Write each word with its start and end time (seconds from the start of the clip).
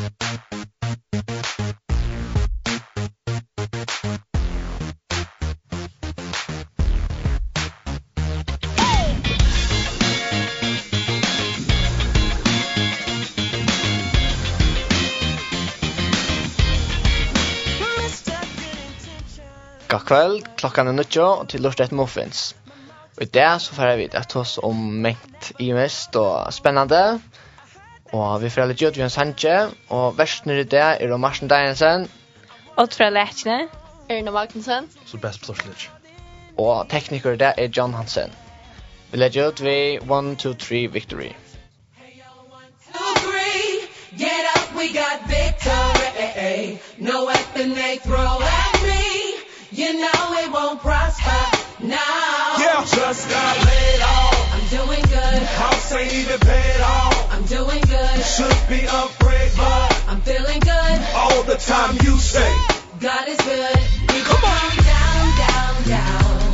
God 0.00 0.08
kveld, 20.06 20.46
klokkan 20.56 20.88
er 20.88 20.92
nødjo, 20.96 21.26
og 21.28 21.48
til 21.52 21.60
lort 21.60 21.80
et 21.80 21.92
muffins. 21.92 22.56
Og 23.18 23.22
i 23.22 23.28
det 23.34 23.48
så 23.60 23.74
får 23.76 23.84
jeg 23.84 23.98
vite 23.98 24.18
at 24.18 24.32
hos 24.32 24.56
om 24.62 24.76
mengt 25.04 25.52
i 25.58 25.72
mest 25.76 26.16
og 26.16 26.52
spennende, 26.56 27.20
Og 28.12 28.42
vi 28.42 28.50
får 28.50 28.62
alle 28.62 28.74
gjørt 28.74 28.96
vi 28.98 29.04
en 29.06 29.12
sanje, 29.12 29.56
og 29.88 30.18
versene 30.18 30.58
i 30.60 30.64
det 30.64 30.80
er 30.82 31.12
om 31.14 31.20
Marsen 31.20 31.50
Deinsen. 31.50 32.08
Og 32.76 32.88
fra 32.92 33.10
Lætjene. 33.10 33.68
Erna 34.10 34.30
Magnussen. 34.30 34.88
Så 35.06 35.16
best 35.16 35.40
på 35.40 35.46
Sorslic. 35.46 35.88
Og 36.58 36.88
tekniker 36.90 37.32
i 37.32 37.36
det 37.36 37.52
er 37.56 37.68
John 37.76 37.94
Hansen. 37.94 38.32
Vi 39.12 39.18
legger 39.18 39.48
ut 39.48 39.62
vi 39.62 39.94
1, 39.96 40.38
2, 40.38 40.54
3, 40.54 40.86
Victory. 40.86 41.32
Hey, 41.96 42.22
one, 42.50 42.72
two, 42.92 43.14
three. 43.22 43.86
Get 44.18 44.44
up, 44.56 44.74
we 44.76 44.92
got 44.92 45.18
victory. 45.28 46.78
No 46.98 47.26
weapon 47.26 47.74
they 47.74 47.98
throw 47.98 48.38
at 48.42 48.82
me. 48.82 49.34
You 49.70 49.92
know 49.92 50.22
it 50.42 50.52
won't 50.52 50.80
prosper. 50.80 51.42
Now, 51.80 52.56
yeah. 52.58 52.84
just 52.84 53.30
got 53.30 53.66
laid 53.66 54.02
off 54.02 54.29
good. 55.30 55.42
House 55.42 55.92
ain't 55.92 56.12
even 56.12 56.40
paid 56.40 56.80
off. 56.80 57.32
I'm 57.32 57.44
doing 57.44 57.80
good. 57.82 58.24
Should 58.24 58.60
be 58.68 58.84
afraid 58.84 59.50
but 59.56 60.04
I'm 60.08 60.20
feeling 60.22 60.60
good. 60.60 60.96
All 61.14 61.42
the 61.42 61.56
time 61.56 61.96
you 62.02 62.16
say. 62.18 62.50
God 63.00 63.28
is 63.28 63.38
good. 63.38 63.78
We 64.12 64.20
Come 64.22 64.44
on. 64.44 64.76
Down, 64.84 65.26
down, 65.44 65.74
down. 65.88 66.52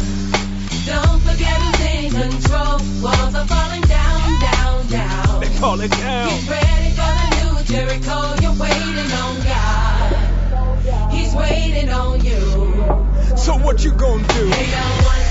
Don't 0.87 1.21
forget 1.23 1.57
who's 1.61 1.81
in 1.95 2.11
control. 2.11 2.79
Walls 3.03 3.35
are 3.35 3.47
falling 3.47 3.83
down, 3.83 4.41
down, 4.41 4.87
down. 4.89 5.41
They 5.41 5.59
call 5.59 5.81
it 5.81 5.91
down. 5.91 6.29
Get 6.29 6.51
ready 6.51 6.91
for 6.99 7.13
the 7.19 7.29
new 7.39 7.55
Jericho. 7.65 8.19
You're 8.43 8.59
waiting 8.61 9.11
on 9.23 9.35
God. 9.51 11.13
He's 11.13 11.35
waiting 11.35 11.91
on 11.91 12.25
you. 12.25 13.37
So 13.37 13.57
what 13.59 13.85
you 13.85 13.93
gonna 13.93 14.27
do? 14.29 14.47
Hey, 14.49 14.71
don't 14.71 15.05
want 15.05 15.26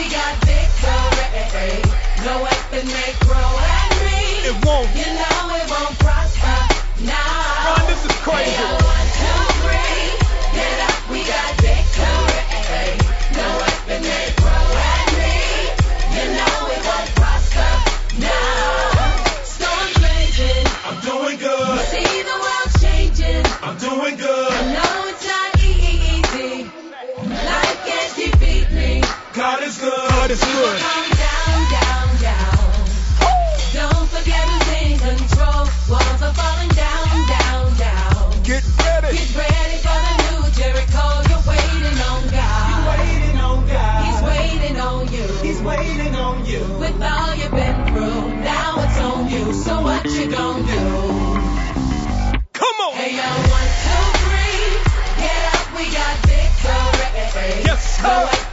we 0.00 0.08
got 0.08 0.34
victory 0.44 1.82
No 2.24 2.42
weapon 2.42 2.86
may 2.86 3.12
grow 3.20 3.50
at 3.60 3.90
me 4.04 4.48
It 4.48 4.56
won't 4.64 4.88
You 4.96 5.12
know 5.12 5.40
it 5.58 5.68
won't 5.68 5.98
prosper 5.98 6.58
Now 7.04 7.64
no. 7.64 7.76
Ron, 7.76 7.86
this 7.86 8.04
is 8.04 8.12
crazy 8.22 8.50
yeah. 8.52 8.99
God 30.30 30.38
is 30.38 30.44
good. 30.44 30.78
Down, 30.78 31.70
down, 31.74 32.08
down. 32.22 32.70
Don't 33.74 34.08
forget 34.14 34.46
who's 34.46 34.68
in 34.78 34.98
control. 34.98 35.66
Walls 35.90 36.22
are 36.22 36.34
falling 36.34 36.70
down, 36.70 37.26
down, 37.26 37.76
down. 37.76 38.42
Get 38.44 38.62
ready. 38.78 39.16
Get 39.18 39.34
ready 39.34 39.76
for 39.82 39.98
the 40.06 40.14
new 40.30 40.42
Jericho. 40.54 41.02
You're 41.26 41.46
waiting 41.50 41.98
on 42.06 42.22
God. 42.30 42.70
You're 42.70 42.86
waiting 42.94 43.40
on 43.40 43.66
God. 43.66 44.06
He's 44.06 44.22
waiting 44.22 44.78
on 44.78 45.12
you. 45.12 45.26
He's 45.42 45.60
waiting 45.62 46.14
on 46.14 46.46
you. 46.46 46.60
With 46.78 47.02
all 47.02 47.34
you've 47.34 47.50
been 47.50 47.86
through, 47.90 48.36
now 48.46 48.74
it's 48.84 48.98
on 49.00 49.28
you. 49.30 49.52
So 49.52 49.82
what 49.82 50.04
you 50.04 50.30
gonna 50.30 50.62
do? 50.62 52.38
Come 52.52 52.76
on. 52.86 52.94
Hey, 52.94 53.16
yo, 53.16 53.26
one, 53.50 53.70
two, 53.82 54.04
three. 54.22 54.78
Get 55.18 55.54
up, 55.54 55.76
we 55.76 55.90
got 55.90 56.16
victory. 56.22 57.64
Yes, 57.66 57.96
sir. 57.96 58.02
So 58.04 58.49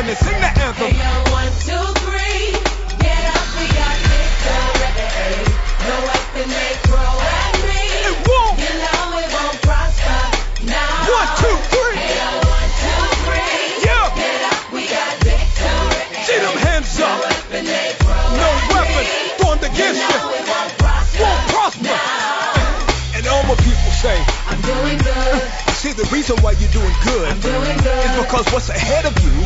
winner, 0.00 0.14
sing 0.16 0.40
the 0.40 0.50
anthem. 0.64 0.88
Hey, 0.88 0.96
yo, 0.96 1.12
one, 1.32 1.52
two, 1.60 1.84
three, 2.08 2.56
get 3.04 3.22
up, 3.36 3.44
we 3.56 3.64
got 3.68 3.96
victory. 4.08 5.44
No 5.84 5.96
weapon 6.08 6.46
they 6.48 6.72
throw 6.88 7.12
at 7.20 7.54
me. 7.68 7.84
It 8.08 8.16
won't. 8.24 8.56
You 8.60 8.72
know 8.80 9.20
it 9.20 9.28
won't 9.28 9.58
prosper, 9.60 10.20
now. 10.64 11.04
One, 11.04 11.30
two, 11.36 11.56
three. 11.68 12.00
Hey, 12.00 12.16
yo, 12.16 12.30
one, 12.48 12.70
two, 12.80 13.02
three, 13.28 13.60
yeah. 13.84 14.08
get 14.16 14.40
up, 14.48 14.60
we 14.72 14.82
got 14.88 15.12
victory. 15.20 16.24
See 16.24 16.38
them 16.40 16.56
hands 16.64 16.96
up. 17.00 17.20
No 17.20 17.20
weapon 17.20 17.64
they 17.68 17.92
throw 18.00 18.24
no 18.40 18.48
at 18.48 18.72
weapon 18.72 19.04
me. 19.04 19.36
formed 19.36 19.64
against 19.68 20.00
you. 20.00 20.16
Know 20.16 20.32
it 20.32 20.44
won't 20.48 20.72
prosper, 20.80 21.24
won't 21.24 21.44
prosper. 21.52 21.84
now. 21.84 23.20
And 23.20 23.26
all 23.28 23.44
my 23.44 23.56
people 23.60 23.90
say, 24.00 24.16
I'm 24.48 24.60
doing 24.64 24.96
good. 24.96 25.44
See 25.80 25.92
the 25.92 26.08
reason 26.12 26.36
why 26.44 26.52
you're 26.60 26.72
doing 26.72 26.92
good, 27.04 27.40
doing 27.40 27.78
good. 27.84 28.04
is 28.04 28.16
because 28.24 28.44
what's 28.52 28.68
ahead 28.68 29.04
of 29.04 29.16
you 29.24 29.39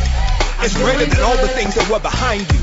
It's 0.64 0.72
greater 0.80 1.04
than 1.04 1.20
all 1.20 1.36
the 1.36 1.52
things 1.52 1.76
that 1.76 1.84
were 1.92 2.00
behind 2.00 2.40
you. 2.48 2.60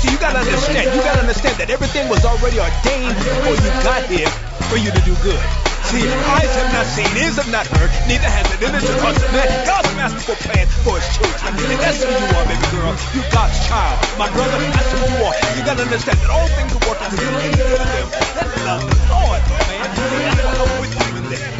So 0.00 0.08
you 0.08 0.16
gotta 0.16 0.40
understand, 0.40 0.88
you 0.88 1.04
gotta 1.04 1.20
understand 1.20 1.60
that 1.60 1.68
everything 1.68 2.08
was 2.08 2.24
already 2.24 2.56
ordained 2.56 3.12
before 3.12 3.52
you 3.52 3.68
got 3.84 4.08
here 4.08 4.32
for 4.72 4.80
you 4.80 4.88
to 4.88 5.02
do 5.04 5.12
good. 5.20 5.36
See, 5.84 6.00
eyes 6.00 6.48
have 6.48 6.72
not 6.72 6.88
seen, 6.88 7.12
ears 7.12 7.36
have 7.36 7.52
not 7.52 7.68
heard, 7.68 7.92
neither 8.08 8.24
has 8.24 8.48
it 8.56 8.64
entered 8.64 8.88
your 8.88 8.96
hearts 9.04 9.20
that 9.36 9.68
God's 9.68 9.92
masterful 10.00 10.40
plan 10.48 10.64
for 10.80 10.96
his 10.96 11.04
children. 11.12 11.52
And 11.52 11.76
that's 11.76 12.00
who 12.00 12.08
you 12.08 12.24
are, 12.40 12.46
baby 12.48 12.68
girl. 12.72 12.96
You 13.12 13.20
God's 13.28 13.60
child. 13.68 14.00
My 14.16 14.32
brother, 14.32 14.56
that's 14.72 14.88
who 14.88 15.04
you 15.12 15.20
are. 15.20 15.36
You 15.52 15.60
gotta 15.68 15.84
understand 15.84 16.24
that 16.24 16.32
all 16.32 16.48
things 16.56 16.72
are 16.72 16.84
working 16.88 17.12
together 17.12 17.52
for 17.52 17.84
them. 17.84 18.08
That 18.32 18.48
love 18.64 18.80
the 18.80 18.96
Lord, 19.12 19.44
man. 19.68 19.92
That's 19.92 20.40
what 20.40 20.56
I'm 20.56 20.72
with 20.80 20.96
you 20.96 21.20
in 21.20 21.24
there. 21.28 21.52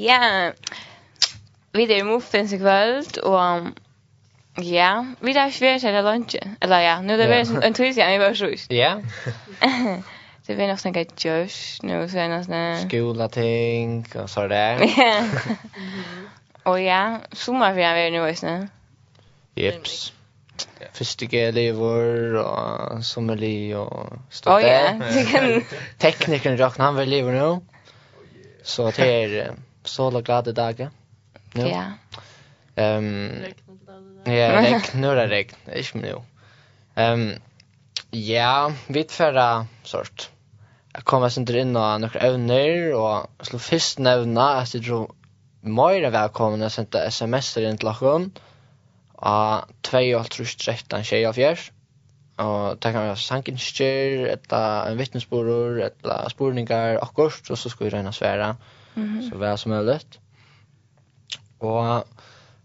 ja, 0.00 0.50
vi 1.76 1.86
er 1.92 2.04
muffins 2.04 2.52
i 2.52 2.58
kvöld, 2.58 3.18
og 3.22 3.70
ja, 4.64 5.04
vi 5.20 5.34
er 5.36 5.50
svært 5.50 5.80
til 5.80 6.00
lunch. 6.04 6.36
Eller 6.62 6.78
ja, 6.78 6.96
nu 7.02 7.12
er 7.12 7.16
det 7.16 7.28
vært 7.28 7.52
en 7.64 7.74
tur 7.74 7.92
siden 7.92 8.12
vi 8.12 8.24
var 8.24 8.34
sjus. 8.34 8.66
Ja. 8.70 8.96
Det 10.46 10.56
blir 10.56 10.66
nok 10.66 10.80
snakket 10.82 11.12
gjørs, 11.20 11.78
nu 11.86 12.08
så 12.08 12.18
er 12.18 12.28
det 12.28 12.30
nesten... 12.32 12.88
Skolating, 12.88 14.06
og 14.14 14.28
så 14.28 14.40
er 14.40 14.48
det. 14.48 14.90
Ja. 14.98 15.12
Og 16.70 16.82
ja, 16.82 17.02
sommerferien 17.32 17.94
vi 17.98 18.00
er 18.00 18.10
nu 18.10 18.24
også. 18.26 18.66
Jeps. 19.56 20.12
Første 20.92 21.26
lever 21.52 22.36
og 22.42 23.04
sommerli 23.04 23.72
og 23.72 24.18
student. 24.30 24.56
Åh 24.56 24.66
ja, 24.66 24.92
det 24.98 25.26
kan... 25.30 25.64
Teknikeren 25.98 26.60
Ragnar, 26.60 26.90
han 26.90 26.96
vil 26.98 27.08
lever 27.08 27.32
nå. 27.38 27.62
Så 28.64 28.90
det 28.96 29.08
er 29.08 29.54
sol 29.84 30.16
og 30.16 30.24
glade 30.24 30.52
dager. 30.52 30.90
Ja. 31.56 31.84
Ehm 32.76 33.44
Ja, 34.26 34.48
regn, 34.60 35.00
nu 35.00 35.08
är 35.08 35.16
det 35.16 35.26
regn. 35.28 35.56
Ich 35.74 35.94
nu. 35.94 36.22
Ehm 36.96 37.40
ja, 38.10 38.72
vid 38.86 39.10
förra 39.10 39.66
sort. 39.82 40.30
Jag 40.92 41.04
kom 41.04 41.30
sen 41.30 41.42
inte 41.42 41.58
in 41.58 41.76
och 41.76 42.00
några 42.00 42.20
övner 42.20 42.94
och 42.94 43.26
slå 43.40 43.58
först 43.58 43.98
nämna 43.98 44.50
att 44.50 44.72
det 44.72 44.78
drog 44.78 45.10
mer 45.60 46.10
välkomna 46.10 46.66
att 46.66 46.72
sända 46.72 47.04
sms 47.04 47.56
in 47.56 47.78
till 47.78 47.86
Lachon. 47.86 48.32
A 49.16 49.64
2.13.24 49.82 51.70
og 52.40 52.78
det 52.82 52.92
kan 52.92 53.04
være 53.04 53.16
sankinskjer, 53.20 54.26
etla 54.32 54.60
en 54.88 54.98
vittnesborur, 54.98 55.80
etla 55.84 56.22
spurningar, 56.32 56.98
akkurat, 57.02 57.50
og 57.50 57.58
så 57.58 57.68
skal 57.68 57.86
vi 57.86 57.92
røyna 57.94 58.12
svära 58.16 58.54
mm 58.94 59.08
-hmm. 59.08 59.30
så 59.30 59.38
väl 59.38 59.58
som 59.58 59.70
möjligt. 59.70 60.20
Og 61.58 62.04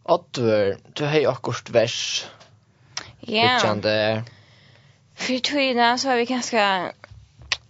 Oddvar, 0.03 0.75
du 0.97 1.05
har 1.05 1.19
jo 1.19 1.29
akkurat 1.29 1.69
vers. 1.69 2.29
Ja. 3.27 3.55
Utkjande. 3.55 4.23
För 5.15 5.39
tydna 5.39 5.97
så 5.97 6.09
har 6.09 6.15
vi 6.15 6.25
ganska 6.25 6.91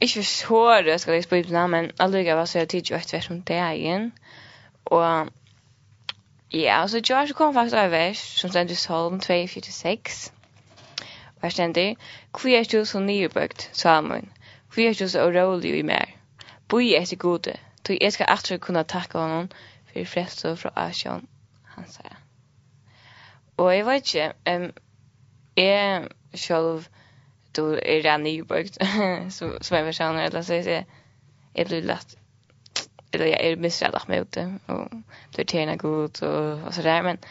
ikke 0.01 0.13
for 0.13 0.23
såret 0.23 1.01
skal 1.01 1.13
jeg 1.13 1.23
spå 1.23 1.41
på 1.47 1.67
men 1.67 1.91
alluga 1.99 2.35
var 2.35 2.45
så 2.45 2.59
jeg 2.59 2.69
tidlig 2.69 2.95
vært 2.95 3.13
vers 3.13 3.29
om 3.29 3.41
det 3.41 3.47
dagen. 3.55 4.13
Og 4.85 5.29
ja, 6.53 6.81
og 6.81 6.89
så 6.89 7.01
George 7.07 7.33
kom 7.33 7.53
faktisk 7.53 7.75
av 7.75 7.91
vers 7.91 8.17
som 8.39 8.49
stender 8.49 8.73
i 8.73 8.75
Salm 8.75 9.19
246. 9.19 10.31
Hver 11.39 11.49
stender, 11.49 11.95
hvor 12.31 12.49
er 12.49 12.63
du 12.63 12.85
så 12.85 12.99
nybøkt, 12.99 13.69
Salmon? 13.73 14.29
Hvor 14.73 14.83
er 14.83 14.93
du 14.93 15.07
så 15.07 15.27
urolig 15.27 15.79
i 15.79 15.81
mer? 15.81 16.05
Boi 16.67 16.95
etter 16.95 17.15
gode, 17.15 17.53
Tog 17.85 17.97
jeg 18.01 18.13
skal 18.13 18.25
alltid 18.29 18.59
kunne 18.59 18.83
takke 18.83 19.19
honom 19.19 19.49
for 19.91 20.05
frest 20.09 20.45
og 20.45 20.59
fra 20.59 20.71
Asjon, 20.75 21.27
han 21.75 21.87
sier. 21.89 22.17
Og 23.57 23.71
jeg 23.75 23.85
vet 23.85 24.13
ikke, 24.13 24.33
um, 24.51 24.69
jeg 25.57 26.07
selv, 26.33 26.85
du 27.55 27.77
er 27.81 28.01
det 28.03 28.19
nybøkt, 28.19 28.77
som, 29.35 29.55
som 29.61 29.77
jeg 29.77 29.85
personer, 29.85 30.25
eller 30.25 30.41
så 30.41 30.53
jeg, 30.53 30.85
jeg 31.55 31.65
blir 31.65 31.87
lett, 31.87 32.17
eller 33.13 33.31
jeg 33.31 33.51
er 33.51 33.61
misredet 33.61 34.07
meg 34.11 34.25
ute, 34.25 34.47
og 34.67 34.91
blir 35.35 35.47
tjene 35.47 35.77
god, 35.77 36.21
og, 36.27 36.65
og 36.65 36.73
så 36.73 36.83
der, 36.83 37.01
men 37.05 37.21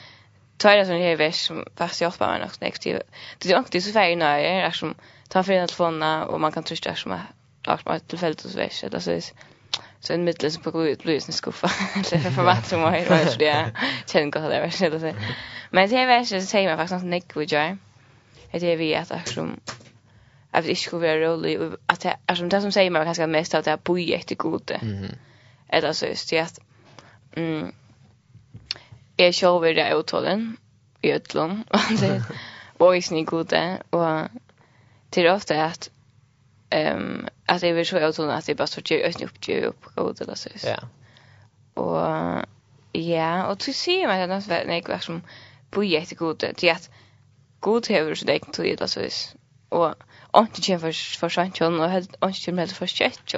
tar 0.59 0.79
det 0.79 0.87
sånn 0.89 1.03
her 1.03 1.19
vers 1.21 1.43
som 1.51 1.65
faktisk 1.77 2.07
hjelper 2.07 2.31
meg 2.31 2.45
nok 2.47 2.61
nekst 2.63 2.87
tid. 2.87 3.03
Det 3.43 3.51
er 3.51 3.59
ordentlig 3.59 3.83
så 3.85 3.93
feil 3.93 4.17
nøye, 4.19 4.55
er 4.65 4.77
som 4.77 4.95
tar 5.29 5.45
for 5.45 5.53
en 5.53 5.69
telefonen, 5.69 6.07
og 6.31 6.41
man 6.41 6.55
kan 6.55 6.65
trykke 6.65 6.89
det 6.89 6.97
som 7.03 7.13
er, 7.19 7.27
er 7.67 8.07
tilfellet 8.09 8.47
hos 8.47 8.57
vers, 8.57 8.81
eller 8.87 9.05
så 9.05 9.19
jeg, 9.19 9.35
så 10.07 10.13
en 10.13 10.25
middel 10.25 10.53
som 10.53 10.63
plockar 10.63 10.87
ut 10.87 11.03
blir 11.03 11.15
en 11.15 11.33
skuffa. 11.33 11.67
Det 12.11 12.17
är 12.17 12.21
för 12.21 12.31
förvatt 12.31 12.67
som 12.67 12.81
var 12.81 12.91
här. 12.91 13.39
det. 13.39 13.45
jag 13.45 13.71
känner 14.07 14.31
gott 14.31 14.43
det 14.43 14.61
värsta 14.61 14.87
att 14.87 15.01
säga. 15.01 15.17
Men 15.71 15.89
det 15.89 15.97
är 15.97 16.07
värsta 16.07 16.41
så 16.41 16.47
säger 16.47 16.69
man 16.69 16.79
faktiskt 16.79 17.03
något 17.03 17.11
nick 17.11 17.37
vi 17.37 17.45
gör. 17.45 17.79
Det 18.51 18.73
är 18.73 18.77
vi 18.77 18.95
att 18.95 19.29
som 19.29 19.61
att 20.51 20.65
det 20.65 20.71
inte 20.71 20.81
skulle 20.81 21.07
vara 21.07 21.21
rolig. 21.21 21.59
Att 21.87 22.01
det 22.01 22.17
är 22.27 22.35
som 22.35 22.49
det 22.49 22.61
som 22.61 22.73
säger 22.73 22.91
man 22.91 23.05
ganska 23.05 23.27
mest 23.27 23.55
att 23.55 23.65
det 23.65 23.71
är 23.71 23.77
boi 23.77 24.13
efter 24.13 24.35
gode. 24.35 24.81
Eller 25.69 25.93
så 25.93 26.07
just 26.07 26.31
det 26.31 26.39
att 26.39 26.59
jag 29.17 29.35
kör 29.35 29.57
över 29.57 29.75
det 29.75 29.95
uttalen 29.95 30.57
i 31.01 31.13
ötlån. 31.13 31.65
Och 31.71 31.99
det 32.01 32.23
och 32.79 32.97
är 32.97 33.13
i 33.13 33.23
gode. 33.23 33.79
Och 33.91 34.29
till 35.11 35.29
ofta 35.29 35.65
att 35.65 35.91
um, 36.75 37.29
alltså 37.47 37.67
jag 37.67 37.75
vill 37.75 37.87
så 37.87 37.97
jag 37.97 38.15
tror 38.15 38.31
att 38.31 38.47
det 38.47 38.55
bara 38.55 38.67
så 38.67 38.81
tjej 38.81 39.05
ösn 39.05 39.25
upp 39.25 39.45
tjej 39.45 39.65
upp 39.65 39.85
god 39.95 40.21
eller 40.21 40.35
så. 40.35 40.49
Ja. 40.65 40.77
Og, 41.75 42.45
ja, 42.93 43.47
och 43.47 43.57
du 43.67 43.73
ser 43.73 44.07
meg 44.07 44.31
at 44.31 44.49
det 44.49 44.55
är 44.55 44.67
nej 44.67 44.83
kvar 44.83 44.99
som 44.99 45.23
på 45.71 45.85
jättegod 45.85 46.37
det 46.37 46.65
är 46.65 46.75
at 46.75 46.91
god 47.61 47.89
hever 47.89 48.15
så 48.15 48.25
det 48.25 48.39
kan 48.39 48.55
tjej 48.55 48.73
eller 48.73 48.87
så. 48.87 49.95
Och 50.31 50.43
inte 50.43 50.63
tjej 50.63 50.79
for, 50.79 51.19
för 51.19 51.29
sent 51.29 51.61
och 51.61 52.29
inte 52.29 52.41
tjej 52.41 52.55
heller 52.55 52.75
for 52.75 52.87
sent. 52.87 53.35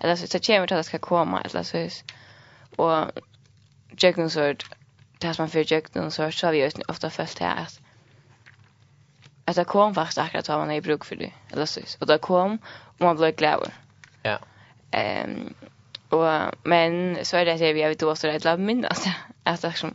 Eller 0.00 0.14
så 0.14 0.38
tjej 0.38 0.66
til 0.66 0.74
at 0.74 0.78
det 0.78 0.84
skal 0.84 1.00
komme, 1.00 1.42
eller 1.44 1.62
så. 1.62 2.02
Och 2.78 3.10
Jackson 4.02 4.30
så 4.30 4.54
det 5.22 5.34
som 5.34 5.42
man 5.42 5.50
fyrir 5.50 5.72
Jackson 5.72 6.10
så 6.10 6.22
har 6.22 6.52
vi 6.52 6.58
jo 6.58 6.70
ofta 6.88 7.08
følt 7.08 7.38
det 7.38 7.44
att 7.46 7.80
at 9.46 9.56
det 9.56 9.66
kom 9.66 9.94
faktisk 9.94 10.18
akkurat 10.18 10.48
hva 10.48 10.58
man 10.58 10.70
er 10.70 10.76
i 10.76 10.80
bruk 10.80 11.04
for 11.04 11.14
det. 11.14 11.32
Eller 11.52 11.64
så. 11.64 11.96
Og 12.00 12.08
det 12.08 12.20
kom 12.20 12.60
och 12.98 13.04
man 13.04 13.16
blir 13.16 13.32
glad. 13.32 13.70
Ja. 14.22 14.38
Ehm 14.90 15.54
och 16.14 16.54
men 16.62 17.18
så 17.24 17.36
är 17.36 17.44
det 17.44 17.52
att 17.52 17.60
vi 17.60 17.72
vet 17.72 17.98
då 17.98 18.16
så 18.16 18.26
det 18.26 18.44
låt 18.44 18.60
minnas 18.60 19.06
att 19.42 19.62
liksom 19.62 19.94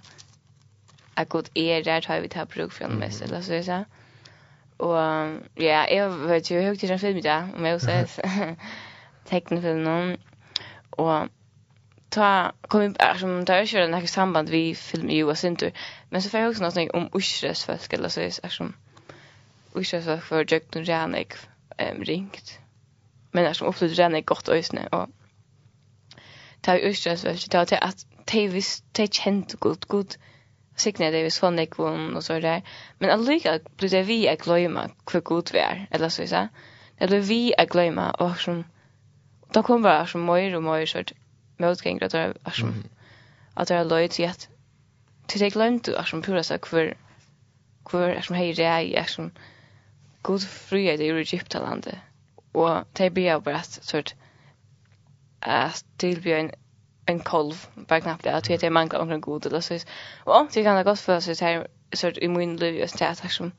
att 1.14 1.30
god 1.30 1.50
är 1.54 1.84
där 1.84 2.06
har 2.08 2.20
vi 2.20 2.28
det 2.28 2.38
här 2.38 2.46
produktionen 2.46 3.00
mest 3.00 3.22
eller 3.22 3.42
så 3.42 3.64
så. 3.64 3.86
Och 4.78 4.98
ja, 5.56 5.88
jag 5.88 6.10
vet 6.10 6.52
ju 6.52 6.62
hur 6.62 6.76
det 6.76 6.88
känns 6.88 7.04
med 7.04 7.24
där 7.24 7.48
om 7.58 7.66
jag 7.66 7.82
säger 7.82 8.08
tecknefilm 9.30 9.84
någon 9.84 10.18
och 10.90 11.28
ta 12.10 12.52
kom 12.62 12.96
jag 13.00 13.20
som 13.20 13.46
tar 13.46 13.62
ju 13.62 13.80
den 13.80 13.94
här 13.94 14.06
samband 14.06 14.50
vi 14.50 14.76
film 14.76 15.10
ju 15.10 15.24
och 15.24 15.38
sånt 15.38 15.64
men 16.10 16.22
så 16.22 16.30
får 16.30 16.40
jag 16.40 16.50
också 16.50 16.64
något 16.64 16.94
om 16.94 17.10
Ushres 17.14 17.66
folk 17.66 17.94
eller 17.94 18.10
så 18.10 18.22
är 18.22 18.50
som 18.50 18.74
Ushres 19.76 20.06
folk 20.06 20.24
för 20.24 20.46
Jack 20.54 20.64
Dunjanek 20.70 21.34
ehm 21.78 22.04
ringt 22.04 22.60
men 23.32 23.46
er 23.46 23.54
som 23.54 23.68
opplevde 23.68 24.10
det 24.16 24.26
godt 24.26 24.50
øyne, 24.50 24.88
og 24.92 25.10
det 26.66 26.74
er 26.74 26.90
utstrømsvelge, 26.90 27.48
det 27.52 27.72
er 27.72 27.86
at 27.88 28.06
de, 28.32 28.62
de 28.98 29.08
kjente 29.08 29.58
godt, 29.58 29.88
godt 29.88 30.18
sikne 30.80 31.12
det 31.12 31.24
vi 31.26 31.32
sånn 31.34 31.60
ekvån 31.60 32.16
og 32.16 32.24
så 32.24 32.40
der, 32.44 32.62
men 33.00 33.12
allikevel 33.14 33.62
blir 33.78 33.92
det 33.92 34.06
vi 34.08 34.20
er 34.32 34.40
gløyma 34.40 34.88
hvor 35.12 35.24
god 35.32 35.54
vi 35.54 35.64
er, 35.64 35.86
eller 35.92 36.10
så 36.14 36.24
isa, 36.24 36.48
det 37.00 37.10
blir 37.10 37.26
vi 37.28 37.42
er 37.58 37.66
gløyma, 37.66 38.12
og 38.20 38.38
som, 38.40 38.64
da 39.56 39.62
kommer 39.62 40.00
det 40.00 40.14
som 40.14 40.26
møyre 40.28 40.58
og 40.58 40.64
møyre 40.64 40.88
sort 40.88 41.14
motgengre, 41.60 42.06
at 42.06 42.16
det 42.16 42.22
er 42.46 42.56
som, 42.56 42.74
at 43.58 43.68
det 43.68 43.78
er 43.78 43.90
løy 43.90 44.08
til 44.08 44.30
at, 44.30 44.50
til 45.28 45.40
det 45.40 45.54
glemt 45.54 45.86
du 45.86 45.96
som 46.06 46.22
pura 46.22 46.44
seg 46.44 46.62
kvar 46.64 46.94
kvar 47.90 48.14
er 48.14 48.22
som 48.26 48.38
hei 48.38 48.52
rei, 48.58 48.94
er 48.96 49.08
som, 49.10 49.32
god 50.24 50.44
frihet 50.44 51.02
i 51.02 51.10
Egyptalandet, 51.16 51.98
og 52.54 52.86
de 52.98 53.10
blir 53.10 53.34
av 53.34 53.44
bare 53.44 53.64
sort 53.64 54.16
at 55.42 55.86
tilbyr 56.00 56.36
en 56.36 56.52
en 57.10 57.20
kolv 57.20 57.56
bare 57.88 58.02
knappt 58.02 58.24
det 58.24 58.30
at 58.30 58.64
jeg 58.64 58.72
mangler 58.72 59.00
omkring 59.00 59.22
god 59.22 59.46
eller 59.46 59.60
så 59.60 59.86
og 60.26 60.34
om 60.34 60.48
det 60.48 60.64
kan 60.64 60.78
det 60.78 60.86
godt 60.86 61.00
føles 61.00 61.24
så 61.24 61.46
her 61.46 61.64
sort 61.94 62.18
i 62.22 62.28
min 62.28 62.56
liv 62.56 62.80
just 62.80 63.00
det 63.00 63.06
at 63.06 63.32
som 63.32 63.54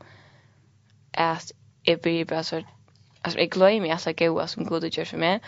at 1.14 1.52
jeg 1.86 2.00
blir 2.00 2.24
bare 2.24 2.44
sort 2.44 2.64
altså 3.24 3.38
jeg 3.38 3.50
glemmer 3.50 3.94
at 3.94 4.06
jeg 4.06 4.16
går 4.16 4.46
som 4.46 4.66
god 4.66 4.90
gjør 4.90 5.04
for 5.04 5.16
meg 5.16 5.40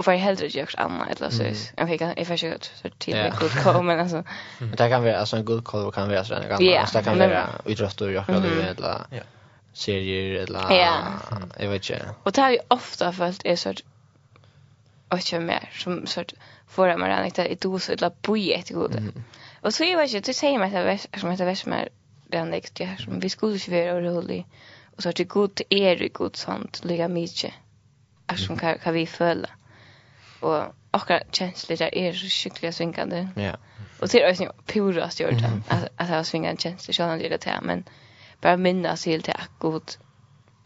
och 0.00 0.04
för 0.04 0.12
heldre 0.12 0.48
görs 0.48 0.74
Anna 0.78 1.06
eller 1.10 1.30
så. 1.30 1.44
Okej, 1.78 1.98
kan 1.98 2.18
if 2.18 2.30
I 2.30 2.36
should 2.36 2.64
så 2.74 2.88
till 2.98 3.14
en 3.14 3.32
god 3.40 3.50
call 3.50 3.82
men 3.82 4.00
altså 4.00 4.22
Men 4.60 4.70
det 4.70 4.88
kan 4.88 5.02
vara 5.02 5.14
altså 5.14 5.36
en 5.36 5.44
god 5.44 5.62
kolv 5.62 5.92
kan 5.92 6.08
vara 6.08 6.24
så 6.24 6.34
en 6.34 6.42
altså 6.42 6.98
Det 6.98 7.04
kan 7.04 7.18
vara 7.18 7.46
idrott 7.66 8.00
och 8.00 8.12
jag 8.12 8.26
kan 8.26 8.44
eller. 8.44 9.06
Ja 9.12 9.22
serier 9.72 10.42
eller 10.42 10.60
ja. 10.70 11.20
jag 11.58 11.68
vet 11.68 11.90
inte. 11.90 12.14
Och 12.22 12.32
det 12.32 12.40
har 12.40 12.50
ju 12.50 12.58
ofta 12.68 13.12
följt 13.12 13.42
är 13.44 13.56
sort 13.56 13.82
och 15.08 15.18
inte 15.18 15.40
mer 15.40 15.70
som 15.72 16.06
sort 16.06 16.32
förra 16.68 16.96
man 16.96 17.08
räknat 17.08 17.46
i 17.46 17.54
dos 17.54 17.88
eller 17.88 18.12
boje 18.22 18.54
ett 18.54 18.70
god. 18.70 18.96
Mm. 18.96 19.24
Och 19.60 19.74
så 19.74 19.84
jag 19.84 19.96
vet 19.96 20.14
inte, 20.14 20.30
du 20.30 20.34
säger 20.34 20.58
mig 20.58 20.76
att 20.76 21.08
det 21.12 21.20
som 21.20 21.30
heter 21.30 21.44
Vesmer 21.44 21.88
den 22.26 22.50
nästa 22.50 22.84
här 22.84 22.96
som 22.96 23.20
vi 23.20 23.28
skulle 23.28 23.56
ju 23.56 23.84
vara 23.84 23.98
orolig. 23.98 24.46
Och 24.96 25.02
så 25.02 25.08
att 25.08 25.16
det 25.16 25.24
god 25.24 25.60
är 25.68 26.08
god 26.08 26.36
sånt 26.36 26.84
lika 26.84 27.08
mycket. 27.08 27.52
Är 28.26 28.36
som 28.36 28.56
kan, 28.56 28.78
kan 28.78 28.94
vi 28.94 29.06
följa. 29.06 29.50
Och 30.40 30.62
akkurat 30.90 31.34
känslor 31.34 31.76
där 31.76 31.94
är 31.94 32.12
så 32.12 32.26
sjukliga 32.26 32.72
svingande. 32.72 33.28
Ja. 33.36 33.56
Och 34.00 34.08
det 34.08 34.22
är 34.22 34.40
ju 34.40 34.48
purast 34.66 35.20
gjort 35.20 35.30
det. 35.30 35.62
Att, 35.68 35.88
att 35.96 36.08
jag 36.10 36.26
svingar 36.26 36.56
känslor 36.56 36.92
så 36.92 37.02
han 37.02 37.20
gör 37.20 37.30
det 37.30 37.44
här. 37.44 37.60
Men 37.60 37.84
bara 38.40 38.56
minnas 38.56 39.06
helt 39.06 39.24
till 39.24 39.34
att 39.34 39.50
god 39.58 39.92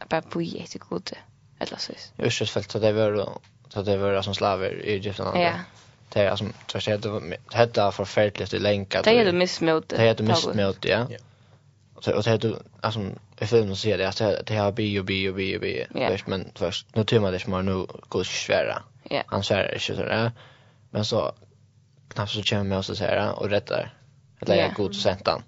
bara 0.08 0.22
på 0.22 0.42
jätte 0.42 0.78
god 0.78 1.10
eller 1.58 1.76
så. 1.76 1.92
Jag 2.16 2.24
har 2.24 2.46
fällt 2.46 2.70
så 2.70 2.78
det 2.78 2.92
var 2.92 3.38
så 3.68 3.82
det 3.82 3.96
var 3.96 4.22
som 4.22 4.34
slaver 4.34 4.84
i 4.84 4.92
Egypten. 4.92 5.40
Ja. 5.40 5.52
Det 6.08 6.20
är 6.20 6.36
som 6.36 6.52
så 6.66 6.92
att 6.92 7.02
det 7.02 7.80
hade 7.80 7.92
förfärligt 7.92 8.54
i 8.54 8.58
länka. 8.58 9.02
Det 9.02 9.10
är 9.10 9.24
det 9.24 9.32
missmot. 9.32 9.88
Det 9.88 10.08
är 10.08 10.14
det 10.14 10.22
missmot, 10.22 10.84
ja. 10.84 11.06
Så 12.00 12.16
och 12.16 12.22
det 12.22 12.30
hade 12.30 12.48
det 12.48 12.58
alltså 12.80 13.00
i 13.40 13.46
filmen 13.46 13.76
så 13.76 13.88
det 13.88 14.08
att 14.08 14.46
det 14.46 14.56
har 14.56 14.72
bio 14.72 15.00
och 15.00 15.04
bio 15.04 15.32
bio. 15.32 15.58
bi. 15.58 15.86
Men 16.26 16.50
först 16.54 16.86
nu 16.96 17.04
tror 17.04 17.20
man 17.20 17.32
det 17.32 17.38
som 17.38 17.66
nu 17.66 17.86
går 18.08 18.24
svära. 18.24 18.82
Ja. 19.10 19.22
Han 19.26 19.42
svär 19.42 19.72
inte 19.72 19.84
så 19.84 19.92
där. 19.92 20.32
Men 20.90 21.04
så 21.04 21.32
knappt 22.08 22.32
så 22.32 22.42
kommer 22.42 22.64
man 22.64 22.82
så 22.82 22.94
här 22.94 23.40
och 23.40 23.50
rättar. 23.50 23.94
Eller 24.40 24.56
jag 24.56 24.74
god 24.74 24.96
sentan. 24.96 25.42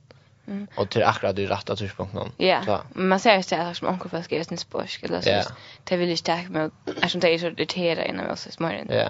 Mm. 0.46 0.66
Och 0.76 0.90
till 0.90 1.04
akkurat 1.04 1.36
det 1.36 1.46
rätta 1.46 1.76
tidpunkten. 1.76 2.32
Ja. 2.36 2.64
Så. 2.64 2.80
Man 2.94 3.20
ser 3.20 3.32
ju 3.32 3.56
att 3.56 3.76
som 3.76 3.88
onkel 3.88 4.10
fast 4.10 4.32
ges 4.32 4.48
sin 4.48 4.58
sporsk 4.58 5.02
eller 5.02 5.20
så. 5.20 5.52
Det 5.84 5.96
vill 5.96 6.08
ju 6.08 6.16
tack 6.16 6.48
med 6.48 6.70
eftersom 6.86 7.20
det 7.20 7.34
är 7.34 7.38
så 7.38 7.46
irriterande 7.46 8.08
innan 8.08 8.30
oss 8.30 8.46
i 8.46 8.62
morgon. 8.62 8.86
Ja. 8.90 9.08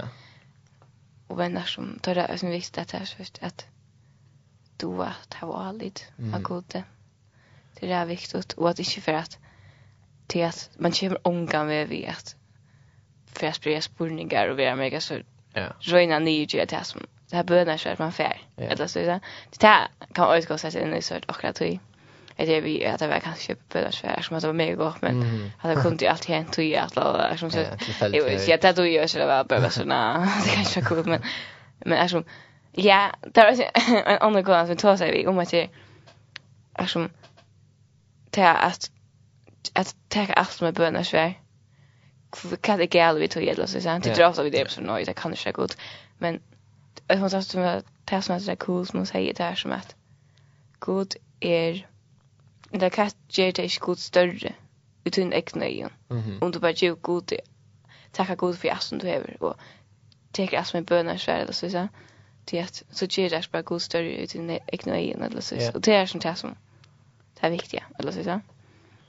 Och 1.26 1.40
vänner 1.40 1.62
som 1.62 1.98
tar 1.98 2.14
det 2.14 2.28
som 2.28 2.38
så 2.38 2.46
viktigt 2.46 2.78
att 2.78 2.88
det 2.88 2.98
är 2.98 3.04
först 3.04 3.38
att 3.42 3.66
du 4.76 4.86
var 4.86 5.12
ta 5.28 5.46
var 5.46 5.72
lite 5.72 6.02
av 6.34 6.42
gode. 6.42 6.84
Det 7.80 7.92
är 7.92 8.06
viktigt 8.06 8.52
och 8.52 8.70
att 8.70 8.78
inte 8.78 9.00
för 9.00 9.12
att 9.12 9.38
till 10.26 10.44
att 10.44 10.70
man 10.78 10.92
kommer 10.92 11.26
omgång 11.26 11.66
med 11.66 11.88
vi 11.88 12.06
att 12.06 12.36
för 13.26 13.46
att 13.46 13.56
sprida 13.56 13.80
spurningar 13.80 14.48
och 14.48 14.56
vara 14.56 14.76
mega 14.76 15.00
så 15.00 15.14
Ja. 15.56 15.72
Röjna 15.80 16.18
nya 16.18 16.46
till 16.46 16.66
det 16.68 16.84
som 16.84 17.06
det 17.30 17.36
här 17.36 17.44
bönar 17.44 17.76
så 17.76 17.88
att 17.88 17.98
man 17.98 18.12
fär. 18.12 18.40
Yeah. 18.58 18.72
Eller 18.72 18.86
så 18.86 18.98
det 18.98 19.66
här 19.66 19.88
kan 20.12 20.36
också 20.36 20.48
gå 20.48 20.58
sig 20.58 20.82
in 20.82 20.94
i 20.94 21.02
sort 21.02 21.24
och 21.24 21.44
att 21.44 21.60
vi 21.60 21.80
att 22.38 22.48
jag 22.48 22.60
vi 22.60 22.86
att 22.86 22.98
det 22.98 23.06
var 23.06 23.18
kanske 23.18 23.42
köpa 23.42 23.62
bönar 23.72 23.90
så 23.90 24.06
här 24.06 24.22
som 24.22 24.36
att 24.36 24.42
det 24.42 24.46
var 24.46 24.54
mega 24.54 24.74
gott 24.74 25.02
men 25.02 25.50
att 25.60 25.74
det 25.74 25.82
kunde 25.82 26.04
ju 26.04 26.10
alltid 26.10 26.34
hänt 26.34 26.52
tog 26.52 26.64
ju 26.64 26.76
att 26.76 26.98
alla 26.98 27.36
som 27.36 27.50
så 27.50 27.58
jag 28.00 28.24
vet 28.24 28.64
att 28.64 28.76
du 28.76 28.90
gör 28.90 29.06
så 29.06 29.18
det 29.18 29.26
var 29.26 29.44
bara 29.44 29.70
så 29.70 29.80
såna 29.80 30.18
det 30.44 30.50
kanske 30.50 30.80
var 30.80 30.88
coolt 30.88 31.06
men 31.06 31.22
men 31.78 31.98
alltså 31.98 32.22
ja 32.72 33.10
där 33.34 33.46
är 33.46 34.06
en 34.06 34.18
annan 34.18 34.44
grej 34.44 34.66
som 34.66 34.76
tar 34.76 34.96
sig 34.96 35.12
vi 35.12 35.26
om 35.26 35.38
att 35.38 35.50
det 35.50 35.68
är 36.74 36.86
som 36.86 37.10
det 38.30 38.40
är 38.40 38.66
att 38.66 38.90
att 39.74 39.96
ta 40.08 40.26
allt 40.34 40.60
med 40.60 40.74
bönar 40.74 41.02
så 41.02 41.16
här 41.16 41.40
kan 42.60 42.78
det 42.78 42.94
gälla 42.94 43.18
vi 43.18 43.28
tog 43.28 43.42
gälla 43.42 43.66
så 43.66 43.80
sant. 43.80 44.04
det 44.04 44.14
drar 44.14 44.32
så 44.32 44.42
vi 44.42 44.50
det 44.50 44.70
så 44.70 44.80
nej 44.80 45.04
det 45.04 45.12
kan 45.12 45.32
inte 45.32 45.52
gå 45.52 45.64
ut 45.64 45.78
men 46.18 46.40
jag 47.06 47.16
har 47.16 47.28
sagt 47.28 47.54
att 47.54 47.84
det 48.04 48.22
som 48.22 48.34
är 48.34 48.38
så 48.38 48.56
cool 48.56 48.86
som 48.86 48.98
hon 48.98 49.06
säger 49.06 49.34
det 49.34 49.42
här 49.42 49.54
som 49.54 49.72
att 49.72 49.94
god 50.78 51.14
är 51.40 51.86
det 52.70 52.90
kan 52.90 53.10
ge 53.28 53.50
dig 53.50 53.64
inte 53.64 53.78
god 53.80 53.98
större 53.98 54.52
utan 55.04 55.32
egna 55.32 55.66
ögon. 55.66 55.90
Om 56.40 56.50
du 56.50 56.58
bara 56.58 56.72
ger 56.72 56.92
god 56.92 57.32
tacka 58.12 58.34
god 58.34 58.58
för 58.58 58.68
allt 58.68 58.82
som 58.82 58.98
du 58.98 59.06
har 59.06 59.42
och 59.42 59.54
tar 60.32 60.54
allt 60.54 60.74
med 60.74 60.84
bönar 60.84 61.16
svärd 61.16 61.40
eller 61.40 61.52
så 61.52 61.70
så 61.70 61.88
till 62.44 62.62
att 62.64 62.82
så 62.90 63.06
ger 63.10 63.30
det 63.30 63.50
bara 63.52 63.62
god 63.62 63.82
större 63.82 64.16
utan 64.16 64.50
egna 64.50 64.98
ögon 64.98 65.22
eller 65.22 65.40
så 65.40 65.60
så 65.60 65.72
och 65.72 65.80
det 65.80 65.94
är 65.94 66.06
som 66.06 66.20
det 66.20 66.34
som 66.34 66.56
det 67.40 67.46
är 67.46 67.50
viktiga 67.50 67.84
eller 67.98 68.12
så 68.12 68.24
så. 68.24 68.40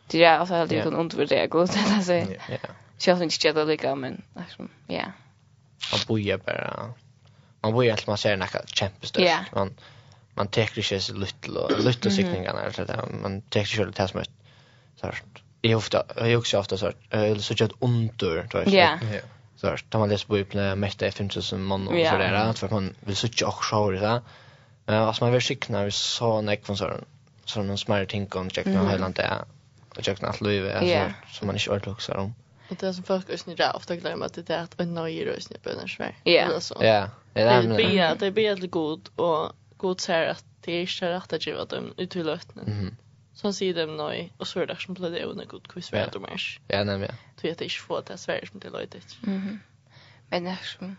Det 0.08 0.24
är 0.24 0.39
alltså 0.39 0.56
alltid 0.56 0.84
kan 0.84 0.96
undervärdera 0.96 1.48
god 1.48 1.70
eller 1.75 2.01
så. 2.01 2.13
Ja. 2.50 2.58
Jag 3.06 3.18
syns 3.18 3.46
inte 3.46 3.54
det 3.54 3.66
lika 3.66 3.96
men 3.96 4.22
liksom 4.36 4.70
ja. 4.88 5.12
Och 5.94 6.00
boja 6.08 6.38
bara 6.38 6.94
man 7.72 7.80
vill 7.82 7.92
att 7.92 8.08
man 8.08 8.18
ser 8.18 8.38
något 8.38 8.70
kämpestort. 8.76 9.24
Yeah. 9.24 9.42
Man 9.54 9.74
man 10.38 10.48
tar 10.48 10.62
inte 10.62 11.00
så 11.00 11.14
lite 11.14 11.50
lite 11.78 12.12
siktningarna 12.12 12.62
eller 12.62 12.72
så 12.72 12.84
där. 12.84 13.06
man 13.22 13.42
tar 13.42 13.50
täcker 13.50 13.76
sig 13.76 13.86
lite 13.86 14.08
smått. 14.08 14.30
Så 15.00 15.06
här. 15.06 15.22
jag 15.62 15.78
ofta 15.78 16.04
jag 16.16 16.40
också 16.40 16.60
ofta 16.60 16.78
så 16.78 16.92
eller 17.10 17.40
så 17.40 17.54
jag 17.58 17.72
under 17.80 18.48
tror 18.48 18.64
jag. 18.64 18.74
Ja. 18.74 19.20
Så 19.56 19.68
här. 19.68 19.78
tar 19.90 20.00
man 20.00 20.10
det 20.10 20.28
på 20.28 20.36
öppna 20.36 20.76
mest 20.76 21.02
F5 21.02 21.42
som 21.42 21.66
man 21.66 21.88
och 21.88 21.94
så 21.94 22.18
där 22.18 22.34
att 22.34 22.60
för 22.60 22.70
man 22.70 22.96
vill 23.00 23.16
så 23.16 23.28
jag 23.38 23.50
också 23.50 23.92
där. 23.92 24.22
Men 24.86 24.96
alltså 24.96 25.24
man 25.24 25.34
vill 25.34 25.42
sikna 25.42 25.92
så 25.92 26.42
näck 26.42 26.66
från 26.66 26.78
så 26.78 26.94
så 27.46 27.64
någon 27.64 27.78
smärre 27.78 28.06
ting 28.06 28.28
om 28.36 28.50
checkna 28.50 28.90
hela 28.90 29.10
det. 29.10 29.34
Och 29.98 30.04
checkna 30.04 30.28
allt 30.28 30.42
löv 30.42 30.78
alltså 30.78 31.14
som 31.32 31.48
man 31.48 31.56
inte 31.56 31.70
orkar 31.70 31.92
också 31.92 32.14
om. 32.14 32.34
Och 32.70 32.76
det 32.76 32.94
som 32.94 33.04
folk 33.04 33.30
ösnir 33.30 33.56
där 33.56 33.76
ofta 33.76 33.96
glömmer 33.96 34.26
att 34.26 34.34
det 34.34 34.50
är 34.50 34.64
att 34.64 34.80
en 34.80 34.94
nöjer 34.94 35.40
i 35.40 35.58
bönar 35.64 35.88
svär. 35.88 36.16
Ja. 36.24 36.60
Ja. 36.80 37.10
Det 37.34 37.42
är 37.42 37.78
bia, 37.78 38.16
det 38.16 38.28
är 38.28 38.32
bia 38.32 38.56
till 38.56 38.70
god 38.70 39.10
och 39.16 39.54
god 39.78 40.02
säger 40.02 40.28
att 40.28 40.46
det 40.62 40.72
är 40.72 40.82
inte 40.82 41.10
rätt 41.10 41.34
att 41.34 41.48
giva 41.48 41.66
dem 41.66 41.94
ut 41.98 42.10
till 42.10 42.26
löften. 42.26 42.64
Mhm. 42.68 42.98
Så 43.34 43.48
han 43.48 43.54
säger 43.54 43.74
dem 43.74 43.98
nej 43.98 44.34
och 44.38 44.48
så 44.48 44.60
är 44.60 44.68
det 44.68 44.76
som 44.76 44.94
blir 44.94 45.10
det 45.10 45.24
under 45.24 45.46
god 45.46 45.68
kurs 45.68 45.90
för 45.90 46.10
de 46.14 46.26
är. 46.26 46.60
Ja, 46.68 46.84
nej 46.84 46.98
men. 46.98 47.12
Du 47.42 47.48
vet 47.48 47.62
inte 47.62 47.76
vad 47.88 48.06
det 48.06 48.18
svär 48.18 48.46
som 48.52 48.60
det 48.60 48.70
löjt. 48.70 49.18
Mhm. 49.22 49.60
Men 50.30 50.44
det 50.44 50.58
som 50.64 50.96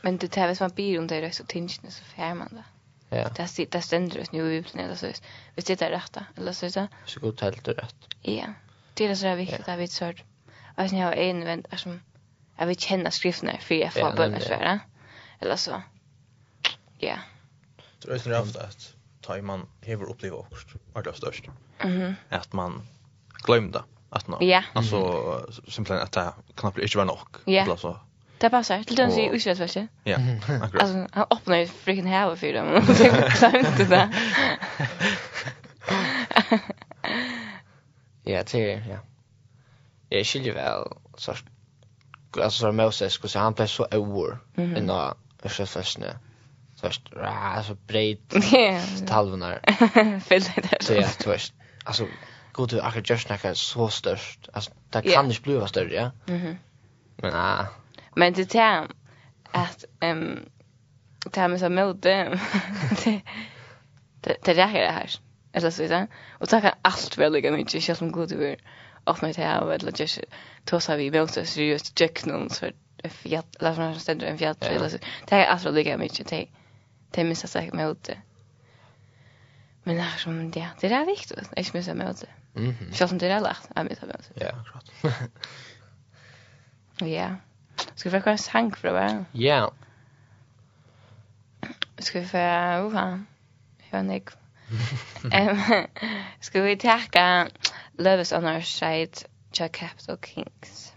Men 0.00 0.16
det 0.16 0.28
tar 0.28 0.46
väl 0.46 0.56
som 0.56 0.70
bil 0.70 0.98
om 0.98 1.06
det 1.06 1.16
är 1.16 1.30
så 1.30 1.44
tinge 1.44 1.68
så 1.68 2.04
färmande. 2.04 2.64
Ja. 3.08 3.28
Det 3.36 3.48
sitter 3.48 3.78
det 3.78 3.82
ständer 3.82 4.18
ut 4.18 4.32
nu 4.32 4.54
i 4.54 4.64
eller 4.74 4.94
så. 4.94 5.06
Visst 5.06 5.22
Vi 5.54 5.62
sitter 5.62 5.90
rätta 5.90 6.26
eller 6.36 6.52
så 6.52 6.70
så. 6.70 6.86
Så 7.06 7.20
god 7.20 7.40
helt 7.40 7.68
rätt. 7.68 7.96
Ja. 8.22 8.46
Det 8.94 9.06
är 9.06 9.14
så 9.14 9.24
där 9.24 9.36
viktigt 9.36 9.68
att 9.68 9.78
vi 9.78 9.88
sörd 9.88 10.22
alltså 10.82 10.96
jag 10.96 11.06
har 11.06 11.12
en 11.12 11.44
vän 11.44 11.64
som 11.76 12.00
jag 12.58 12.66
vill 12.66 12.76
känna 12.76 13.10
skrifterna 13.10 13.52
för 13.60 13.74
jag 13.74 13.92
får 13.92 14.16
börja 14.16 14.40
svära. 14.40 14.80
Eller 15.40 15.56
så. 15.56 15.82
Ja. 16.98 17.16
Det 18.02 18.26
är 18.26 18.28
ju 18.28 18.38
ofta 18.38 18.60
att 18.60 18.94
ta 19.20 19.36
i 19.36 19.42
man 19.42 19.66
hever 19.80 20.10
uppleva 20.10 20.36
också. 20.36 20.78
Vart 20.92 21.04
det 21.04 21.14
störst. 21.14 21.44
Mhm. 21.84 22.14
Att 22.28 22.52
man 22.52 22.82
glömde 23.44 23.82
att 24.10 24.28
nå. 24.28 24.38
Ja. 24.40 24.64
Alltså 24.72 25.46
simpelthen 25.68 26.04
att 26.04 26.12
det 26.12 26.32
knappt 26.54 26.78
inte 26.78 26.98
var 26.98 27.04
nog. 27.04 27.18
Ja. 27.44 27.62
Eller 27.62 27.76
så. 27.76 28.00
Det 28.38 28.50
passar. 28.50 28.82
Till 28.82 28.96
den 28.96 29.12
sig 29.12 29.30
usvet 29.32 29.58
vet 29.58 29.74
du. 29.74 29.88
Ja. 30.04 30.16
Alltså 30.80 31.06
han 31.12 31.26
öppnar 31.30 31.56
ju 31.56 31.66
freaking 31.66 32.06
här 32.06 32.36
för 32.36 32.52
dem. 32.52 32.86
Så 32.94 33.02
jag 33.04 33.52
glömde 33.52 33.84
det. 33.84 34.12
Ja, 38.24 38.42
det 38.52 38.72
är 38.72 38.88
ja 38.88 38.98
jag 40.16 40.26
skiljer 40.26 40.54
väl 40.54 40.84
så 41.16 41.34
alltså 42.40 42.60
så 42.60 42.72
Moses 42.72 43.12
skulle 43.12 43.42
han 43.42 43.52
blev 43.52 43.66
så 43.66 43.86
över 43.90 44.38
än 44.56 44.86
då 44.86 45.14
första 45.42 45.66
första 45.66 46.00
så 46.74 46.80
först 46.80 47.08
så 47.66 47.74
breit 47.74 48.34
talvnar 49.06 49.60
fel 50.20 50.42
det 50.56 50.84
så 50.84 50.94
ja 50.94 51.08
tvärst 51.08 51.54
alltså 51.84 52.06
god 52.52 52.68
du 52.68 52.80
akkurat 52.80 53.10
just 53.10 53.28
när 53.28 53.54
så 53.54 53.88
störst 53.88 54.48
alltså 54.52 54.70
det 54.90 55.02
kan 55.02 55.30
inte 55.30 55.42
bli 55.42 55.66
större 55.66 55.94
ja. 55.94 56.10
Mhm. 56.26 56.58
Men 57.16 57.34
ah. 57.34 57.66
Men 58.16 58.32
det 58.32 58.54
är 58.54 58.88
att 59.52 59.84
ehm 60.00 60.48
det 61.30 61.40
här 61.40 61.48
med 61.48 61.60
så 61.60 61.68
mode 61.68 62.38
det 63.04 63.20
det 64.20 64.36
det 64.44 64.54
räcker 64.54 64.80
det 64.80 64.92
här 64.92 65.10
eller 65.52 65.70
så 65.70 65.82
vidare 65.82 66.06
och 66.32 66.48
så 66.48 66.60
kan 66.60 66.72
allt 66.82 67.18
väl 67.18 67.32
lika 67.32 67.52
mycket 67.52 67.82
känns 67.82 67.98
som 67.98 68.12
god 68.12 68.28
du 68.28 68.48
är 68.48 68.56
och 69.04 69.22
med 69.22 69.34
det 69.34 69.42
här 69.42 69.72
eller 69.72 70.00
just 70.00 70.20
då 70.64 70.80
så 70.80 70.96
vi 70.96 71.10
vill 71.10 71.28
så 71.28 71.44
seriöst 71.44 71.98
check 71.98 72.24
någon 72.24 72.50
så 72.50 72.66
if 73.04 73.26
jag 73.26 73.44
läser 73.58 73.82
någon 73.82 74.00
ständer 74.00 74.26
en 74.26 74.38
fjärde 74.38 74.66
eller 74.66 74.88
så 74.88 74.98
det 75.28 75.36
är 75.36 75.46
alltså 75.46 75.70
lika 75.70 75.98
mycket 75.98 76.28
det 76.28 76.46
det 77.10 77.24
missar 77.24 77.48
sig 77.48 77.70
med 77.72 77.90
ut 77.90 78.10
men 79.82 79.96
det 79.96 80.02
är 80.02 80.18
som 80.18 80.50
det 80.50 80.68
det 80.80 80.86
är 80.86 81.06
viktigt 81.06 81.48
jag 81.56 81.74
missar 81.74 81.94
med 81.94 82.10
ut 82.10 82.24
mhm. 82.52 82.92
Så 82.92 83.08
som 83.08 83.18
det 83.18 83.26
är 83.26 83.40
lätt 83.40 83.70
jag 83.74 83.84
missar 83.84 84.06
med 84.06 84.16
ut 84.16 84.30
ja 84.34 84.64
klart 84.70 85.14
ja. 87.00 87.36
Ska 87.94 88.10
vi 88.10 88.20
få 88.20 88.30
en 88.30 88.38
sang 88.38 88.72
för 88.74 88.92
det 88.92 89.24
ja. 89.32 89.72
Ska 91.98 92.20
vi 92.20 92.26
få 92.26 92.38
vad 92.82 92.92
fan 92.92 93.26
jag 93.90 94.02
vet 94.04 94.12
inte 94.12 94.32
Ehm 95.32 95.86
ska 96.40 96.62
vi 96.62 96.76
tacka 96.76 97.48
Love 97.98 98.20
is 98.20 98.32
on 98.32 98.44
our 98.46 98.62
side, 98.62 99.22
Jack 99.52 99.72
Capital 99.72 100.16
Kings. 100.16 100.92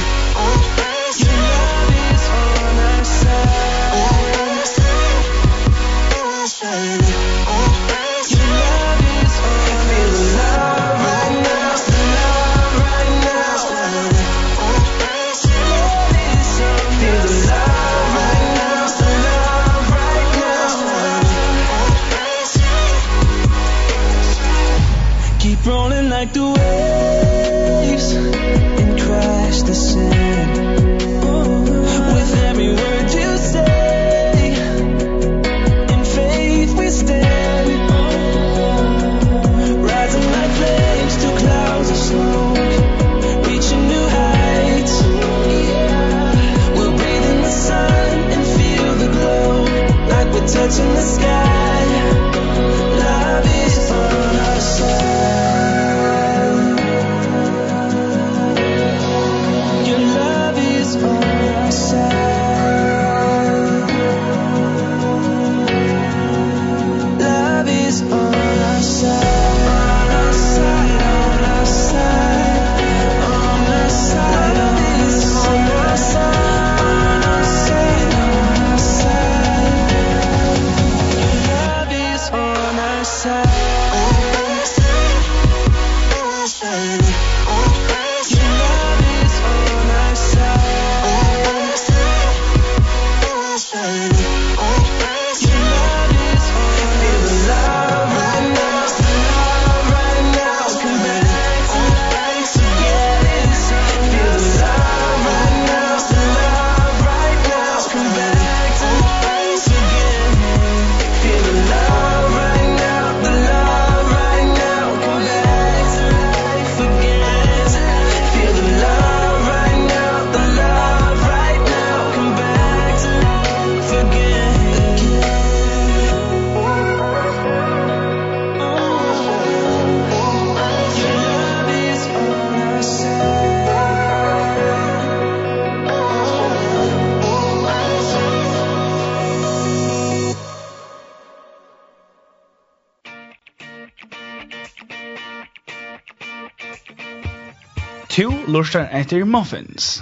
lustar 148.60 148.90
etter 148.92 149.24
muffins. 149.24 150.02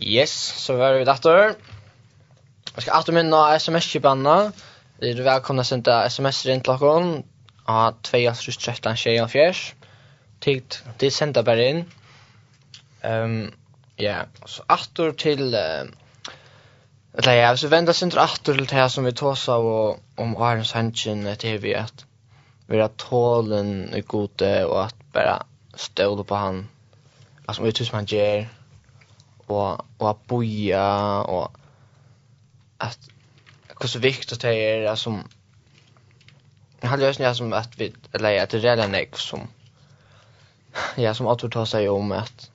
Yes, 0.00 0.32
så 0.32 0.78
var 0.78 0.96
vi 0.98 1.04
datter. 1.06 1.54
Jeg 2.74 2.82
skal 2.82 2.96
alltid 2.96 3.14
minne 3.18 3.42
sms-kipanna. 3.58 4.36
Det 4.98 5.12
er 5.12 5.22
välkomna 5.26 5.62
å 5.62 5.98
sms-er 6.08 6.54
inn 6.54 6.64
til 6.66 6.80
dere. 6.80 7.22
Av 7.68 7.98
2.13.24. 8.08 9.62
Tid, 10.42 10.78
det 10.98 11.12
sender 11.12 11.46
bare 11.46 11.70
inn. 11.70 11.80
Um, 13.04 13.40
ja, 14.00 14.24
så 14.46 14.66
alltid 14.66 15.18
til... 15.22 15.48
Uh, 15.54 15.86
Eller 17.18 17.32
ja, 17.34 17.56
så 17.56 17.68
vända 17.68 17.92
sig 17.92 18.06
inte 18.06 18.20
åter 18.20 18.54
till 18.54 18.66
det 18.66 18.90
som 18.90 19.04
vi 19.04 19.12
tåsar 19.12 19.58
om 20.16 20.36
Arne 20.36 20.64
Sanchin, 20.64 21.24
det 21.24 21.36
till 21.36 21.58
vi 21.58 21.74
att 21.74 22.07
vara 22.76 22.88
tålen 22.88 23.94
i 23.94 24.00
gode 24.00 24.64
och 24.64 24.84
att 24.84 25.12
bara 25.12 25.42
ståla 25.74 26.24
på 26.24 26.34
han 26.34 26.68
alltså 27.46 27.62
vet 27.62 27.80
hur 27.80 27.88
man 27.92 28.04
ger 28.04 28.48
och 29.46 29.80
och 29.98 30.10
att 30.10 30.26
boja 30.26 31.20
och 31.22 31.52
att 32.78 32.98
hur 33.80 33.88
så 33.88 33.98
viktigt 33.98 34.40
det 34.40 34.54
är 34.54 34.90
alltså 34.90 35.22
jag 36.80 36.88
hade 36.88 37.02
lösningar 37.02 37.34
som 37.34 37.52
att 37.52 37.80
vi 37.80 37.94
eller 38.12 38.42
att 38.42 38.50
det 38.50 38.58
redan 38.58 38.94
är 38.94 39.06
som 39.12 39.48
ja 40.96 41.14
som 41.14 41.26
att 41.26 41.50
ta 41.50 41.66
sig 41.66 41.88
om 41.88 42.12
att 42.12 42.50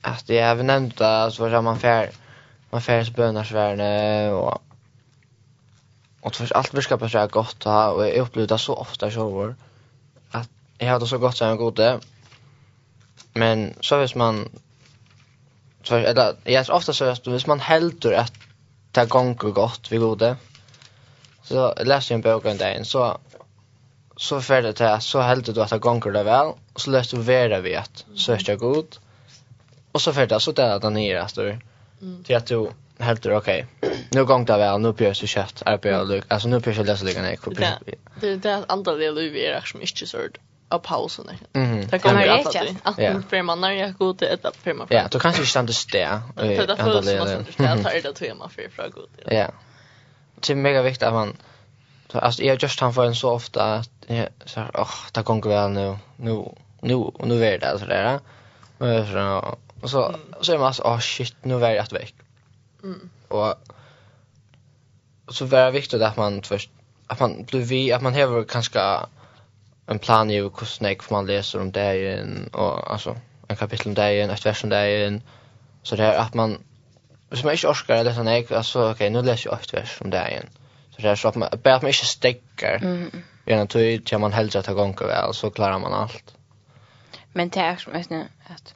att 0.00 0.26
det 0.26 0.38
är 0.38 0.50
även 0.50 0.66
nämnt 0.66 0.98
så 1.30 1.48
var 1.48 1.62
man 1.62 1.78
fär 1.78 2.10
man 2.70 2.82
färs 2.82 3.10
bönarsvärne 3.10 4.30
och 4.30 4.62
Och 6.24 6.34
för 6.34 6.56
allt 6.56 6.74
virka 6.74 6.96
på 6.98 7.08
så 7.08 7.26
gott 7.26 7.64
ha 7.64 7.90
och 7.90 8.06
jag 8.06 8.16
upplevde 8.16 8.54
det 8.54 8.58
så 8.58 8.74
ofta 8.74 9.10
så 9.10 9.28
var 9.30 9.54
att 10.30 10.48
jag 10.78 10.88
hade 10.88 11.06
så 11.06 11.18
gott 11.18 11.36
som 11.36 11.48
en 11.48 11.56
gode. 11.56 12.00
Men 13.32 13.74
så 13.80 13.98
vis 14.00 14.14
man 14.14 14.48
så 15.82 15.96
eller 15.96 16.36
jag 16.44 16.54
är 16.54 16.72
ofta 16.72 16.92
så 16.92 17.04
att 17.04 17.26
hvis 17.26 17.46
man 17.46 17.60
heldur 17.60 18.14
att 18.14 18.32
ta 18.92 19.04
gånger 19.04 19.50
gott 19.50 19.92
vi 19.92 19.96
gode. 19.96 20.36
Så 21.42 21.74
läste 21.84 22.14
jag 22.14 22.18
en 22.18 22.32
bok 22.32 22.44
en 22.44 22.56
dag 22.56 22.86
så 22.86 23.18
så 24.16 24.40
färde 24.40 24.72
det 24.72 25.00
så 25.00 25.20
heldur 25.20 25.52
du 25.52 25.62
att 25.62 25.70
ta 25.70 25.78
gånger 25.78 26.12
det 26.12 26.22
väl 26.22 26.46
och 26.72 26.80
så 26.80 26.90
läste 26.90 27.16
du 27.16 27.22
vara 27.22 27.60
vet 27.60 28.06
söka 28.16 28.56
god. 28.56 28.96
Och 29.92 30.00
så 30.00 30.12
färdas 30.12 30.44
så 30.44 30.52
där 30.52 30.76
att 30.76 30.82
han 30.82 30.96
är 30.96 31.20
alltså. 31.20 31.42
du, 31.42 31.58
Till 32.24 32.36
att 32.36 32.46
du 32.46 32.70
helt 33.04 33.26
okej. 33.26 33.66
Okay. 33.80 33.94
Nu 34.10 34.24
gång 34.24 34.44
där 34.44 34.58
väl, 34.58 34.80
nu 34.80 34.92
björs 34.92 35.22
vi 35.22 35.26
kött, 35.26 35.62
RPA. 35.66 36.22
Alltså 36.28 36.48
nu 36.48 36.60
björs 36.60 36.76
jag 36.76 36.86
läsa 36.86 37.04
lika 37.04 37.22
när. 37.22 37.38
Det 38.20 38.36
det 38.36 38.50
är 38.50 38.64
andra 38.68 38.94
del 38.94 39.18
av 39.18 39.36
er 39.36 39.60
som 39.64 39.80
inte 39.80 40.06
så 40.06 40.18
av 40.68 40.78
pausen. 40.78 41.30
Mm. 41.52 41.86
Det 41.86 41.98
kommer 41.98 42.26
jag 42.26 42.40
att 42.82 42.96
för 43.28 43.42
man 43.42 43.60
när 43.60 43.72
jag 43.72 43.94
går 43.94 44.14
till 44.14 44.28
ett 44.28 44.56
för 44.62 44.74
man. 44.74 44.86
Ja, 44.90 45.08
då 45.10 45.18
kanske 45.18 45.40
vi 45.42 45.46
stannar 45.46 45.92
där. 45.92 46.20
Det 46.36 46.56
är 46.56 46.66
därför 46.66 47.52
som 47.52 47.64
man 47.64 47.82
tar 47.82 48.02
det 48.02 48.12
till 48.12 48.34
man 48.34 48.50
för 48.50 48.68
fråga 48.68 48.88
god. 48.88 49.08
Ja. 49.26 49.50
Det 50.34 50.52
är 50.52 50.56
mega 50.56 50.82
viktigt 50.82 51.02
att 51.02 51.12
man 51.12 51.36
alltså 52.12 52.42
jag 52.42 52.62
just 52.62 52.80
han 52.80 52.94
för 52.94 53.04
en 53.04 53.14
så 53.14 53.30
ofta 53.30 53.74
att 53.74 53.90
så 54.44 54.60
här 54.60 54.70
åh, 54.74 54.94
det 55.12 55.22
går 55.22 55.48
väl 55.48 55.70
nu. 55.70 55.96
Nu 56.16 56.44
nu 56.80 57.10
nu 57.20 57.44
är 57.44 57.58
det 57.58 57.70
alltså 57.70 57.86
där. 57.86 58.20
Och 59.80 59.90
så 59.90 60.14
så 60.40 60.52
är 60.52 60.58
man 60.58 60.74
så 60.74 60.82
åh 60.84 60.98
shit, 60.98 61.34
nu 61.42 61.54
är 61.64 61.70
jag 61.70 61.78
att 61.78 61.92
väck. 61.92 62.14
Mm. 62.84 63.10
Och 63.28 63.54
så 65.28 65.44
var 65.44 65.64
det 65.64 65.70
viktigt 65.70 66.02
att 66.02 66.16
man 66.16 66.42
först 66.42 66.70
att 67.06 67.20
man 67.20 67.44
blir 67.44 67.60
vi 67.60 67.92
att 67.92 68.02
man 68.02 68.14
har 68.14 68.44
kanske 68.44 68.80
en 69.86 69.98
plan 69.98 70.30
i 70.30 70.40
hur 70.40 70.64
snäck 70.64 71.10
man 71.10 71.26
läser 71.26 71.60
om 71.60 71.72
dagen 71.72 72.48
och 72.52 72.92
alltså 72.92 73.16
en 73.48 73.56
kapitel 73.56 73.88
om 73.88 73.94
dagen, 73.94 74.30
ett 74.30 74.46
vers 74.46 74.64
om 74.64 74.70
dagen 74.70 75.22
så 75.82 75.96
det 75.96 76.04
är 76.04 76.18
att 76.18 76.34
man 76.34 76.58
hvis 77.34 77.44
man 77.44 77.56
ikke 77.56 77.68
orsker 77.68 77.98
å 77.98 78.04
lese 78.06 78.22
en 78.22 78.28
altså, 78.30 78.90
ok, 78.92 79.00
nå 79.10 79.22
leser 79.26 79.48
jeg 79.48 79.56
åtte 79.56 79.76
vers 79.76 79.94
om 80.04 80.10
dagen. 80.10 80.50
Så 80.94 81.02
det 81.02 81.10
er 81.10 81.18
så 81.18 81.32
at 81.32 81.36
man, 81.36 81.48
bare 81.64 81.80
at 81.80 81.82
man 81.82 81.90
ikke 81.90 82.06
stekker, 82.06 82.84
mm. 82.84 83.24
gjennom 83.48 83.70
tog 83.72 84.04
til 84.06 84.20
man 84.22 84.36
helst 84.36 84.56
at 84.56 84.68
det 84.68 84.76
gonger 84.78 85.10
vel, 85.10 85.34
så 85.34 85.50
klarer 85.50 85.80
man 85.82 85.96
alt. 85.98 86.34
Men 87.34 87.50
det 87.50 87.62
er 87.62 87.80
som 87.82 87.96
jeg 87.98 88.28
at, 88.46 88.74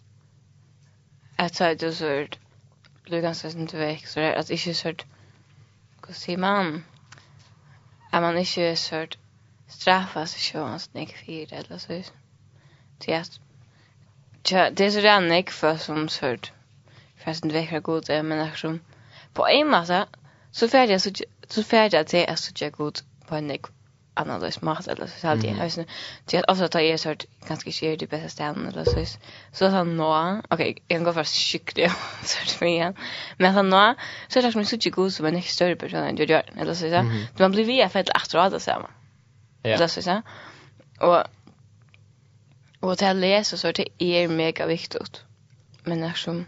at 1.38 1.56
så 1.56 1.64
er 1.64 1.74
det 1.78 1.92
så 1.96 2.26
blir 3.08 3.20
ganska 3.20 3.50
sent 3.50 3.74
väck 3.74 4.06
så 4.06 4.20
där 4.20 4.32
att 4.32 4.50
inte 4.50 4.74
sort 4.74 5.04
hur 6.06 6.14
ser 6.14 6.36
man 6.36 6.84
är 8.12 8.20
man 8.20 8.38
inte 8.38 8.76
sort 8.76 9.18
straffa 9.68 10.20
och 10.22 10.28
så 10.28 10.58
hans 10.58 10.94
nick 10.94 11.16
fyra 11.26 11.56
eller 11.56 11.78
så 11.78 12.02
det 12.98 13.12
är 13.12 13.24
Ja, 14.50 14.70
det 14.70 14.84
är 14.84 14.90
så 14.90 15.00
där 15.00 15.20
nick 15.20 15.50
för 15.50 15.76
som 15.76 16.08
sort 16.08 16.52
fast 17.24 17.44
inte 17.44 17.54
väcker 17.54 17.80
god 17.80 18.10
är 18.10 18.22
men 18.22 18.38
eftersom 18.38 18.80
på 19.32 19.46
en 19.48 19.68
massa 19.70 20.06
så 20.50 20.68
färdig 20.68 21.00
så 21.00 21.10
så 21.48 21.62
färdig 21.62 21.98
att 21.98 22.08
det 22.08 22.30
är 22.30 22.36
så 22.36 22.52
jag 22.56 22.72
god 22.72 22.98
på 23.26 23.34
en 23.34 23.46
nick 23.46 23.66
annorlunda 24.18 24.58
mat 24.60 24.88
eller 24.88 25.06
så 25.06 25.28
allt 25.28 25.44
i 25.44 25.48
husen. 25.48 25.84
Så 26.26 26.36
jag 26.36 26.44
alltså 26.48 26.68
tar 26.68 26.80
jag 26.80 27.00
sort 27.00 27.24
ganska 27.48 27.70
sker 27.70 27.96
det 27.96 28.10
bästa 28.10 28.28
ställen 28.28 28.66
eller 28.68 28.84
så 28.84 29.04
så 29.52 29.70
så 29.70 29.84
nå. 29.84 30.42
Okej, 30.50 30.78
jag 30.88 31.04
går 31.04 31.12
först 31.12 31.34
skicka 31.34 31.94
så 32.24 32.38
det 32.44 32.60
mig 32.64 32.74
igen. 32.74 32.94
Men 33.36 33.54
så 33.54 33.62
nå 33.62 33.94
så 34.28 34.38
är 34.38 34.42
det 34.42 34.52
som 34.52 34.64
så 34.64 34.78
tjockt 34.78 34.96
god 34.96 35.12
som 35.12 35.26
en 35.26 35.36
inte 35.36 35.48
större 35.48 35.76
person 35.76 36.00
än 36.00 36.16
jag 36.16 36.30
gör 36.30 36.42
eller 36.56 36.74
så 36.74 36.80
så. 36.80 37.02
Det 37.36 37.42
man 37.42 37.52
blir 37.52 37.64
vi 37.64 37.88
för 37.88 38.00
att 38.00 38.16
efter 38.16 38.38
att 38.38 38.62
så 38.62 38.70
man. 38.70 38.90
Ja. 39.62 39.88
Så 39.88 40.02
så. 40.02 40.22
Och 41.00 41.24
och 42.80 42.92
att 42.92 43.16
läsa 43.16 43.56
så 43.56 43.72
det 43.72 43.88
är 43.98 44.28
mega 44.28 44.66
viktigt. 44.66 45.22
Men 45.84 46.00
när 46.00 46.12
som 46.12 46.46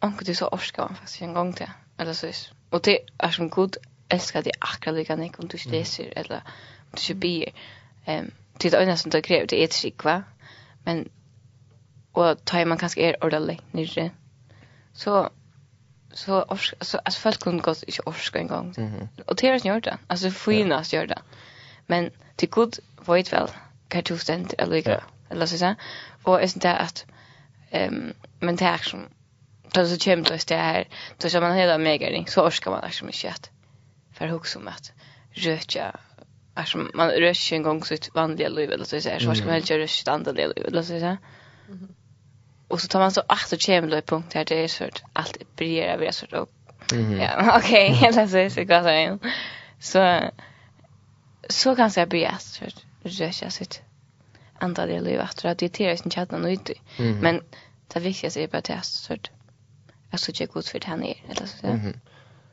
Anke 0.00 0.24
du 0.24 0.34
så 0.34 0.48
orskar 0.48 0.82
man 0.82 0.94
faktiskt 0.94 1.22
en 1.22 1.34
gång 1.34 1.52
till. 1.52 1.70
Eller 1.98 2.12
så. 2.12 2.26
Och 2.70 2.80
det 2.82 2.98
är 3.18 3.30
som 3.30 3.48
god 3.48 3.76
elskar 4.10 4.42
det 4.42 4.50
akkurat 4.60 4.96
lika 4.96 5.16
mycket 5.16 5.38
om 5.38 5.48
du 5.48 5.56
ikke 5.56 5.70
leser 5.70 6.12
eller 6.16 6.40
om 6.92 6.98
du 6.98 7.12
inte 7.12 7.14
ber. 7.14 7.52
Um, 8.08 8.32
det 8.62 8.64
är 8.64 8.70
det 8.70 8.80
øyne 8.80 8.96
som 8.96 9.10
det 9.10 9.24
kräver, 9.24 9.46
det 9.46 9.62
er 9.62 9.86
ikke 9.86 10.04
va? 10.04 10.22
men 10.84 11.08
och 12.12 12.44
tar 12.44 12.64
man 12.64 12.78
kanske 12.78 13.00
er 13.00 13.14
ordentligt 13.20 13.74
nere, 13.74 14.10
så 14.94 15.28
så 16.14 16.44
orsk, 16.48 16.74
så 16.80 16.98
alltså 17.04 17.20
folk 17.20 17.40
kunde 17.40 17.62
gått 17.62 17.82
inte 17.82 18.02
orska 18.06 18.38
en 18.38 18.48
gång. 18.48 18.74
Mm 18.76 18.90
-hmm. 18.90 19.22
Och 19.26 19.36
det 19.36 19.48
är 19.48 19.52
det 19.52 19.68
gjort 19.68 19.84
det. 19.84 19.98
Alltså 20.06 20.30
finast 20.30 20.92
gör 20.92 21.06
det. 21.06 21.18
Men 21.86 22.10
till 22.36 22.48
god 22.48 22.78
vet 23.06 23.32
väl 23.32 23.48
kan 23.88 24.02
du 24.02 24.18
ständ 24.18 24.54
eller 24.58 24.76
lika. 24.76 25.02
Eller 25.30 25.46
så 25.46 25.58
så. 25.58 25.74
Och 26.22 26.42
är 26.42 26.60
det 26.60 26.76
att 26.76 27.04
ehm 27.70 28.14
men 28.40 28.56
det 28.56 28.64
är 28.64 28.78
som 28.78 29.08
så 29.74 29.86
så 29.86 29.98
kämt 29.98 30.48
det 30.48 30.56
här 30.56 30.88
så 31.18 31.30
som 31.30 31.42
man 31.42 31.56
hela 31.56 31.78
mega 31.78 32.24
så 32.26 32.46
orskar 32.46 32.70
man 32.70 32.84
liksom 32.84 33.08
inte 33.08 33.50
för 34.16 34.28
hooks 34.28 34.56
om 34.56 34.68
att 34.68 34.92
röka 35.32 35.96
alltså 36.54 36.78
man 36.78 37.10
röker 37.10 37.56
en 37.56 37.62
gång 37.62 37.84
sitt 37.84 38.14
vanliga 38.14 38.48
liv 38.48 38.72
eller 38.72 38.84
så 38.84 39.00
säger 39.00 39.18
så 39.18 39.34
ska 39.34 39.44
man 39.44 39.54
helst 39.54 39.70
göra 39.70 39.84
ett 39.84 40.08
andra 40.08 40.32
liv 40.32 40.52
eller 40.66 40.82
så 40.82 40.88
säger 40.88 41.18
och 42.68 42.80
så 42.80 42.88
tar 42.88 43.00
man 43.00 43.12
så 43.12 43.22
att 43.28 43.48
så 43.48 43.56
kommer 43.56 43.88
det 43.88 44.02
punkt 44.02 44.32
här 44.34 44.44
det 44.44 44.64
är 44.64 44.68
så 44.68 44.84
att 44.84 45.02
allt 45.12 45.56
börjar 45.56 45.98
vara 45.98 46.12
så 46.12 46.26
då 46.26 46.46
ja 47.18 47.58
okej 47.58 48.00
eller 48.04 48.26
så 48.26 48.54
så 48.54 48.64
går 48.64 48.82
det 48.82 49.02
in 49.02 49.18
så 49.80 50.30
så 51.48 51.76
kan 51.76 51.90
jag 51.96 52.08
bli 52.08 52.26
att 52.26 52.62
röka 53.02 53.50
sitt 53.50 53.82
andra 54.58 54.84
liv 54.84 55.20
att 55.20 55.36
det 55.42 55.54
tidigare 55.54 55.96
sin 55.96 56.10
chatta 56.10 56.38
nu 56.38 56.52
inte 56.52 56.74
men 56.96 57.42
det 57.94 58.00
viktigaste 58.00 58.42
är 58.42 58.48
bara 58.48 58.74
att 58.78 58.86
så 58.86 59.16
att 60.10 60.20
så 60.20 60.32
check 60.32 60.56
ut 60.56 60.68
för 60.68 60.80
det 60.80 60.86
här 60.86 60.96
nere 60.96 61.16
eller 61.28 61.46
så 61.46 61.56
säger 61.58 61.94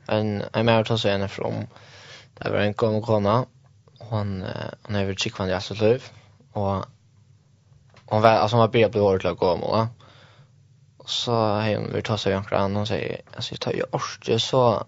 en 0.06 0.44
en 0.52 0.66
mer 0.66 0.84
tas 0.84 1.04
en 1.04 1.28
från 1.28 1.66
där 2.34 2.50
var 2.50 2.58
en 2.58 2.74
kom 2.74 2.94
och 2.94 3.04
kona 3.04 3.46
han 4.10 4.44
han 4.82 4.96
över 4.96 5.14
chickvan 5.14 5.48
i 5.48 5.52
Asselöv 5.52 6.02
och 6.52 6.84
hon 8.06 8.22
var 8.22 8.30
alltså 8.30 8.56
hon 8.56 8.60
var 8.60 8.68
bred 8.68 8.92
på 8.92 9.00
året 9.00 9.24
lag 9.24 9.38
kom 9.38 9.60
va 9.60 9.88
så 11.06 11.58
hem 11.58 11.92
vi 11.94 12.02
tar 12.02 12.16
sig 12.16 12.34
ankra 12.34 12.58
an 12.58 12.76
och 12.76 12.88
säger 12.88 13.20
alltså 13.36 13.52
jag 13.52 13.60
tar 13.60 13.72
ju 13.72 13.82
orste 13.92 14.38
så 14.38 14.86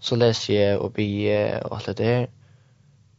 så 0.00 0.16
läser 0.16 0.54
jag 0.54 0.80
och 0.80 0.92
be 0.92 1.60
och 1.60 1.76
allt 1.76 1.86
det 1.86 1.92
där 1.92 2.30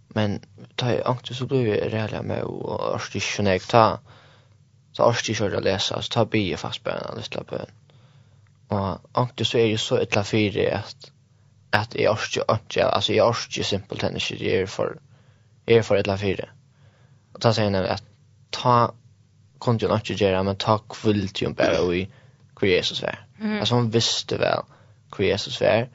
men 0.07 0.41
tar 0.75 0.91
jag 0.91 1.11
inte 1.11 1.33
så 1.33 1.45
blir 1.45 1.65
det 1.65 1.89
reella 1.89 2.21
med 2.21 2.43
och 2.43 2.95
orste 2.95 3.59
ta 3.59 3.99
så 4.91 5.03
orste 5.03 5.31
jag 5.31 5.55
att 5.55 5.63
läsa 5.63 6.01
så 6.01 6.11
ta 6.11 6.25
be 6.25 6.57
fast 6.57 6.83
på 6.83 6.89
en 6.89 7.17
liten 7.17 7.45
på 7.45 7.57
och 8.67 8.97
ankra 9.11 9.45
så 9.45 9.57
är 9.57 9.65
ju 9.65 9.77
så 9.77 9.97
ett 9.97 10.15
la 10.15 10.23
fyra 10.23 10.77
att 10.77 11.12
at 11.73 11.95
jeg 11.97 12.09
orker 12.09 12.45
ikke, 12.53 12.85
altså 12.85 13.13
jeg 13.13 13.23
orker 13.23 13.63
simpelthen 13.63 14.15
ikke, 14.15 14.37
jeg 14.45 14.61
er 14.61 14.65
for, 14.69 14.97
jeg 15.67 15.77
er 15.77 15.81
for 15.81 15.95
et 15.95 16.05
eller 16.05 16.21
fire. 16.21 16.49
Og 17.33 17.41
da 17.43 17.51
sier 17.53 17.69
han 17.71 17.75
at 17.75 18.03
ta, 18.53 18.91
kunne 19.59 19.81
jo 19.81 19.95
ikke 19.95 20.19
gjøre, 20.19 20.43
men 20.43 20.59
ta 20.61 20.77
kvult 20.89 21.41
jo 21.41 21.53
bare 21.57 21.81
i 21.97 22.05
hvor 22.53 22.69
Jesus 22.69 23.01
var. 23.01 23.23
Mm. 23.39 23.57
Altså 23.59 23.75
hun 23.75 23.93
visste 23.93 24.39
vel 24.39 24.65
hvor 25.15 25.25
Jesus 25.25 25.61
var, 25.61 25.87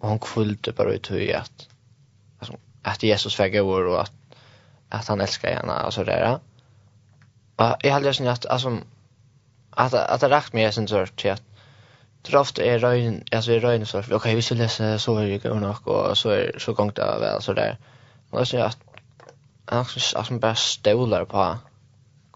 og 0.00 0.08
hun 0.08 0.18
kvilte 0.22 0.72
bare 0.72 0.94
i 0.94 0.98
tog 0.98 1.20
at, 1.20 1.68
altså, 2.40 2.56
at 2.84 3.04
Jesus 3.04 3.38
var 3.38 3.48
god, 3.48 3.90
og 3.90 4.00
at, 4.00 4.12
at 4.92 5.08
han 5.08 5.20
elsker 5.20 5.56
henne, 5.56 5.72
altså 5.72 6.04
så 6.04 6.10
der. 6.10 6.38
Og 7.56 7.76
jeg 7.84 7.92
hadde 7.92 8.06
jo 8.06 8.12
sånn 8.12 8.30
at, 8.30 8.46
altså, 8.50 8.72
at, 9.76 9.94
at 9.94 10.20
det 10.20 10.30
rakt 10.30 10.54
meg, 10.54 10.68
jeg 10.68 10.76
synes, 10.76 11.12
til 11.16 11.28
at 11.34 11.42
draft 12.30 12.58
är 12.58 12.78
röjn 12.78 13.24
alltså 13.32 13.52
är 13.52 13.60
röjn 13.60 13.86
så 13.86 14.02
okej 14.10 14.34
vi 14.34 14.42
skulle 14.42 14.62
läsa 14.62 14.98
så 14.98 15.16
är 15.18 15.38
det 15.38 15.54
nog 15.54 15.88
och 15.88 16.18
så 16.18 16.30
är 16.30 16.58
så 16.58 16.72
gångt 16.72 16.98
av 16.98 17.20
väl 17.20 17.42
så 17.42 17.52
där 17.52 17.76
men 18.30 18.46
så 18.46 18.58
att 18.58 18.78
han 19.64 19.80
också 19.80 20.18
att 20.18 20.30
man 20.30 20.40
bara 20.40 20.54
stolar 20.54 21.24
på 21.24 21.58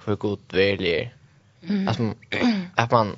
hur 0.07 0.17
god 0.17 0.39
väljer 0.53 1.15
att 1.89 1.99
man 1.99 2.15
att 2.75 2.91
man 2.91 3.17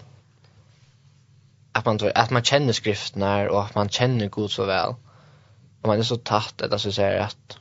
att 1.73 1.85
man 1.85 1.99
att 2.15 2.31
man 2.31 2.43
känner 2.43 2.73
skrifterna 2.73 3.51
och 3.51 3.65
att 3.65 3.75
man 3.75 3.89
känner 3.89 4.29
god 4.29 4.51
så 4.51 4.65
väl 4.65 4.95
och 5.83 5.89
man 5.89 5.99
är 5.99 6.03
så 6.03 6.17
tatt 6.17 6.59
det 6.59 6.79
så 6.79 6.93
säger 6.93 7.21
att 7.21 7.59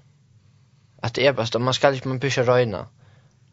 att 1.01 1.13
det 1.13 1.27
är 1.27 1.33
bäst 1.33 1.55
om 1.55 1.63
man 1.63 1.73
ska 1.73 1.89
liksom 1.89 2.09
man 2.09 2.19
pusha 2.19 2.43
röjna 2.43 2.87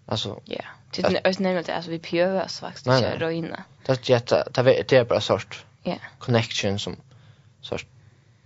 Alltså 0.09 0.41
ja, 0.45 0.65
det 0.91 1.03
är 1.03 1.29
inte 1.29 1.43
nämligen 1.43 1.65
det 1.65 1.75
alltså 1.75 1.91
vi 1.91 1.99
prövar 1.99 2.45
oss 2.45 2.61
faktiskt 2.61 2.87
inte 2.87 3.19
röjna. 3.19 3.65
Det 3.87 3.93
är 3.93 4.11
jätte 4.11 4.45
det 4.53 4.93
är 4.93 5.05
bara 5.05 5.21
sort. 5.21 5.65
Ja. 5.83 5.97
Connection 6.19 6.79
som 6.79 6.97
sort 7.61 7.87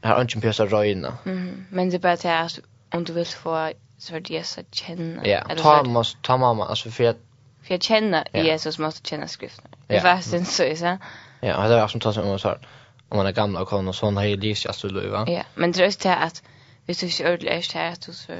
har 0.02 0.20
inte 0.20 0.40
pjösa 0.40 0.66
röjna. 0.66 1.18
Mhm. 1.24 1.66
men 1.70 1.90
det 1.90 1.96
är 1.96 1.98
bara 1.98 2.16
det 2.16 2.38
att 2.38 2.58
om 2.92 3.04
du 3.04 3.12
vill 3.12 3.26
få 3.26 3.72
så 3.98 4.18
det 4.18 4.38
är 4.38 4.42
så 4.42 4.60
känna. 4.70 5.26
Ja, 5.26 5.44
ta 5.56 5.82
måste 5.82 6.22
ta 6.22 6.36
mamma 6.36 6.66
alltså 6.66 6.90
för 6.90 7.04
att 7.04 7.16
för 7.62 7.74
att 7.74 7.82
känna 7.82 8.24
Jesus 8.32 8.78
måste 8.78 9.08
känna 9.08 9.28
skriften. 9.28 9.70
Det 9.86 10.04
var 10.04 10.20
sen 10.20 10.44
så 10.44 10.62
är 10.62 10.76
så. 10.76 10.98
Ja, 11.40 11.68
det 11.68 11.74
är 11.74 11.88
som 11.88 12.00
tar 12.00 12.12
sig 12.12 12.22
om 12.22 12.38
så 12.38 12.56
om 13.08 13.16
man 13.16 13.26
är 13.26 13.32
gamla 13.32 13.60
och 13.60 13.68
kon 13.68 13.88
och 13.88 13.94
sån 13.94 14.16
har 14.16 14.24
ju 14.24 14.36
just 14.36 14.82
då 14.82 15.10
va. 15.10 15.24
Ja, 15.28 15.42
men 15.54 15.72
det 15.72 15.80
är 15.80 15.84
just 15.84 16.00
det 16.00 16.16
att 16.16 16.42
vi 16.86 16.94
så 16.94 17.06
ordentligt 17.24 17.74
är 17.74 17.82
det 17.82 17.88
att 17.88 18.00
du 18.06 18.12
så 18.12 18.32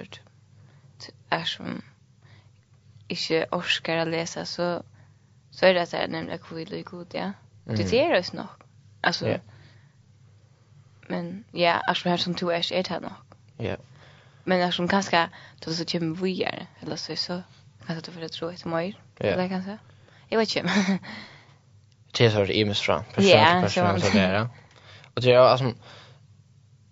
är 1.30 1.44
som 1.44 1.82
ikke 3.12 3.46
orsker 3.55 4.03
å 4.03 4.09
lese, 4.09 4.44
så, 4.48 4.68
så 5.53 5.66
er 5.68 5.77
det 5.77 5.87
at 5.87 5.94
det 5.94 6.01
er 6.01 6.12
nemlig 6.12 6.40
kvile 6.44 6.81
i 6.81 6.87
god, 6.87 7.14
ja. 7.14 7.33
Mm. 7.66 7.77
Det 7.77 7.92
er 7.94 8.14
det 8.16 8.35
nok. 8.35 8.66
Altså, 9.03 9.27
Yeah. 9.27 9.40
Men 11.09 11.44
ja, 11.55 11.79
alltså 11.88 12.09
her 12.09 12.16
som 12.16 12.35
du 12.35 12.48
är 12.48 12.72
er 12.72 12.83
det 12.83 13.03
nok. 13.03 13.12
Ja. 13.59 13.77
Men 14.44 14.61
alltså 14.61 14.77
som 14.77 14.88
kanske 14.88 15.29
då 15.64 15.72
så 15.72 15.85
kommer 15.85 16.16
vi 16.16 16.42
är 16.42 16.66
eller 16.83 16.96
så 16.96 17.16
så 17.16 17.42
kanske 17.87 18.01
du 18.07 18.12
får 18.12 18.20
det 18.20 18.33
tro 18.33 18.48
ett 18.48 18.64
mer. 18.64 18.92
Eller 19.20 19.48
kanskje. 19.48 19.79
Jeg 20.31 20.38
vet 20.38 20.57
ikke. 20.57 20.68
Det 22.18 22.27
är 22.27 22.31
så 22.31 22.44
det 22.44 22.61
är 22.61 22.64
mest 22.64 22.83
från 22.85 23.05
person 23.05 23.25
till 23.25 23.62
person 23.62 24.01
så 24.01 24.18
där. 24.18 24.48
Och 25.14 25.22
det 25.22 25.33
är 25.33 25.38
alltså 25.38 25.75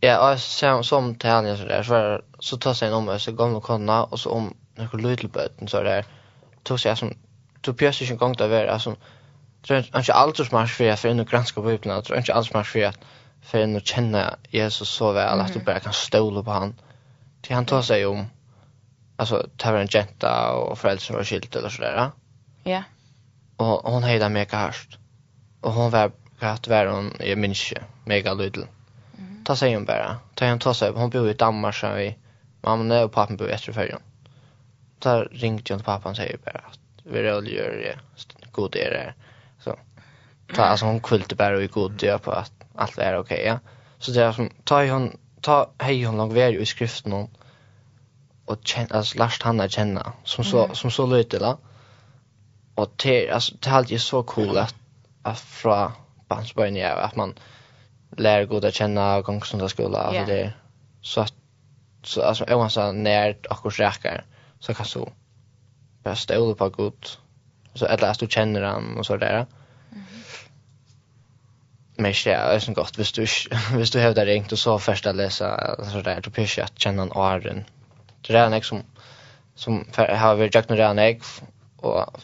Ja, 0.00 0.32
och 0.32 0.40
sen 0.40 0.84
som 0.84 1.14
till 1.14 1.30
han 1.30 1.56
så 1.56 1.64
där 1.64 1.82
så 1.82 1.92
var 1.92 2.24
så 2.38 2.56
tar 2.56 2.74
sig 2.74 2.88
en 2.88 2.94
om 2.94 3.18
så 3.18 3.32
går 3.32 3.48
med 3.48 3.62
konna 3.62 4.04
och 4.04 4.20
så 4.20 4.30
om 4.30 4.54
några 4.80 5.08
lydlböten 5.08 5.68
så 5.68 5.82
där 5.82 6.04
tog 6.62 6.80
sig 6.80 6.96
som 6.96 7.14
tog 7.60 7.78
pjörs 7.78 8.02
inte 8.02 8.14
gång 8.14 8.32
där 8.32 8.48
var 8.48 8.66
alltså 8.66 8.96
tror 9.66 9.78
inte 9.78 10.12
allt 10.12 10.36
så 10.36 10.44
smart 10.44 10.70
för 10.70 10.84
för 10.84 10.96
förnu 10.96 11.24
granska 11.24 11.60
bibeln 11.60 12.02
tror 12.02 12.18
inte 12.18 12.34
alls 12.34 12.48
smart 12.48 12.66
för 12.66 12.84
att 12.84 12.98
förnu 13.42 13.80
känna 13.80 14.36
Jesus 14.50 14.88
så 14.88 15.12
väl 15.12 15.40
att 15.40 15.52
du 15.52 15.60
bara 15.60 15.80
kan 15.80 15.92
stola 15.92 16.42
på 16.42 16.50
han 16.50 16.74
till 17.42 17.54
han 17.54 17.66
tar 17.66 17.82
sig 17.82 18.06
om 18.06 18.26
alltså 19.16 19.46
tar 19.56 19.74
en 19.74 19.88
jenta 19.90 20.52
och 20.52 20.78
föräldrar 20.78 21.00
som 21.00 21.16
var 21.16 21.24
skilt 21.24 21.56
eller 21.56 21.68
så 21.68 21.82
där 21.82 22.10
ja. 22.64 22.82
Och 23.56 23.92
hon 23.92 24.02
hejda 24.02 24.28
mega 24.28 24.56
harst 24.56 24.98
och 25.60 25.72
hon 25.72 25.90
var 25.90 26.12
rätt 26.38 26.68
var 26.68 26.86
hon? 26.86 27.16
Är 27.20 27.36
minns 27.36 27.72
mega 28.04 28.34
lydl 28.34 28.60
ta 29.44 29.56
sig 29.56 29.76
om 29.76 29.84
bara. 29.84 30.16
Ta 30.34 30.44
hem 30.44 30.58
ta 30.58 30.74
sig 30.74 30.90
hon 30.90 31.10
bor 31.10 31.30
i 31.30 31.34
Danmark 31.34 31.74
så 31.74 31.94
vi 31.94 32.16
mamma 32.60 33.04
och 33.04 33.12
pappa 33.12 33.34
bor 33.34 33.48
i 33.50 33.52
Österfärjan 33.52 34.00
där 35.00 35.28
ringde 35.32 35.62
jag 35.66 35.78
till 35.78 35.84
pappan 35.84 36.10
och 36.10 36.16
säger 36.16 36.38
bara 36.44 36.58
att 36.58 36.78
vi 37.04 37.22
rullar 37.22 37.82
det 37.82 37.96
god 38.52 38.76
är 38.76 38.90
det. 38.90 39.14
Så 39.58 39.76
ta 40.54 40.62
alltså 40.62 40.86
hon 40.86 41.00
kulte 41.00 41.34
bara 41.34 41.62
i 41.62 41.66
god 41.66 41.92
det 41.92 42.22
på 42.22 42.30
att 42.30 42.52
allt 42.74 42.98
är 42.98 43.18
okej. 43.18 43.36
Okay, 43.36 43.46
ja. 43.46 43.58
Så 43.98 44.10
det 44.10 44.24
är 44.24 44.32
som 44.32 44.50
ta 44.64 44.84
hon 44.84 45.18
ta 45.40 45.70
hej 45.78 46.04
hon 46.04 46.16
lång 46.16 46.34
väg 46.34 46.54
i 46.54 46.66
skriften 46.66 47.12
hon 47.12 47.28
och 48.44 48.58
känna 48.64 48.96
alltså 48.96 49.18
last 49.18 49.42
han 49.42 49.60
att 49.60 49.70
känna 49.70 50.12
som 50.24 50.44
så 50.44 50.64
mm. 50.64 50.74
som 50.74 50.90
så 50.90 51.06
lite 51.06 51.38
la. 51.38 51.58
Och 52.74 52.90
det 52.96 53.30
alltså 53.30 53.54
det 53.60 53.70
är 53.70 53.74
alltid 53.74 54.00
så 54.00 54.22
cool 54.22 54.58
att, 54.58 54.74
att 55.22 55.40
fra 55.40 55.92
barnsben 56.28 56.76
ja 56.76 56.88
att 56.88 57.16
man 57.16 57.34
lär 58.16 58.44
goda 58.44 58.70
känna 58.70 59.20
gångsunda 59.20 59.68
skola 59.68 59.98
alltså 59.98 60.24
det 60.24 60.52
så 61.02 61.20
att 61.20 61.34
så 62.02 62.22
alltså 62.22 62.44
jag 62.48 62.58
var 62.58 62.68
så 62.68 62.92
närt 62.92 63.46
och 63.46 63.56
korsäkar 63.56 64.24
så 64.60 64.74
kan 64.74 64.86
så 64.86 65.12
bara 66.02 66.16
stå 66.16 66.54
på 66.54 66.68
god 66.68 67.06
så 67.74 67.86
att 67.86 68.00
läst 68.00 68.20
du 68.20 68.26
känner 68.26 68.62
han 68.62 68.98
och 68.98 69.06
så 69.06 69.16
där. 69.16 69.46
Men 71.96 72.12
det 72.24 72.32
är 72.32 72.58
så 72.58 72.72
gott 72.72 72.98
visst 72.98 73.14
du 73.14 73.26
visst 73.76 73.92
du 73.92 74.00
har 74.00 74.14
det 74.14 74.24
ringt 74.24 74.52
och 74.52 74.58
så 74.58 74.78
första 74.78 75.12
läsa 75.12 75.76
så 75.90 76.02
där 76.02 76.20
då 76.20 76.30
pysch 76.30 76.58
att 76.58 76.78
känna 76.78 77.02
en 77.02 77.12
åren. 77.12 77.64
Det 78.20 78.34
är 78.34 78.46
en 78.46 78.62
som 78.62 78.82
som 79.54 79.86
har 79.94 80.34
vi 80.34 80.50
jag 80.52 80.70
några 80.70 81.02
ägg 81.02 81.22
och 81.76 82.20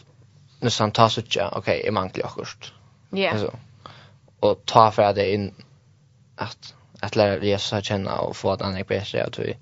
nu 0.59 0.69
sen 0.69 0.91
tas 0.91 1.13
så 1.13 1.21
tjä 1.21 1.49
okej 1.51 1.87
är 1.87 1.91
manklig 1.91 2.25
akkurst. 2.25 2.73
Ja. 3.09 3.31
Alltså 3.31 3.53
och 4.39 4.65
ta 4.65 4.91
för 4.91 5.13
det 5.13 5.33
in 5.33 5.53
att 6.35 6.73
att 6.99 7.15
lära 7.15 7.43
Jesus 7.43 7.73
att 7.73 7.85
känna 7.85 8.19
och 8.19 8.37
få 8.37 8.51
att 8.51 8.61
han 8.61 8.77
är 8.77 8.83
bättre 8.83 9.23
att 9.23 9.39
vi 9.39 9.57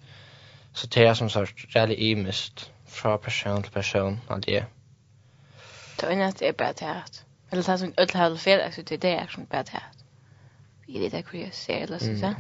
Så 0.75 0.87
det 0.87 1.05
är 1.05 1.13
som 1.13 1.29
sagt 1.29 1.75
väldigt 1.75 1.99
imist 1.99 2.71
från 2.85 3.19
person 3.19 3.63
till 3.63 3.71
person 3.71 4.19
att 4.27 4.43
det 4.43 4.57
är. 4.57 4.65
Det 5.99 6.05
är 6.05 6.27
inte 6.27 6.53
bara 6.57 6.73
det 6.73 6.85
här. 6.85 7.03
Eller 7.49 7.63
det 7.63 7.71
är 7.71 7.77
som 7.77 7.93
öll 7.97 8.09
har 8.13 8.37
fel, 8.37 8.73
så 8.73 8.81
det 8.81 9.05
är 9.05 9.27
som 9.27 9.45
bara 9.45 9.63
det 9.63 9.71
här. 9.71 9.83
Vi 10.87 10.99
vet 10.99 11.13
inte 11.13 11.29
hur 11.31 11.43
jag 11.43 11.53
ser 11.53 11.81
eller 11.81 11.99
så. 11.99 12.05
Mm. 12.05 12.35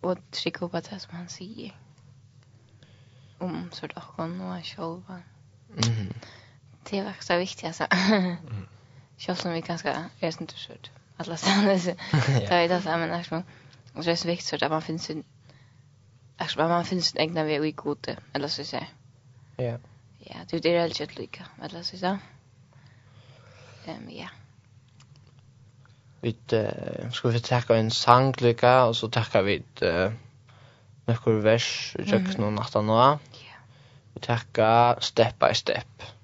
Och 0.00 0.18
trycka 0.30 0.68
på 0.68 0.80
det 0.80 0.98
som 0.98 1.16
han 1.16 1.28
säger. 1.28 1.76
Om 3.38 3.70
så 3.72 3.86
då 3.86 4.02
hon 4.16 4.40
och 4.40 4.46
han 4.46 4.62
själva. 4.62 5.22
Mm. 5.86 6.12
Det 6.90 6.98
är 6.98 7.04
faktiskt 7.04 7.60
det 7.60 7.66
alltså. 7.66 7.86
Mm. 7.90 8.68
Själv 9.18 9.36
som 9.36 9.52
vi 9.52 9.60
ganska 9.60 10.10
är 10.20 10.40
inte 10.40 10.54
så. 10.54 10.72
Alla 11.16 11.36
sanna. 11.36 11.74
Det 12.26 12.50
är 12.50 12.68
det 12.68 12.80
samma 12.80 13.06
nästan. 13.06 13.44
Och 13.94 14.04
det 14.04 14.10
är 14.12 14.16
så 14.16 14.28
viktigt 14.28 14.48
så 14.48 14.64
att 14.64 14.70
man 14.70 14.82
finns 14.82 15.04
sin 15.04 15.24
Alltså 16.36 16.58
man 16.58 16.84
finns 16.84 17.14
en 17.14 17.20
egna 17.20 17.44
väg 17.44 17.64
i 17.64 17.72
gode, 17.72 18.16
eller 18.32 18.48
så 18.48 18.64
säger. 18.64 18.88
Ja. 19.56 19.78
Ja, 20.18 20.36
det 20.50 20.66
är 20.66 20.80
helt 20.80 21.00
rätt 21.00 21.18
lika, 21.18 21.46
eller 21.62 21.82
så 21.82 21.96
säger. 21.96 22.18
Ehm 23.86 24.10
ja. 24.10 24.28
Vi 26.20 26.36
ska 27.12 27.28
vi 27.28 27.40
ta 27.40 27.74
en 27.74 27.90
sang 27.90 28.34
lika 28.38 28.84
och 28.84 28.96
så 28.96 29.08
tackar 29.08 29.42
vi 29.42 29.62
eh 29.80 30.12
några 31.06 31.40
vers 31.40 31.96
jag 31.98 32.08
kan 32.08 32.40
nog 32.40 32.52
natta 32.52 32.82
nu. 32.82 32.92
Ja. 32.92 33.18
Vi 34.14 34.20
tackar 34.20 35.00
step 35.00 35.38
by 35.38 35.54
step. 35.54 36.02
Mm. 36.02 36.15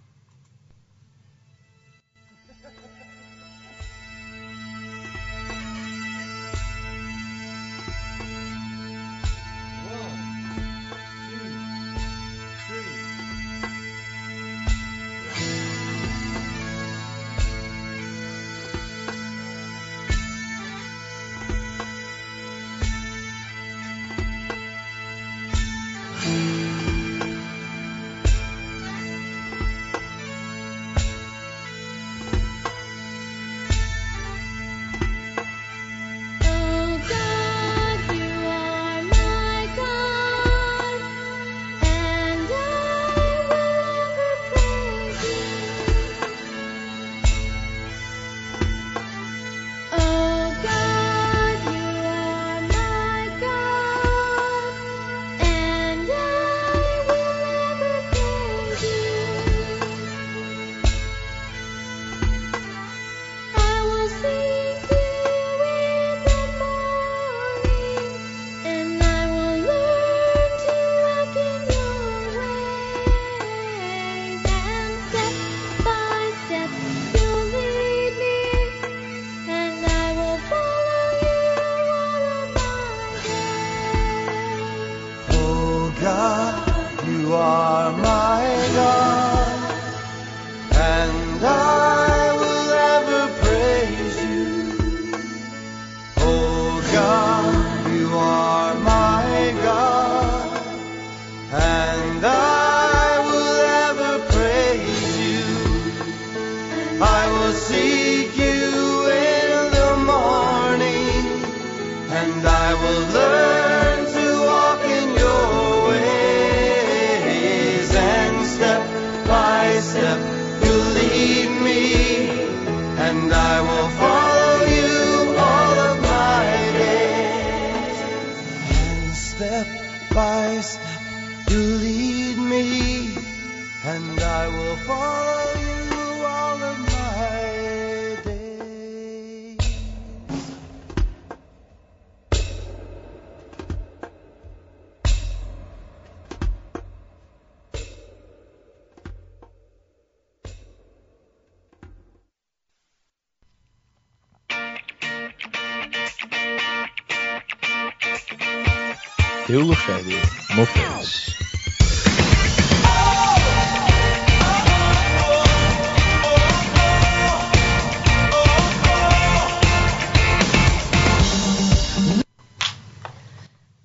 Muffins. 160.62 161.34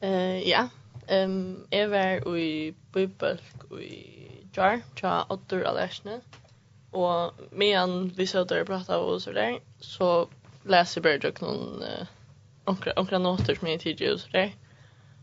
Uh, 0.03 0.47
ja, 0.47 0.69
um, 1.09 1.65
jeg 1.71 1.89
var 1.89 2.27
i 2.37 2.75
Bøybalk 2.93 3.41
i 3.81 4.03
Jar, 4.53 4.83
tja 4.93 5.23
Oddur 5.33 5.65
Alersne, 5.65 6.19
og 6.93 7.33
medan 7.51 8.11
vi 8.13 8.29
så 8.29 8.45
der 8.45 8.69
prata 8.69 9.01
og 9.01 9.21
så 9.25 9.33
der, 9.33 9.57
så 9.81 10.27
leser 10.69 11.01
jeg 11.01 11.09
bare 11.09 11.33
noen 11.41 11.81
uh, 11.81 12.15
onkra, 12.69 12.93
onkra 13.01 13.17
noter 13.17 13.57
som 13.57 13.73
jeg 13.73 13.81
tidligere 13.81 14.19
og 14.19 14.25
så 14.27 14.33
der, 14.37 14.55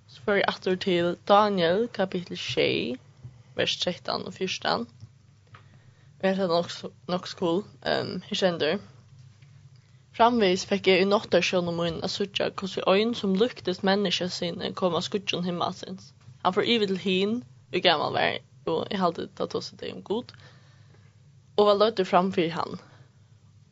Så 0.09 0.21
får 0.25 0.40
jeg 0.40 0.45
atter 0.49 0.77
til 0.77 1.17
Daniel, 1.29 1.88
kapittel 1.88 2.37
6, 2.38 3.01
vers 3.57 3.77
13 3.77 4.27
og 4.27 4.35
14. 4.35 4.87
Og 6.19 6.23
jeg 6.23 6.37
heter 6.37 6.49
nok, 6.49 6.71
nok 7.09 7.27
skol, 7.29 7.64
um, 7.64 8.12
jeg 8.31 8.38
kjender. 8.40 8.79
Framvis 10.14 10.62
fikk 10.71 10.87
jeg 10.87 11.03
i 11.03 11.09
nåttarsjøn 11.11 11.71
om 11.73 11.81
min 11.83 11.97
at 12.07 12.12
suttja 12.14 12.51
hvordan 12.51 12.87
øyn 12.95 13.14
som 13.19 13.35
luktes 13.35 13.83
menneska 13.83 14.29
sinne 14.31 14.71
kom 14.79 14.95
av 14.95 15.03
skuttjon 15.03 15.45
himmelsins. 15.49 16.12
Han 16.45 16.55
får 16.55 16.69
ivet 16.77 16.93
til 16.93 17.01
hin, 17.03 17.35
og 17.73 17.83
gammal 17.83 18.14
vær, 18.14 18.38
og 18.71 18.87
jeg 18.90 19.01
halte 19.01 19.27
det 19.27 19.40
at 19.47 19.57
hos 19.59 19.73
det 19.81 19.93
om 19.93 20.03
god, 20.07 20.31
og 21.57 21.67
var 21.67 21.81
løyter 21.81 22.07
framfyr 22.07 22.53
han. 22.55 22.79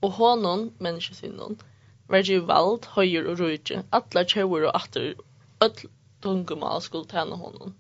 Og 0.03 0.11
hånden, 0.19 0.71
menneska 0.81 1.15
sinnen, 1.15 1.61
var 2.09 2.27
jo 2.27 2.43
vald, 2.49 2.89
høyer 2.97 3.29
og 3.31 3.39
rujtje, 3.39 3.85
atla 3.93 4.25
tjauer 4.25 4.67
og 4.67 4.81
atter, 4.83 5.15
öll 5.63 5.87
tungumal 6.23 6.83
skulle 6.83 7.05
tjäna 7.05 7.37
honom. 7.37 7.75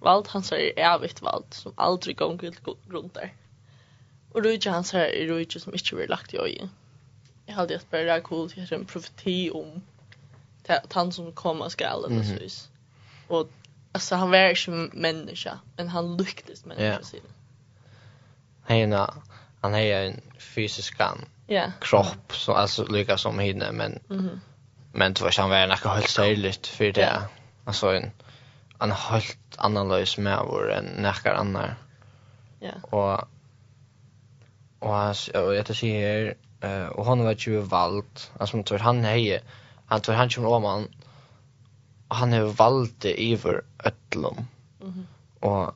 Vald 0.00 0.28
hans 0.28 0.52
är 0.52 0.78
evigt 0.78 1.22
vald 1.22 1.44
som 1.50 1.72
aldrig 1.76 2.16
gånger 2.16 2.54
runt 2.88 3.14
där. 3.14 3.34
Och 4.32 4.42
rujtje 4.42 4.72
hans 4.72 4.92
här 4.92 5.04
är 5.04 5.26
rujtje 5.26 5.60
som 5.60 5.72
inte 5.72 5.94
blir 5.94 6.08
lagt 6.08 6.34
i 6.34 6.36
ögonen. 6.36 6.70
Jag 7.46 7.54
hade 7.54 7.76
att 7.76 7.90
bara 7.90 8.20
cool 8.20 8.50
till 8.50 8.72
en 8.72 8.84
profeti 8.84 9.50
om 9.50 9.82
att 10.68 10.92
han 10.92 11.12
som 11.12 11.32
kommer 11.32 11.68
skall 11.68 12.04
eller 12.04 12.22
så 12.22 12.34
vis. 12.34 12.68
Och 13.28 13.50
alltså 13.92 14.14
han 14.14 14.30
var 14.30 14.50
inte 14.50 14.96
människa 14.96 15.58
men 15.76 15.88
han 15.88 16.16
lyckades 16.16 16.64
människa 16.64 16.84
yeah. 16.84 17.02
sin. 17.02 17.20
Hena 18.66 19.14
han 19.60 19.74
är 19.74 20.02
en 20.02 20.20
fysisk 20.38 20.96
kan. 20.96 21.24
Yeah. 21.48 21.70
Kropp 21.80 22.32
så 22.32 22.52
alltså 22.52 22.86
lyckas 22.86 23.22
som 23.22 23.38
hinner 23.38 23.72
men 23.72 23.98
mm 24.10 24.28
-hmm. 24.28 24.40
men 24.92 25.14
det 25.14 25.20
var 25.20 25.34
han 25.38 25.50
var 25.50 25.66
något 25.66 25.80
helt 25.80 26.08
särskilt 26.08 26.66
för 26.66 26.84
det. 26.84 27.00
Yeah 27.00 27.22
alltså 27.64 27.94
en 27.94 28.10
en 28.80 28.92
helt 28.92 29.56
annorlös 29.56 30.18
med 30.18 30.38
vår 30.46 30.72
än 30.72 30.84
näkar 30.84 31.34
annar. 31.34 31.76
Ja. 32.58 32.72
Och 32.82 33.28
och 34.78 35.16
jag 35.32 35.50
vet 35.50 35.70
inte 35.70 35.86
här 35.86 36.34
eh 36.60 36.86
och 36.86 37.06
han 37.06 37.24
var 37.24 37.36
ju 37.38 37.60
valt 37.60 38.32
alltså 38.38 38.62
tror 38.62 38.78
han 38.78 39.04
heje 39.04 39.42
han 39.86 40.00
tror 40.00 40.14
han 40.14 40.30
kommer 40.30 40.48
om 40.48 40.88
han 42.08 42.32
har 42.32 42.40
valt 42.40 43.00
det 43.00 43.32
över 43.32 43.62
öllum. 43.84 44.46
Mhm. 44.80 45.06
Och 45.40 45.74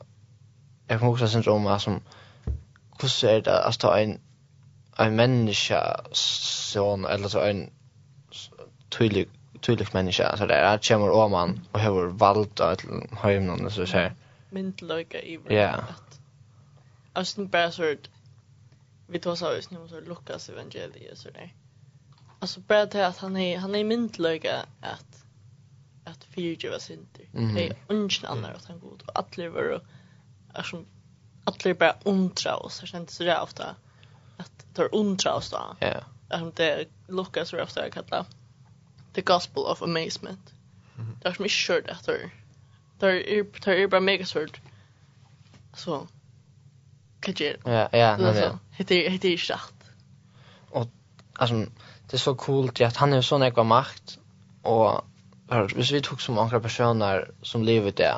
jag 0.87 0.99
kommer 0.99 1.13
också 1.13 1.29
syndrom 1.29 1.67
är 1.67 1.79
som 1.79 2.01
hur 3.01 3.09
ser 3.09 3.41
det 3.43 3.65
att 3.65 3.85
en 3.85 4.21
en 4.99 5.17
människa 5.17 6.01
sån 6.13 7.05
eller 7.05 7.29
så 7.29 7.41
en 7.41 7.71
tydlig 8.89 9.29
tydligt 9.61 9.93
människa 9.93 10.37
så 10.37 10.47
där 10.47 10.63
att 10.63 10.89
kommer 10.89 11.11
om 11.11 11.31
man 11.31 11.61
och 11.73 11.81
har 11.81 12.07
valt 12.07 12.61
att 12.61 12.85
hem 13.23 13.47
någon 13.47 13.71
så 13.71 13.87
så 13.87 13.97
här 13.97 14.15
myndlöka 14.51 15.23
i 15.23 15.41
Ja. 15.49 15.85
Alltså 17.13 17.41
den 17.41 17.49
bara 17.49 17.71
så 17.71 17.97
vi 19.07 19.19
tar 19.19 19.35
så 19.35 19.55
just 19.55 19.71
nu 19.71 19.89
så 19.89 20.01
Lukas 20.01 20.49
evangeliet 20.49 21.19
så 21.19 21.31
där. 21.31 21.55
Alltså 22.39 22.61
bara 22.61 22.87
det 22.87 23.07
att 23.07 23.19
han 23.19 23.37
är 23.37 23.59
han 23.59 23.75
är 23.75 23.85
myndlöka 23.85 24.67
att 24.81 25.25
att 26.05 26.25
fyrtjuva 26.25 26.79
var 26.79 26.97
Mm. 27.35 27.55
Det 27.55 27.69
är 27.69 27.77
ungen 27.89 28.25
annan 28.25 28.51
att 28.57 28.65
han 28.65 28.81
god 28.81 29.03
och 29.07 29.13
alla 29.17 29.51
var 29.51 29.81
alltså 30.53 30.85
alla 31.45 31.75
bara 31.75 31.97
undra 32.05 32.57
och 32.57 32.73
så 32.73 32.87
känns 32.87 33.11
så 33.17 33.25
där 33.25 33.43
ofta 33.43 33.77
att 34.37 34.75
tar 34.75 34.95
undra 34.95 35.35
oss 35.35 35.51
då. 35.51 35.77
Ja. 35.81 36.01
Att 36.29 36.57
det 36.57 36.85
Lukas 37.09 37.49
så 37.49 37.63
ofta 37.63 37.91
kallar 37.91 38.27
the 39.13 39.21
gospel 39.21 39.63
of 39.63 39.83
amazement. 39.83 40.53
Det 41.23 41.29
är 41.29 41.33
som 41.33 41.45
inte 41.45 41.55
kört 41.57 41.89
efter. 41.89 42.31
Det 42.99 43.07
är, 43.07 43.47
det 43.65 43.83
är 43.83 43.89
bara 43.89 44.01
mega 44.01 44.27
svårt. 44.27 44.61
Så. 45.75 46.07
Kanske 47.21 47.49
är 47.49 47.57
det. 47.65 47.71
Ja, 47.71 47.99
ja. 47.99 48.17
Det 48.77 49.07
är 49.07 49.19
det 49.19 49.29
är 49.29 49.37
rätt. 49.37 49.91
Och 50.71 50.87
alltså, 51.33 51.67
det 52.07 52.17
är 52.17 52.19
så 52.19 52.35
coolt 52.35 52.81
att 52.81 52.97
han 52.97 53.13
är 53.13 53.23
sån 53.23 53.43
ekva 53.43 53.63
makt. 53.63 54.19
Och 54.63 55.05
hvis 55.75 55.91
vi 55.91 56.03
tog 56.03 56.23
som 56.23 56.39
andra 56.39 56.61
personer 56.61 57.31
som 57.43 57.63
lever 57.63 57.91
det. 57.91 58.15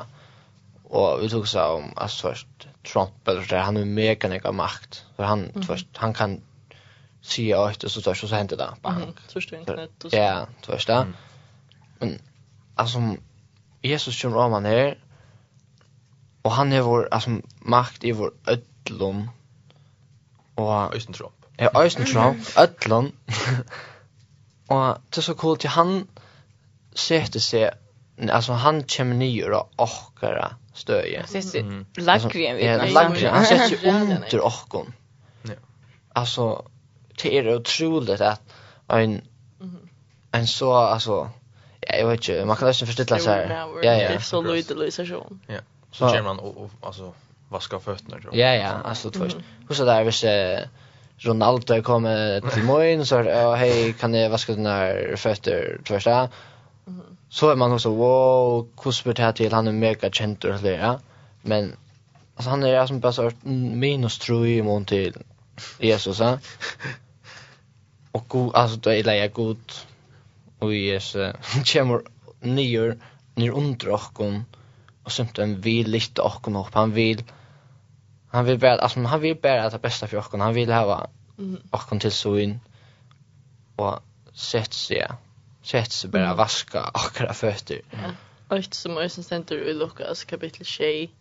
Och 0.83 1.23
vi 1.23 1.29
tog 1.29 1.47
så 1.47 1.63
om, 1.63 1.93
alltså 1.95 2.27
först 2.27 2.47
Trump 2.93 3.27
eller 3.27 3.41
så 3.43 3.55
där, 3.55 3.61
han 3.61 3.77
är 3.77 3.85
mega 3.85 4.35
ekva 4.35 4.51
makt. 4.51 5.05
För 5.15 5.23
han, 5.23 5.49
mm. 5.49 5.63
först, 5.63 5.87
han 5.93 6.13
kan 6.13 6.41
säger 7.21 7.49
jag 7.49 7.69
att 7.69 7.91
så 7.91 8.01
tar 8.01 8.13
så 8.13 8.27
händer 8.27 8.57
det. 8.57 8.69
Bang. 8.81 9.13
Så 9.27 9.41
står 9.41 9.59
inte 9.59 9.87
så 10.01 10.09
Ja, 10.11 10.47
du 10.65 10.71
vet 10.71 10.87
det. 10.87 11.07
Men 11.99 12.21
alltså 12.75 13.15
Jesus 13.81 14.21
kommer 14.21 14.37
om 14.37 14.53
han 14.53 14.65
här 14.65 14.97
och 16.41 16.51
han 16.51 16.73
är 16.73 16.81
vår 16.81 17.07
alltså 17.11 17.29
makt 17.59 18.03
i 18.03 18.11
vår 18.11 18.33
öllum 18.47 19.29
och 20.55 20.95
Øysten 20.95 21.13
Trump. 21.13 21.33
Ja, 21.57 21.69
östen 21.73 22.05
Trump, 22.05 22.47
öllum. 22.57 23.11
og 24.73 24.97
det 25.09 25.17
er 25.17 25.21
så 25.21 25.33
coolt 25.33 25.61
til 25.61 25.69
han 25.69 26.07
setter 26.95 27.39
seg, 27.39 27.69
alltså 28.29 28.53
han 28.53 28.83
kommer 28.83 29.15
ner 29.15 29.51
och 29.51 29.69
åkara 29.77 30.55
stöje. 30.73 31.25
Lagren 31.97 32.55
vi. 32.55 32.65
Ja, 32.65 32.85
Lagren. 32.85 33.33
Han 33.33 33.45
sätter 33.45 33.77
sig 33.77 33.89
under 33.89 34.41
åkon. 34.41 34.93
Ja. 35.43 35.53
Alltså 36.13 36.70
det 37.23 37.37
er 37.37 37.55
utroligt 37.55 38.21
att 38.21 38.41
en 38.89 39.21
en 40.31 40.47
så 40.47 40.73
alltså 40.73 41.29
ja, 41.87 41.95
jag 41.95 42.07
vet 42.07 42.29
inte 42.29 42.45
man 42.45 42.57
kan 42.57 42.67
nästan 42.67 42.87
förstå 42.87 43.19
så 43.19 43.29
här. 43.29 43.49
Ja 43.49 43.77
ja. 43.83 43.93
Det 43.93 44.15
är 44.15 44.19
så 44.19 44.41
lite 44.41 44.73
lösation. 44.73 45.39
Ja. 45.47 45.59
Så 45.91 46.07
kommer 46.07 46.21
man 46.21 46.39
och 46.39 46.71
alltså 46.81 47.13
vaska 47.49 47.79
fötterna 47.79 48.17
då. 48.23 48.29
Ja 48.33 48.55
ja, 48.55 48.69
alltså 48.69 49.11
först. 49.11 49.37
Hur 49.67 49.75
så 49.75 49.85
där 49.85 50.03
visst 50.03 50.23
Ronaldo 51.17 51.81
kommer 51.81 52.41
till 52.41 52.63
morgon 52.63 53.05
så 53.05 53.15
ja 53.15 53.55
hej 53.55 53.93
kan 53.93 54.13
jag 54.13 54.29
vaska 54.29 54.53
dina 54.53 54.93
fötter 55.15 55.81
första. 55.85 56.29
Så 57.29 57.49
är 57.49 57.55
man 57.55 57.71
också 57.71 57.89
wow, 57.89 58.67
kusper 58.77 59.13
det 59.13 59.23
här 59.23 59.31
till 59.31 59.53
han 59.53 59.67
är 59.67 59.71
mega 59.71 60.09
känd 60.11 60.45
och 60.45 60.61
det 60.61 60.99
Men 61.41 61.75
alltså 62.35 62.49
han 62.49 62.63
är 62.63 62.85
som 62.85 62.99
bara 62.99 63.13
så 63.13 63.31
minus 63.43 64.19
tror 64.25 64.47
i 64.47 64.61
mån 64.61 64.85
till 64.85 65.13
Jesus 65.79 66.21
och 68.11 68.27
god 68.27 68.55
alltså 68.55 68.77
då 68.77 68.89
är 68.89 69.03
det 69.03 69.27
god. 69.27 69.71
Och 70.59 70.73
i 70.73 70.99
kommer 71.65 72.01
nyer 72.39 72.97
ner 73.35 73.51
under 73.51 73.89
och 73.89 74.13
kon 74.13 74.45
och 75.03 75.11
sånt 75.11 75.39
en 75.39 75.61
vill 75.61 75.87
lite 75.87 76.21
och 76.21 76.41
kon 76.41 76.55
upp 76.55 76.73
han 76.73 76.91
vill 76.93 77.23
han 78.27 78.45
vill 78.45 78.59
bara 78.59 78.77
alltså 78.77 78.99
han 78.99 79.21
vill 79.21 79.37
bara 79.41 79.63
att 79.63 79.71
det 79.71 79.79
bästa 79.79 80.07
för 80.07 80.17
och 80.17 80.39
han 80.39 80.53
vill 80.53 80.71
ha 80.71 81.07
och 81.71 81.79
kon 81.79 81.99
till 81.99 82.11
så 82.11 82.37
in 82.37 82.59
och 83.75 83.99
sätt 84.33 84.73
sig 84.73 85.07
sätt 85.63 85.91
sig 85.91 86.09
bara 86.09 86.33
vaska 86.33 86.83
och 86.93 87.13
kra 87.13 87.33
fötter 87.33 87.81
och 88.47 88.57
inte 88.57 88.75
som 88.77 88.97
ösen 88.97 89.23
center 89.23 89.55
i 89.55 89.73
Lukas 89.73 90.23
kapitel 90.23 90.65
6 90.65 91.11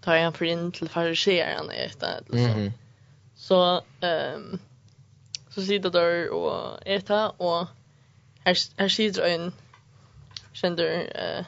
tar 0.00 0.18
han 0.18 0.32
för 0.32 0.44
in 0.44 0.72
till 0.72 0.88
farisearna 0.88 1.72
ett 1.72 2.02
eller 2.02 2.48
så 2.48 2.72
så 3.36 3.82
ehm 4.00 4.58
så 5.54 5.62
sitter 5.62 5.90
där 5.90 6.30
och 6.30 6.86
äta 6.86 7.30
och 7.30 7.66
här 8.44 8.56
här 8.76 8.88
sitter 8.88 9.22
en 9.22 9.52
känner 10.52 10.84
eh 11.14 11.44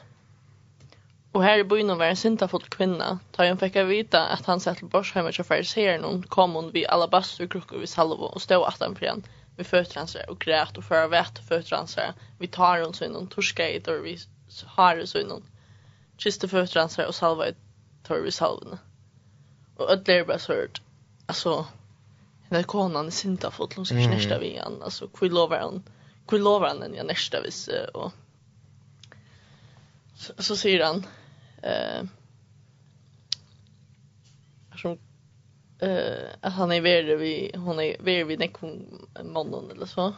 och 1.31 1.43
här 1.43 1.59
i 1.59 1.63
byn 1.63 1.97
var 1.97 2.05
en 2.05 2.15
synta 2.15 2.47
fått 2.47 2.69
kvinna 2.69 3.19
tar 3.31 3.43
jag 3.43 3.59
fick 3.59 3.75
vita 3.75 4.27
att 4.27 4.45
han 4.45 4.59
satt 4.59 4.79
på 4.79 4.85
Borsheim 4.85 5.25
hemma 5.25 5.33
så 5.33 5.43
färs 5.43 5.75
här 5.75 5.99
någon 5.99 6.23
kom 6.23 6.53
hon 6.53 6.71
vid 6.71 6.87
alla 6.87 7.07
bastu 7.07 7.47
kruckor 7.47 7.77
vid 7.77 7.89
salvo 7.89 8.23
och 8.23 8.41
stod 8.41 8.63
att 8.63 8.79
han. 8.79 8.97
Igen 9.01 9.23
vi 9.57 9.63
fötransar 9.63 10.29
och 10.29 10.39
grät 10.39 10.77
och 10.77 10.83
för 10.83 11.07
vet 11.07 11.39
fötransar 11.47 12.13
vi 12.39 12.47
tar 12.47 12.81
hon 12.81 12.93
så 12.93 13.05
innan 13.05 13.27
torska 13.27 13.69
i 13.69 13.79
dörr 13.79 14.01
vi 14.03 14.19
har 14.65 15.05
så 15.05 15.17
innan 15.17 15.43
kiste 16.17 16.47
fötransar 16.47 17.05
och 17.05 17.15
salva 17.15 17.47
i 17.47 17.53
dörr 18.07 18.21
vi 18.21 18.31
salvna 18.31 18.77
och 19.75 19.91
ödler 19.91 20.25
bara 20.25 20.39
så 20.39 20.53
alltså 21.25 21.65
när 22.49 22.63
konan 22.63 23.07
är 23.07 23.11
synda 23.11 23.51
för 23.51 23.69
hon 23.75 23.85
ska 23.85 23.95
mm. 23.95 24.11
nästa 24.11 24.39
vi 24.39 24.47
igen 24.47 24.81
alltså 24.83 25.07
kvill 25.07 25.31
lovar 25.31 25.59
han. 25.59 25.83
kvill 26.27 26.41
lovar 26.41 26.67
han 26.67 26.79
den 26.79 27.07
nästa 27.07 27.41
vis 27.41 27.69
och 27.93 28.11
så, 30.15 30.33
så 30.37 30.55
säger 30.55 30.85
han 30.85 31.05
eh 31.63 32.03
som 34.81 34.99
eh 35.79 36.29
att 36.41 36.53
han 36.53 36.71
är 36.71 36.81
värre 36.81 37.15
vi 37.15 37.51
hon 37.55 37.79
är 37.79 37.95
värre 37.99 38.23
vid 38.23 38.39
nekon 38.39 39.07
mannen 39.23 39.71
eller 39.71 39.85
så 39.85 40.13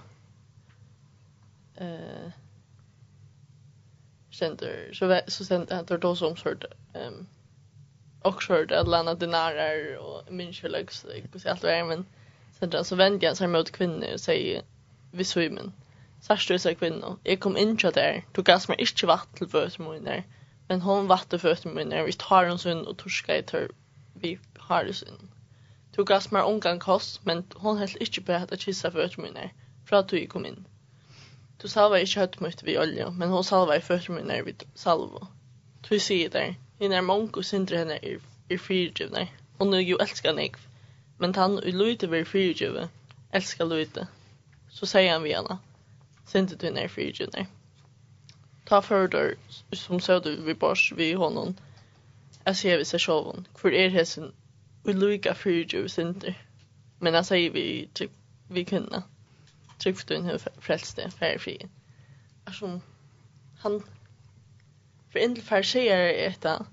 eh 1.76 2.32
center 4.32 4.90
så 4.94 5.22
så 5.28 5.46
sent 5.46 5.72
att 5.72 5.88
det 5.88 5.98
då 5.98 6.16
som 6.16 6.36
sort 6.36 6.64
ehm 6.94 7.28
också 8.22 8.48
sort 8.48 8.72
att 8.72 8.88
landa 8.88 9.16
dinarer 9.16 9.98
och 9.98 10.34
minskelags 10.34 11.06
och 11.34 11.42
så 11.42 11.50
allt 11.50 11.62
det 11.62 11.84
men 11.84 12.06
Så 12.60 12.84
så 12.84 12.96
vände 12.96 13.26
jag 13.26 13.38
sig 13.38 13.48
mot 13.48 13.72
kvinnor 13.72 14.14
och 14.14 14.20
säger 14.20 14.62
vi 15.12 15.24
svimmen. 15.24 15.74
Särskilt 16.22 16.48
du 16.48 16.60
säger 16.60 16.76
kvinnor. 16.76 17.20
Jag 17.24 17.40
kom 17.40 17.58
in 17.58 17.78
till 17.78 17.92
där. 17.92 18.26
Du 18.32 18.42
gav 18.42 18.62
mig 18.68 18.78
inte 18.80 19.06
vatten 19.06 19.38
till 19.38 19.48
fötter 19.48 20.24
Men 20.68 20.82
hon 20.82 21.08
vatten 21.08 21.40
fötter 21.40 21.70
mina. 21.70 22.04
Vi 22.04 22.14
tar 22.14 22.46
hon 22.46 22.60
sin 22.60 22.88
och 22.88 22.98
torskar 22.98 23.36
i 23.36 23.44
tör. 23.44 23.72
Vi 24.14 24.40
har 24.58 24.84
det 24.84 24.94
sin. 24.94 25.32
Du 25.96 26.04
gav 26.04 26.24
mig 26.32 26.42
omgång 26.42 26.80
kost. 26.80 27.26
Men 27.26 27.44
hon 27.56 27.78
helt 27.78 27.96
inte 27.96 28.22
på 28.22 28.34
att 28.34 28.60
kissa 28.60 28.92
fötter 28.92 29.22
mina. 29.22 29.50
För 29.86 29.96
att 29.96 30.10
du 30.10 30.28
kom 30.28 30.46
in. 30.46 30.66
Du 31.62 31.68
salva 31.68 32.00
i 32.00 32.06
kjøttmøtt 32.06 32.64
vi 32.64 32.78
olja. 32.78 33.10
men 33.10 33.30
hon 33.30 33.44
salva 33.44 33.76
i 33.76 33.82
fötter 33.82 34.14
min 34.14 34.32
er 34.32 34.44
vi 34.44 34.56
salvo. 34.76 35.28
Du 35.90 36.00
säger 36.00 36.30
där. 36.30 36.56
henne 36.80 36.96
er 36.96 37.02
mange 37.02 37.38
og 37.38 37.46
sindre 37.46 37.78
henne 37.78 38.00
er, 38.04 38.20
er 38.50 38.58
fyrdrivner, 38.58 39.28
og 39.60 39.68
nå 39.68 39.82
jo 39.84 39.98
elsker 40.00 40.38
men 41.20 41.36
han 41.36 41.60
i 41.64 41.72
Luite 41.72 42.08
var 42.08 42.24
fyrtjuve, 42.24 42.90
elskar 43.32 43.66
Luite. 43.66 44.08
Så 44.70 44.86
sier 44.86 45.12
han 45.12 45.24
vi 45.24 45.34
henne, 45.36 45.58
sinte 46.26 46.56
du 46.56 46.70
ner 46.72 46.88
fyrtjuvner. 46.88 47.48
Ta 48.66 48.82
förder 48.82 49.36
som 49.74 50.00
söder 50.00 50.38
vi 50.46 50.54
bors 50.54 50.92
vi 50.96 51.14
honom, 51.14 51.56
jeg 52.46 52.56
ser 52.56 52.78
vi 52.78 52.86
seg 52.88 53.02
sjåvån, 53.04 53.48
hvor 53.60 53.76
er 53.76 53.92
hesen 53.94 54.32
vi 54.86 54.94
Luika 54.94 55.34
fyrtjuve 55.36 55.90
sinter. 55.90 56.38
Men 57.00 57.14
han 57.14 57.28
sier 57.28 57.52
vi, 57.52 57.90
typ, 57.94 58.12
vi 58.50 58.64
kunna, 58.64 59.04
trygg 59.80 60.00
du 60.08 60.16
inn 60.16 60.30
hur 60.30 60.40
frälste 60.62 61.10
färgfri. 61.20 61.58
Alltså, 62.46 62.80
han, 63.60 63.84
för 65.12 65.20
en 65.20 65.36
färg 65.36 65.64
säger 65.64 65.98
är 65.98 66.30
detta, 66.30 66.66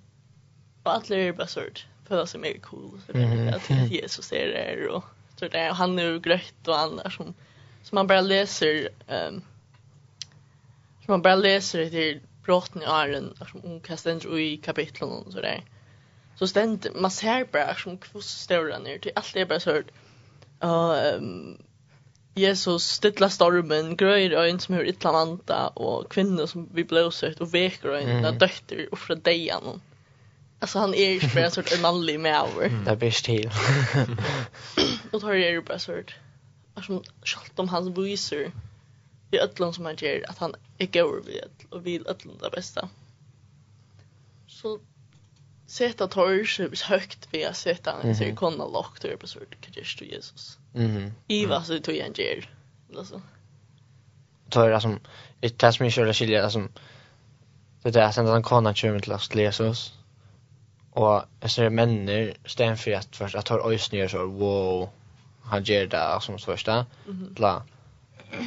och 0.82 0.92
alla 0.92 1.16
är 1.16 1.32
bara 1.32 1.46
sörd 1.46 1.80
føler 2.08 2.24
sig 2.24 2.40
mer 2.40 2.58
cool 2.62 3.00
så 3.06 3.12
det 3.12 3.22
är 3.22 3.56
att. 3.56 3.90
Jesus 3.90 4.32
är 4.32 4.46
där 4.46 4.88
och 4.88 5.04
så 5.38 5.48
där 5.48 5.70
och 5.70 5.76
han 5.76 5.98
är 5.98 6.02
ju 6.02 6.20
grött 6.20 6.68
och 6.68 6.78
annars 6.78 7.16
som 7.16 7.34
som 7.82 7.96
man 7.96 8.06
bara 8.06 8.20
läser 8.20 8.88
ehm 9.08 9.34
um, 9.34 9.42
som 11.04 11.12
man 11.12 11.22
bara 11.22 11.34
läser 11.34 11.90
det 11.90 12.20
brotten 12.44 12.82
i 12.82 12.86
Arlen 12.86 13.34
som 13.50 13.60
hon 13.60 13.80
kastar 13.80 14.38
i 14.38 14.56
kapitlen 14.56 15.10
och 15.10 15.32
så 15.32 15.40
där 15.40 15.64
så 16.38 16.46
ständ 16.46 16.86
man 16.94 17.10
ser 17.10 17.44
bara 17.44 17.74
som 17.74 17.98
kvoss 17.98 18.28
står 18.28 18.64
där 18.64 18.78
ner 18.78 18.98
till 18.98 19.12
allt 19.14 19.36
är 19.36 19.46
bara 19.46 19.60
så 19.60 19.72
hört 19.72 19.90
ehm 20.60 21.58
Jesus 22.36 22.84
stilla 22.98 23.30
stormen, 23.32 23.94
grøyr 23.96 24.34
øyn 24.36 24.58
som 24.60 24.74
hur 24.76 24.88
ytla 24.90 25.12
vanta, 25.14 25.60
og 25.76 26.10
kvinner 26.12 26.46
som 26.50 26.66
vi 26.76 26.84
blåsøyt, 26.84 27.40
og 27.40 27.52
veker 27.52 27.94
øyn, 27.96 28.10
mm. 28.18 28.26
døtter, 28.42 28.82
og 28.92 29.00
fra 29.00 29.16
deian. 29.16 29.78
Mm. 29.78 29.95
Alltså 30.58 30.78
han 30.78 30.94
är 30.94 31.10
ju 31.10 31.20
bara 31.34 31.44
en 31.44 31.50
sorts 31.50 31.80
manlig 31.80 32.20
mäver. 32.20 32.62
över. 32.62 32.84
Det 32.84 32.90
är 32.90 32.96
bäst 32.96 33.24
till. 33.24 33.50
Och 35.10 35.20
tar 35.20 35.32
det 35.32 35.50
ju 35.50 35.62
bara 35.62 35.78
sort. 35.78 36.14
Alltså 36.74 37.02
skalt 37.24 37.58
om 37.58 37.68
hans 37.68 37.98
visor. 37.98 38.52
I 39.30 39.38
är 39.38 39.72
som 39.72 39.84
han 39.84 39.96
ger 39.96 40.30
att 40.30 40.38
han 40.38 40.54
är 40.78 40.86
går 40.86 41.22
vid 41.26 41.36
ödl 41.36 41.66
och 41.70 41.86
vill 41.86 42.06
öllon 42.06 42.38
det 42.42 42.50
bästa. 42.50 42.88
Så 44.46 44.78
sätta 45.66 46.08
torrs 46.08 46.82
högt 46.82 47.28
vid 47.30 47.46
att 47.46 47.56
sätta 47.56 47.94
han 48.02 48.14
så 48.14 48.36
kunna 48.36 48.66
lockt 48.66 49.04
över 49.04 49.16
på 49.16 49.26
sort 49.26 49.56
Kristus 49.60 50.08
Jesus. 50.08 50.58
Mhm. 50.72 51.12
Iva 51.28 51.62
så 51.64 51.78
tog 51.78 51.98
han 51.98 52.12
ger. 52.14 52.50
Alltså. 52.96 53.22
Då 54.48 54.60
är 54.60 54.70
det 54.70 54.80
som 54.80 55.00
ett 55.40 55.58
test 55.58 55.80
mig 55.80 55.90
köra 55.90 56.14
skiljer 56.14 56.42
alltså 56.42 56.68
det 57.82 57.90
där 57.90 58.10
sen 58.10 58.26
den 58.26 58.42
konan 58.42 58.64
kan 58.64 58.74
köra 58.74 58.92
med 58.92 59.02
till 59.02 59.40
Jesus. 59.40 59.92
Och 60.96 61.22
jag 61.40 61.50
ser 61.50 61.70
männer 61.70 62.34
stämmer 62.44 62.76
för 62.76 62.92
att 62.92 63.16
först 63.16 63.34
att 63.34 63.48
har 63.48 63.72
ösnyer 63.72 64.08
så 64.08 64.26
wow 64.26 64.88
han 65.42 65.62
ger 65.62 65.86
det 65.86 66.18
som 66.20 66.38
första. 66.38 66.72
Mm 66.72 67.34
-hmm. 67.34 67.60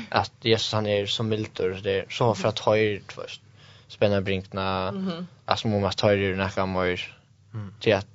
Att 0.09 0.31
Jesus 0.41 0.73
han 0.73 0.87
är 0.87 1.05
så 1.05 1.23
mildur 1.23 1.75
så 1.75 1.81
det 1.81 2.05
så 2.11 2.35
för 2.35 2.47
att 2.47 2.59
ha 2.59 2.75
först 3.07 3.41
spänna 3.87 4.21
brinkna 4.21 4.87
mm 4.87 5.09
-hmm. 5.09 5.25
alltså 5.45 5.67
man 5.67 5.81
måste 5.81 6.01
ta 6.01 6.11
det 6.11 6.35
när 6.35 6.49
kan 6.49 6.75
mm. 6.75 7.73
till 7.79 7.95
att 7.95 8.07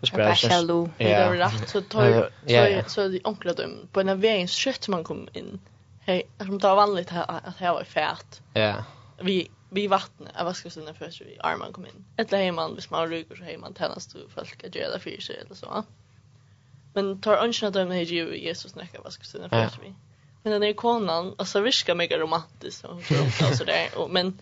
Jag 0.00 0.08
spelar 0.08 0.34
så. 0.34 0.90
Ja. 0.98 1.06
Det 1.06 1.12
är 1.12 1.32
rätt 1.32 1.68
så 1.68 1.80
tar 1.80 2.30
så 2.88 2.90
så 2.90 3.08
det 3.08 3.20
onkla 3.24 3.52
dem 3.52 3.88
på 3.92 4.00
en 4.00 4.20
vägens 4.20 4.52
kött 4.52 4.88
man 4.88 5.04
kom 5.04 5.28
in. 5.32 5.60
Hej, 6.00 6.22
som 6.38 6.60
tar 6.60 6.76
vanligt 6.76 7.10
här 7.10 7.24
att 7.28 7.56
här 7.58 7.72
var 7.72 7.84
färt. 7.84 8.40
Ja. 8.52 8.74
Vi 9.20 9.50
vi 9.70 9.86
vattnet 9.86 10.36
av 10.36 10.44
vaskmaskinen 10.46 10.94
först 10.94 11.20
vi 11.20 11.38
arman 11.40 11.72
kom 11.72 11.86
in. 11.86 12.04
Eller 12.16 12.38
hej 12.38 12.52
man, 12.52 12.74
hvis 12.74 12.90
man 12.90 13.08
ryker 13.08 13.36
så 13.36 13.44
hemman 13.44 13.74
tännas 13.74 14.06
du 14.06 14.28
folk 14.28 14.64
att 14.64 14.74
göra 14.74 14.92
det 14.92 15.00
för 15.00 15.20
sig 15.20 15.36
eller 15.36 15.54
så. 15.54 15.84
Men 16.94 17.20
tar 17.20 17.36
önskan 17.36 17.68
att 17.68 17.88
hej 17.88 18.04
ju 18.04 18.38
Jesus 18.38 18.74
näka 18.74 19.00
vaskmaskinen 19.00 19.50
först 19.50 19.78
vi. 19.82 19.94
Men 20.42 20.52
den 20.52 20.62
är 20.62 20.72
konan, 20.72 21.34
alltså 21.38 21.60
viska 21.60 21.94
mega 21.94 22.18
romantiskt 22.18 22.84
och 22.84 23.02
så 23.58 23.64
där 23.64 23.98
och 23.98 24.10
men 24.10 24.40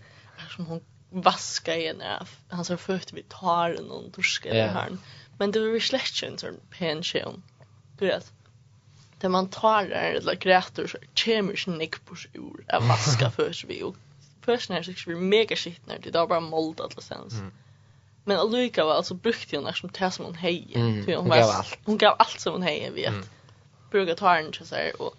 som 0.57 0.67
hon 0.67 0.81
vaska 1.11 1.77
igen 1.77 2.03
han 2.49 2.65
så 2.65 2.77
fött 2.77 3.13
vi 3.13 3.23
tar 3.23 3.79
någon 3.89 4.11
torska 4.11 4.49
yeah. 4.49 4.71
eller 4.71 4.81
han. 4.81 5.01
Men 5.39 5.51
det 5.51 5.61
var 5.61 5.79
släktchen 5.79 6.39
så 6.39 6.51
pen 6.79 7.03
shown. 7.03 7.43
Du 7.99 8.07
vet. 8.07 8.33
Det 9.21 9.29
man 9.29 9.49
tar 9.49 9.85
där 9.85 10.15
eller 10.15 10.35
grätor 10.35 10.87
så 10.87 10.99
kemiskt 11.15 11.67
nick 11.67 12.05
på 12.05 12.15
ur 12.33 12.65
av 12.69 12.89
vaska 12.89 13.31
först 13.31 13.65
vi 13.65 13.83
och 13.83 13.97
personer 14.47 14.83
som 14.83 14.95
skulle 14.95 15.17
bli 15.17 15.27
mega 15.27 15.57
skitna 15.57 15.95
det 15.99 16.19
var 16.19 16.27
bara 16.27 16.41
mold 16.41 16.81
alla 16.81 17.01
sens. 17.01 17.33
Mm. 17.33 17.53
Men 18.25 18.39
Aluka 18.39 18.85
var 18.85 18.95
alltså 18.95 19.15
brukte 19.15 19.57
hon 19.57 19.75
som 19.75 19.91
det 19.99 20.11
som 20.11 20.25
hon 20.25 20.35
hej. 20.35 20.73
Mm. 20.75 21.05
Hon, 21.07 21.15
hon 21.15 21.29
gav 21.29 21.51
allt. 21.51 21.79
Hon 21.85 21.99
gav 21.99 22.17
allt 22.19 22.41
som 22.41 22.53
hon 22.53 22.63
hej 22.63 22.91
vet. 22.91 23.09
Mm. 23.09 23.25
Brukar 23.91 24.15
ta 24.15 24.35
henne 24.35 24.53
så 24.65 24.75
här 24.75 25.03
och 25.03 25.15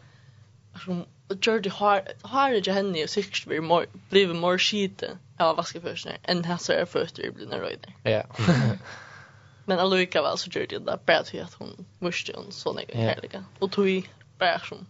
som 0.86 1.06
Jordi 1.42 1.70
har 1.70 2.08
har 2.22 2.62
det 2.62 2.72
henne 2.72 3.04
och 3.04 3.10
sikkert 3.10 3.46
blir 3.46 3.62
mer 3.62 3.86
blir 4.10 4.34
mer 4.34 4.58
skite 4.58 5.18
av 5.38 5.56
vaska 5.56 5.80
personer 5.80 6.18
än 6.24 6.44
här 6.44 6.58
så 6.58 6.72
är 6.72 6.86
först 6.86 7.20
vi 7.20 7.32
blir 7.32 7.48
nöjda. 7.48 7.90
Ja. 8.04 8.24
Men 9.66 9.80
Aluka 9.80 10.22
var 10.22 10.30
alltså 10.30 10.50
Jordi 10.50 10.80
där 10.80 11.00
bara 11.06 11.20
att 11.20 11.54
hon 11.54 11.86
måste 12.00 12.34
hon 12.36 12.52
så 12.52 12.74
något 12.74 12.92
härliga. 12.94 13.46
Och 13.60 13.72
tog 13.72 14.10
bara 14.38 14.60
som 14.60 14.88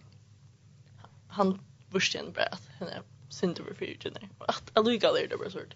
han 1.28 1.60
visste 1.90 2.18
en 2.18 2.32
bara 2.32 2.46
att 2.46 2.68
henne 2.80 3.02
synd 3.30 3.60
över 3.60 3.74
för 3.74 3.86
ju 3.86 3.98
Att 4.40 4.72
alluga 4.74 5.12
där 5.12 5.28
det 5.28 5.36
var 5.36 5.50
sort. 5.50 5.76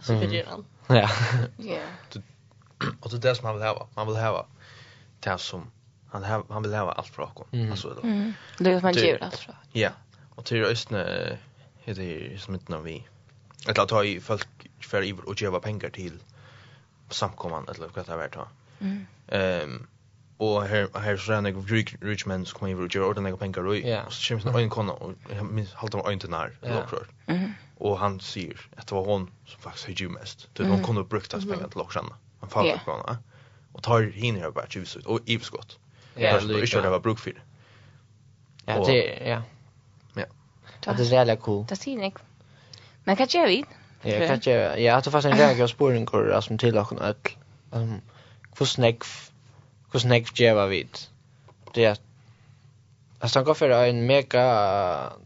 Så 0.00 0.20
kan 0.20 0.32
ju 0.32 0.44
han. 0.44 0.64
Ja. 0.86 1.10
Ja. 1.56 1.82
Och 3.00 3.10
det 3.10 3.18
där 3.18 3.34
som 3.34 3.46
han 3.46 3.54
vill 3.54 3.64
ha. 3.64 3.88
Man 3.94 4.06
vill 4.06 4.16
ha 4.16 4.46
det 5.20 5.38
som 5.38 5.70
han 6.08 6.24
har 6.24 6.44
han 6.48 6.62
vill 6.62 6.74
ha 6.74 6.92
allt 6.92 7.08
från 7.08 7.28
honom. 7.28 7.48
Mm. 7.52 7.70
Alltså 7.70 7.88
då. 7.94 8.02
Mm. 8.02 8.32
Det 8.58 8.70
är 8.70 8.80
man 8.80 8.92
ger 8.92 9.22
allt 9.22 9.36
från. 9.36 9.54
Ja. 9.72 9.90
Och 10.34 10.44
till 10.44 10.64
östne 10.64 11.38
heter 11.78 12.02
det 12.02 12.40
som 12.40 12.54
inte 12.54 12.72
när 12.72 12.78
vi 12.78 13.06
att 13.66 13.78
att 13.78 14.04
i 14.04 14.20
folk 14.20 14.48
för 14.80 15.02
i 15.02 15.12
och 15.12 15.42
ge 15.42 15.60
pengar 15.60 15.90
till 15.90 16.22
samkomman 17.10 17.68
eller 17.68 17.88
vad 17.88 18.06
det 18.06 18.12
är 18.12 18.16
värt. 18.16 18.36
Mm. 18.80 19.06
Ehm 19.28 19.86
og 20.42 20.68
her 20.68 20.86
her 21.04 21.16
så 21.16 21.34
han 21.34 21.54
går 21.54 21.66
rich 21.70 21.94
rich 22.04 22.26
men 22.26 22.46
som 22.46 22.58
kommer 22.58 22.84
ut 22.84 22.94
Jordan 22.94 23.26
og 23.26 23.38
penkar 23.38 23.62
og 23.62 23.76
så 24.12 24.34
kommer 24.34 24.52
han 24.52 24.62
en 24.62 24.70
kona 24.70 24.92
og 24.92 25.14
han 25.30 25.68
haltar 25.74 26.08
ein 26.10 26.20
til 26.20 26.30
nær 26.30 26.56
lokrar. 26.62 27.06
Og 27.82 27.98
han 27.98 28.20
sier 28.20 28.58
at 28.76 28.88
det 28.88 28.96
var 28.96 29.04
hon 29.04 29.28
som 29.46 29.60
faktisk 29.60 29.88
hygg 29.88 30.10
mest. 30.10 30.48
Det 30.56 30.66
hon 30.66 30.82
kunde 30.82 31.04
brukt 31.04 31.32
hans 31.32 31.44
pengar 31.44 31.68
til 31.68 31.78
lokrarna. 31.78 32.18
Han 32.40 32.50
faller 32.50 32.78
på 32.84 32.94
henne. 32.94 33.18
Og 33.74 33.82
tar 33.82 34.10
hin 34.14 34.36
her 34.36 34.50
bara 34.50 34.66
tjus 34.66 34.96
ut 34.96 35.06
og 35.06 35.20
i 35.26 35.38
skott. 35.42 35.78
Ja, 36.16 36.38
det 36.38 36.74
är 36.74 36.82
det 36.82 36.90
var 36.90 36.98
bruk 36.98 37.18
för. 37.18 37.42
Ja, 38.66 38.84
det 38.86 39.18
ja. 39.26 39.42
Ja. 40.16 40.24
Det 40.80 40.90
är 40.90 41.12
jävla 41.12 41.36
cool. 41.36 41.66
Det 41.68 41.78
sier 41.78 42.00
jeg 42.00 42.12
Men 43.04 43.16
hva 43.16 43.26
gjør 43.26 43.46
vi? 43.46 43.64
Ja, 44.04 44.26
kan 44.26 44.40
jag. 44.46 44.80
Ja, 44.80 45.00
det 45.00 45.10
fanns 45.10 45.24
en 45.24 45.36
väg 45.36 45.58
jag 45.58 45.70
spåren 45.70 46.06
kor 46.06 46.40
som 46.40 46.58
till 46.58 46.78
och 46.78 46.92
öll. 46.92 47.14
Ehm, 47.72 48.00
hur 48.58 48.66
snägg 48.66 49.04
hos 49.92 50.04
nek 50.04 50.32
djeva 50.38 50.66
vid. 50.66 51.04
Det 51.74 51.86
er 51.86 52.00
at 53.22 53.34
han 53.34 53.44
går 53.44 53.54
for 53.54 53.66
en 53.66 54.02
mega 54.02 54.44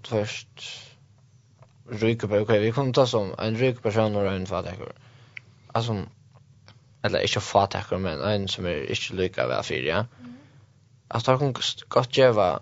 først 0.09 0.67
ryker 2.03 2.29
på, 2.29 2.37
ok, 2.37 2.53
vi 2.61 2.71
kunne 2.71 2.93
ta 2.93 3.07
som 3.07 3.33
en 3.43 3.57
ryker 3.57 3.81
person 3.81 4.17
og 4.17 4.37
en 4.37 4.47
fatakker. 4.47 4.91
Altså, 5.75 6.05
eller 7.05 7.19
ikke 7.19 7.41
fatakker, 7.41 7.99
men 7.99 8.21
en 8.21 8.49
som 8.49 8.67
er 8.67 8.85
ikke 8.93 9.17
lykke 9.17 9.43
av 9.43 9.65
fyr, 9.65 9.85
ja. 9.87 10.03
At 11.11 11.27
han 11.27 11.39
kan 11.39 11.55
godt 11.89 12.17
djeva 12.17 12.59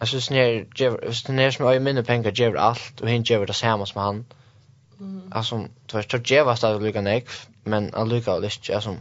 Jeg 0.00 0.08
synes 0.08 0.30
nere, 0.30 0.64
hvis 1.06 1.22
det 1.22 1.34
nere 1.34 1.52
som 1.52 1.66
øye 1.66 1.80
minne 1.80 2.02
penger 2.02 2.30
djever 2.30 2.60
alt, 2.60 3.00
og 3.00 3.08
henne 3.08 3.24
djever 3.24 3.46
det 3.46 3.54
samme 3.54 3.86
som 3.86 4.00
han. 4.00 4.24
Mm. 4.98 5.22
Altså, 5.32 5.68
du 5.92 5.96
vet, 5.96 6.10
så 6.10 6.18
djever 6.18 6.54
stadig 6.54 6.82
lykka 6.82 7.00
nek, 7.00 7.30
men 7.64 7.90
han 7.94 8.08
lykka 8.08 8.30
og 8.30 8.42
lyst, 8.42 8.70
altså. 8.70 8.90
Mm 8.90 8.98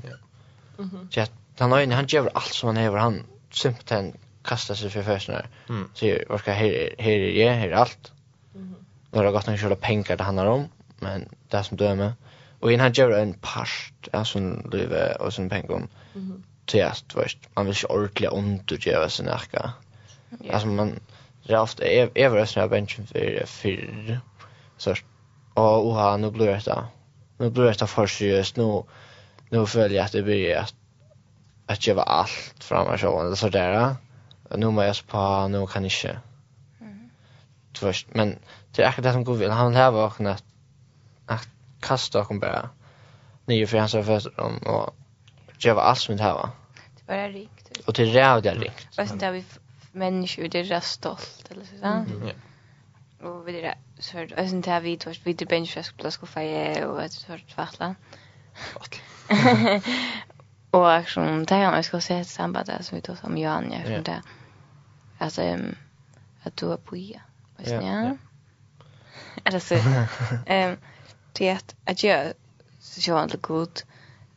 -hmm 0.77 1.27
han 1.59 1.73
øyne, 1.73 1.95
han 1.95 2.05
gjør 2.05 2.29
alt 2.35 2.53
som 2.53 2.67
han 2.67 2.77
hever, 2.77 2.99
han 2.99 3.25
simpelthen 3.51 4.15
kastar 4.45 4.75
sig 4.75 4.91
för 4.91 5.03
försnar. 5.03 5.47
Mm. 5.69 5.89
Så 5.93 6.17
vad 6.29 6.39
ska 6.39 6.51
här 6.51 6.95
här 6.99 7.11
är 7.11 7.45
det 7.45 7.51
här 7.51 7.71
allt. 7.71 8.11
Mm. 8.55 8.75
har 9.11 9.31
gott 9.31 9.47
när 9.47 9.57
själva 9.57 9.75
pengar 9.75 10.17
det 10.17 10.23
handlar 10.23 10.45
om, 10.45 10.67
men 10.99 11.29
det 11.49 11.63
som 11.63 11.77
dömer. 11.77 12.13
Och 12.59 12.71
in 12.71 12.79
han 12.79 12.93
gör 12.93 13.11
en 13.11 13.33
part 13.33 14.09
alltså 14.11 14.37
en 14.37 14.69
löve 14.71 15.15
och 15.15 15.33
sin 15.33 15.49
pengar 15.49 15.71
om. 15.71 15.87
Mm. 16.15 16.43
Test 16.65 17.15
vet, 17.15 17.55
Man 17.55 17.65
vill 17.65 17.75
ju 17.75 17.87
ordentligt 17.87 18.31
undergöra 18.31 19.09
sin 19.09 19.27
arka. 19.27 19.71
Yeah. 20.41 20.55
Alltså 20.55 20.67
man 20.67 20.99
raft 21.43 21.79
är 21.79 22.09
är 22.15 22.29
väl 22.29 22.63
av 22.63 22.69
benchen 22.69 23.07
för 23.07 23.45
för 23.45 24.19
så 24.77 24.95
och 25.53 25.87
och 25.87 25.95
han 25.95 26.21
nu 26.21 26.31
blir 26.31 26.61
det. 26.65 26.83
Nu 27.37 27.49
blir 27.49 27.63
det 27.63 27.87
för 27.87 28.07
seriöst 28.07 28.57
nu 28.57 28.83
nu 29.49 29.65
följer 29.65 29.97
jag 29.97 30.05
att 30.05 30.11
det 30.11 30.23
blir 30.23 30.55
att 30.55 30.75
att 31.65 31.87
ge 31.87 31.93
allt 31.93 32.63
fram 32.63 32.87
och 32.87 32.99
så 32.99 33.21
eller 33.21 33.35
så 33.35 33.49
där. 33.49 33.95
Nu 34.55 34.69
måste 34.69 34.85
jag 34.85 34.95
spa, 34.95 35.47
nu 35.47 35.67
kan 35.67 35.83
jag 35.83 35.91
inte. 35.91 36.19
Mm. 36.81 37.09
Men 38.11 38.39
det 38.71 38.83
är 38.83 38.87
akkurat 38.87 39.03
det 39.03 39.13
som 39.13 39.23
går 39.23 39.35
vill. 39.35 39.51
Han 39.51 39.75
har 39.75 39.91
vaknat 39.91 40.43
att 41.25 41.47
kasta 41.79 42.21
och 42.21 42.39
bara 42.39 42.69
nya 43.45 43.67
för 43.67 43.77
hans 43.77 43.91
fötter 43.91 44.39
om 44.39 44.57
och 44.57 44.95
ge 45.59 45.71
allt 45.71 45.99
som 45.99 46.17
det 46.17 46.23
här 46.23 46.33
va. 46.33 46.51
Det 46.95 47.07
bara 47.07 47.29
rikt. 47.29 47.77
Och 47.85 47.93
det 47.93 48.19
är 48.19 48.41
det 48.41 48.53
rikt. 48.53 48.97
Vad 48.97 49.07
sen 49.07 49.17
där 49.17 49.31
vi 49.31 49.45
människor 49.91 50.47
det 50.47 50.59
är 50.59 50.79
stolt 50.79 51.47
eller 51.51 51.65
så 51.65 51.75
där. 51.81 51.97
Mm. 51.97 52.27
Ja. 52.27 53.27
Och 53.27 53.47
vi 53.47 53.61
det 53.61 53.75
så 53.99 54.17
här, 54.17 54.39
och 54.39 54.49
sen 54.49 54.61
där 54.61 54.79
vi 54.81 54.97
tvärst 54.97 55.21
vi 55.23 55.33
det 55.33 55.45
benchfest 55.45 55.97
plus 55.97 56.17
kaffe 56.17 56.85
och 56.85 57.03
ett 57.03 57.11
sort 57.11 57.57
vattla. 57.57 57.95
Vattla. 58.73 59.81
Och 60.73 60.93
action 60.93 61.45
där 61.45 61.57
jag 61.57 61.85
ska 61.85 62.01
se 62.01 62.19
ett 62.19 62.27
samband 62.27 62.65
där 62.65 62.81
som 62.81 62.95
vi 62.95 63.01
tog 63.01 63.17
som 63.17 63.37
Johan 63.37 63.71
jag 63.71 63.85
från 63.87 64.03
där. 64.03 64.21
Alltså 65.17 65.41
att 66.43 66.57
du 66.57 66.71
är 66.71 66.77
på 66.77 66.97
ja. 66.97 67.19
Vet 67.57 67.67
ni? 67.83 67.87
Ja. 67.87 68.17
Eller 69.43 69.59
så 69.59 69.75
ehm 70.45 70.77
det 71.33 71.49
är 71.49 71.59
att 71.85 72.03
jag 72.03 72.33
så 72.79 73.11
jag 73.11 73.23
inte 73.23 73.37
god 73.37 73.81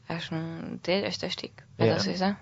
är 0.07 0.18
som 0.18 0.61
det 0.82 0.93
är 0.93 1.03
det 1.03 1.12
största. 1.12 1.47
Eller 1.78 1.99
så 1.99 2.12
så. 2.18 2.34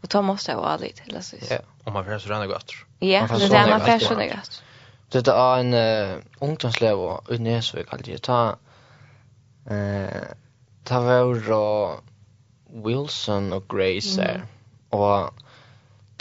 Och 0.00 0.10
ta 0.10 0.22
måste 0.22 0.52
jag 0.52 0.58
vara 0.58 0.76
lite 0.76 1.02
eller 1.06 1.20
så. 1.20 1.36
Ja, 1.50 1.58
om 1.84 1.92
man 1.92 2.04
försöker 2.04 2.28
ränna 2.28 2.46
gott. 2.46 2.72
Ja, 2.98 3.28
det 3.38 3.56
är 3.56 3.70
man 3.70 3.80
försöker 3.80 4.36
gott. 4.36 4.62
Det 5.08 5.28
är 5.28 5.58
en 5.58 5.74
uh, 5.74 6.22
ungdomslev 6.38 6.98
och 6.98 7.30
utnäsvik 7.30 7.86
alltid 7.92 8.22
ta 8.22 8.56
uh, 9.70 10.06
ta 10.84 11.00
var 11.00 11.24
Wilson 12.72 13.52
och 13.52 13.68
Grace 13.68 14.22
där. 14.22 14.34
Mm. 14.34 14.46
Och 14.88 15.34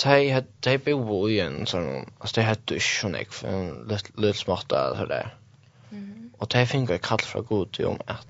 de 0.04 0.32
hade 0.32 0.48
de 0.60 0.78
bo 0.78 1.30
i 1.30 1.40
en 1.40 1.66
sån 1.66 2.12
alltså 2.20 2.42
de 2.42 2.48
hade 2.48 2.62
dusch 2.66 3.02
och 3.06 3.12
nek 3.12 3.32
för 3.32 3.48
en 3.48 3.88
liten 4.18 4.34
smarta 4.34 4.96
så 4.98 5.06
där. 5.06 5.36
Mm. 5.92 6.34
Och 6.38 6.48
de 6.48 6.66
fick 6.66 6.90
ett 6.90 7.02
kall 7.02 7.20
från 7.20 7.46
god 7.46 7.72
till 7.72 7.86
om 7.86 8.00
att 8.06 8.28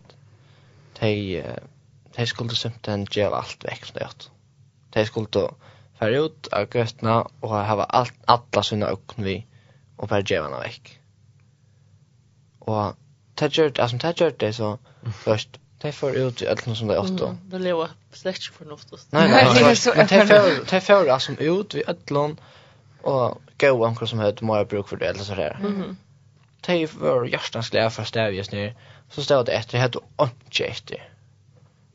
de 0.99 1.43
de 2.15 2.25
skulle 2.27 2.55
simpelthen 2.55 3.07
göra 3.11 3.35
allt 3.35 3.65
väck 3.65 3.85
från 3.85 3.99
det. 3.99 4.29
De 4.89 5.05
skulle 5.05 5.27
då 5.29 5.55
färra 5.99 6.17
ut 6.17 6.47
av 6.47 6.75
götterna 6.75 7.27
och 7.39 7.49
ha 7.49 7.83
allt 7.83 8.13
alla 8.25 8.63
sina 8.63 8.85
ögon 8.85 9.25
vi 9.25 9.45
och 9.97 10.07
bara 10.07 10.21
göra 10.21 10.43
henne 10.43 10.59
väck. 10.59 10.99
Och 12.59 12.95
det 13.39 13.57
gjør 13.57 13.69
det, 13.69 13.81
altså 13.81 13.97
det 13.97 14.21
gjør 14.21 14.29
det 14.29 14.55
så 14.55 14.77
først, 15.23 15.59
De 15.81 15.91
får 15.91 16.15
ut 16.15 16.41
i 16.41 16.47
allt 16.47 16.77
som 16.77 16.87
det 16.87 16.95
är 16.95 16.99
åtta. 16.99 17.37
Det 17.43 17.59
lever 17.59 17.89
slett 18.13 18.37
ikke 18.37 18.53
för 18.53 18.65
Nei, 18.65 18.75
Nej, 19.11 19.29
nej, 19.31 19.75
men 19.95 20.07
de 20.07 20.27
får 20.27 20.65
det 20.71 20.81
får 20.81 21.09
alltså 21.09 21.31
ut 21.31 21.75
i 21.75 21.83
allan 21.87 22.39
og 23.03 23.41
gå 23.57 23.85
anker 23.85 24.05
som 24.05 24.19
heter 24.19 24.45
Maja 24.45 24.63
bruk 24.63 24.87
for 24.87 24.95
det 24.95 25.07
eller 25.07 25.23
så 25.23 25.35
der. 25.35 25.57
Mhm. 25.61 25.97
Det 26.61 26.93
var 26.93 27.25
hjärtans 27.25 27.69
glädje 27.69 27.89
för 27.89 28.03
stäv 28.03 28.33
just 28.33 28.51
nu. 28.51 28.73
Så 29.09 29.23
stod 29.23 29.45
det 29.45 29.51
etter, 29.51 29.71
det 29.71 29.79
hade 29.79 29.99
inte 30.19 30.63
etter. 30.63 31.09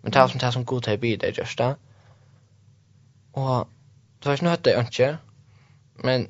Men 0.03 0.13
det 0.13 0.31
som 0.31 0.39
det 0.39 0.53
som 0.53 0.65
god 0.65 0.83
til 0.83 0.93
tid 0.93 1.01
bidde 1.01 1.33
just 1.39 1.59
där. 1.59 1.75
Og 3.33 3.69
det 4.19 4.27
var 4.27 4.33
ikke 4.33 4.45
noe 4.45 4.57
jag 4.65 4.81
inte. 4.81 5.19
Men 6.05 6.29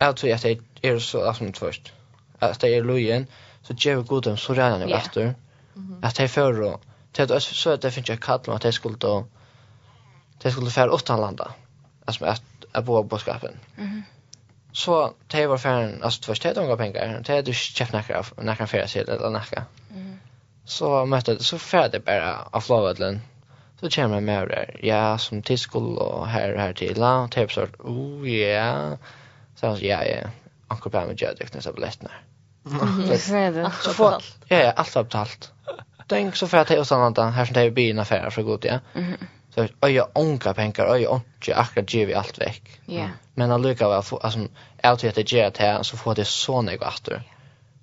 jeg 0.00 0.16
tror 0.16 0.34
at 0.34 0.42
det 0.42 0.60
er 0.82 0.98
så 0.98 1.20
altså, 1.20 1.52
først, 1.54 1.94
at 2.40 2.60
det 2.60 2.76
er 2.76 2.82
lojen 2.82 3.28
så 3.62 3.74
gjør 3.74 3.96
vi 3.96 4.06
god 4.06 4.22
dem 4.22 4.36
så 4.36 4.52
redan 4.52 4.92
efter. 4.92 5.34
Att 6.02 6.16
det 6.16 6.28
för 6.28 6.60
och 6.60 6.80
til 7.14 7.32
at 7.32 7.42
så 7.42 7.70
at 7.70 7.82
det 7.82 7.92
finnes 7.92 8.08
jeg 8.10 8.20
kall 8.20 8.40
om 8.48 8.54
at 8.54 8.64
jeg 8.64 8.74
skulle 8.74 8.98
da 8.98 9.22
jeg 10.44 10.52
skulle 10.52 10.70
fære 10.70 10.92
utanlanda 10.92 11.44
altså 12.06 12.24
at 12.24 12.42
jeg 12.74 12.84
bo 12.84 13.02
på 13.02 13.18
skapen 13.18 13.60
Mhm. 13.76 14.04
så 14.72 15.12
det 15.32 15.48
var 15.48 15.56
færen 15.56 16.00
altså 16.02 16.18
det 16.20 16.28
var 16.28 16.34
stedet 16.34 16.58
unga 16.58 16.74
pengar 16.76 17.18
det 17.18 17.28
hadde 17.28 17.50
ikke 17.50 17.74
kjøpt 17.76 17.92
nekka 17.92 18.22
nekka 18.42 18.64
færa 18.64 18.86
sida 18.86 19.14
eller 19.14 19.30
nekka 19.30 19.62
så 20.66 21.04
møtte 21.04 21.42
så 21.44 21.58
fære 21.58 21.88
det 21.88 22.04
bare 22.04 22.34
av 22.52 22.60
flavedlen 22.60 23.22
så 23.80 23.90
kommer 23.94 24.16
jeg 24.16 24.24
med 24.24 24.48
der 24.48 24.64
ja 24.82 25.16
som 25.18 25.42
tidskol 25.42 25.98
og 25.98 26.28
her 26.30 26.58
her 26.58 26.72
til 26.72 26.98
la 26.98 27.12
og 27.24 27.50
så 27.50 27.66
oh 27.78 28.28
ja 28.30 28.96
så 29.56 29.66
han 29.68 29.76
ja 29.82 30.02
ja. 30.02 30.28
Anker 30.70 30.90
på 30.90 31.00
med 31.06 31.16
jødeknes 31.22 31.66
av 31.66 31.74
billettene 31.74 32.10
Så 33.82 33.92
får, 33.92 34.22
ja, 34.50 34.58
ja, 34.58 34.70
allt 34.76 34.94
var 34.94 35.02
betalt 35.02 35.52
tänk 36.06 36.36
så 36.36 36.48
för 36.48 36.58
att 36.58 36.70
jag 36.70 36.86
sånt 36.86 37.16
där 37.16 37.30
här 37.30 37.44
som 37.44 37.54
det 37.54 37.60
är 37.60 37.70
bilen 37.70 37.98
affär 37.98 38.30
så 38.30 38.42
gott 38.42 38.64
ja. 38.64 38.78
Mhm. 38.92 39.16
Så 39.54 39.66
öja 39.82 40.06
onka 40.12 40.54
pengar, 40.54 40.86
öja 40.86 41.10
onka 41.10 41.56
akkurat 41.56 41.94
ger 41.94 42.06
vi 42.06 42.14
allt 42.14 42.38
veck. 42.38 42.80
Ja. 42.86 43.08
Men 43.34 43.52
att 43.52 43.60
lycka 43.60 43.88
väl 43.88 44.02
alltså 44.22 44.48
att 44.82 45.00
det 45.00 45.32
ger 45.32 45.50
det 45.50 45.58
här 45.58 45.82
så 45.82 45.96
får 45.96 46.14
det 46.14 46.24
så 46.24 46.62
något. 46.62 47.08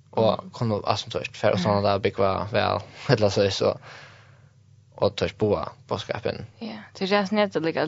Och 0.10 0.52
kommer 0.52 0.88
alltså 0.88 1.10
först 1.10 1.38
för 1.38 1.58
såna 1.58 1.82
där 1.82 2.00
bygga 2.00 2.48
väl 2.52 2.80
eller 3.10 3.30
så 3.30 3.52
så 3.52 3.78
och 4.96 5.16
törs 5.16 5.38
boa 5.38 5.70
på 5.88 5.98
skapen. 5.98 6.46
Ja, 6.60 6.78
det 7.00 7.08
känns 7.08 7.32
nätt 7.32 7.56
att 7.56 7.64
ligga 7.64 7.84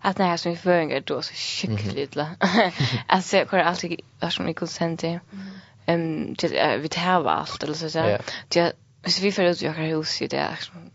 att 0.00 0.18
när 0.18 0.30
jag 0.30 0.40
som 0.40 0.56
förringar 0.56 1.00
då 1.00 1.22
så 1.22 1.34
skickligt 1.34 2.16
la. 2.16 2.26
Alltså 3.06 3.36
jag 3.36 3.48
kommer 3.48 3.62
alltid 3.62 4.00
vara 4.20 4.30
som 4.30 4.48
ikonsent. 4.48 5.04
Ehm 5.86 6.34
vi 6.80 6.88
tar 6.88 7.24
allt 7.24 7.62
eller 7.62 7.74
så 7.74 7.90
så. 7.90 8.18
Det 8.48 8.72
Så 9.06 9.22
vi 9.22 9.32
får 9.32 9.44
ut 9.44 9.62
jag 9.62 9.72
har 9.72 9.86
hus 9.86 10.22
i 10.22 10.26
det, 10.26 10.38
er 10.38 10.60
sånn, 10.60 10.90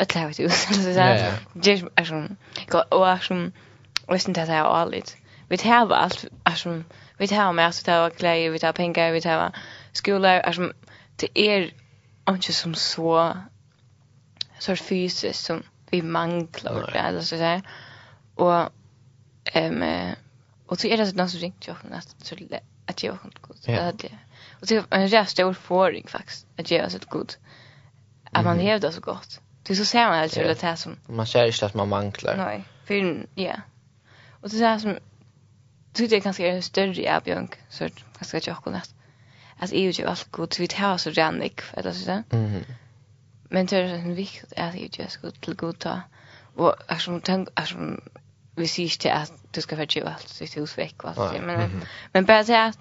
øtla 0.00 0.20
har 0.20 0.32
hus, 0.38 0.60
eller 0.72 0.94
sånn, 0.96 1.56
det 1.62 1.72
är 1.72 2.04
som 2.04 2.36
og 2.72 3.02
er 3.08 3.24
sånn, 3.24 3.52
og 4.06 4.14
jeg 4.14 4.22
synes 4.24 4.38
det 4.38 4.56
er 4.56 4.68
allt. 4.68 5.16
Vi 5.48 5.56
tar 5.56 5.92
allt 5.92 6.24
är 6.46 6.54
som 6.54 6.84
vi 7.18 7.28
tar 7.28 7.52
med 7.52 7.74
så 7.74 7.80
vi 7.80 7.84
tar 7.84 8.10
klei, 8.10 8.48
vi 8.48 8.58
tar 8.58 8.72
pengar, 8.72 9.12
vi 9.12 9.20
tar 9.20 9.52
skola, 9.92 10.40
är 10.42 10.52
som 10.52 10.72
det 11.16 11.28
är 11.34 11.70
inte 12.28 12.52
som 12.52 12.74
så, 12.74 13.36
så 14.58 14.76
fysiskt 14.76 15.44
som 15.44 15.62
vi 15.90 16.02
manglar, 16.02 16.96
eller 16.96 17.20
sånn, 17.20 17.62
og, 18.36 18.72
um, 19.54 19.82
och 20.66 20.80
så 20.80 20.86
är 20.86 20.96
det 20.96 21.06
sånn 21.06 21.28
som 21.28 21.40
ringt 21.40 21.68
jo, 21.68 21.74
att 22.86 23.02
jag 23.02 23.12
har 23.12 23.18
kommet 23.18 23.42
god, 23.42 23.56
det 23.66 23.72
er 23.72 23.92
det. 23.92 24.18
Och 24.60 24.66
det 24.66 24.76
är 24.76 24.84
en 24.90 25.08
rätt 25.08 25.28
stor 25.28 25.52
förföring 25.52 26.06
faktiskt 26.08 26.46
att 26.58 26.70
ge 26.70 26.84
oss 26.84 26.94
ett 26.94 27.04
god. 27.04 27.34
Att 28.24 28.44
man 28.44 28.54
mm. 28.54 28.66
hävdar 28.66 28.90
så 28.90 29.00
gott. 29.00 29.40
Det 29.62 29.72
är 29.72 29.76
så 29.76 29.84
ser 29.84 30.08
man 30.08 30.18
alltså 30.18 30.40
yeah. 30.40 30.54
det 30.54 30.62
här 30.62 30.76
som... 30.76 30.96
Man 31.06 31.26
ser 31.26 31.46
inte 31.46 31.66
att 31.66 31.74
man 31.74 31.88
manglar. 31.88 32.36
Nej, 32.36 32.64
för 32.84 33.26
ja. 33.34 33.60
Och 34.40 34.50
det 34.50 34.56
är 34.56 34.58
så 34.58 34.64
här 34.64 34.78
som... 34.78 34.98
Tyckte 35.92 36.14
jag 36.14 36.22
kanske 36.22 36.46
är 36.46 36.54
en 36.54 36.62
större 36.62 37.02
erbjörn, 37.02 37.48
så 37.68 37.88
kanske 38.18 38.36
jag 38.36 38.40
inte 38.40 38.70
har 38.70 38.82
Att 39.58 39.70
EU 39.72 39.90
gör 39.90 40.06
allt 40.06 40.30
gott. 40.30 40.54
så 40.54 40.62
vi 40.62 40.68
tar 40.68 40.96
så 40.96 41.10
rannig, 41.10 41.60
eller 41.72 41.92
så 41.92 42.06
där. 42.06 42.22
Mm. 42.30 42.64
Men 43.48 43.66
det 43.66 43.76
är 43.76 43.82
en 43.84 44.14
viktigt 44.14 44.52
att 44.56 44.74
EU 44.74 44.88
gör 44.92 45.06
så 45.08 45.20
god 45.20 45.40
till 45.40 45.54
god 45.54 45.86
Och 46.54 46.74
alltså, 46.88 47.20
tänk, 47.24 47.48
alltså, 47.54 47.76
vi 48.56 48.66
sier 48.66 48.86
ikke 48.86 49.12
at 49.12 49.32
du 49.54 49.60
skal 49.60 49.78
være 49.78 49.86
givet 49.86 50.08
alt, 50.08 50.36
du 50.38 50.46
skal 50.46 50.62
huske 50.62 50.82
vekk 50.82 51.04
og 51.04 51.10
alt 51.10 51.34
det, 51.34 51.42
men, 51.46 51.82
men 52.12 52.26
bare 52.26 52.44
det 52.48 52.56
at 52.56 52.78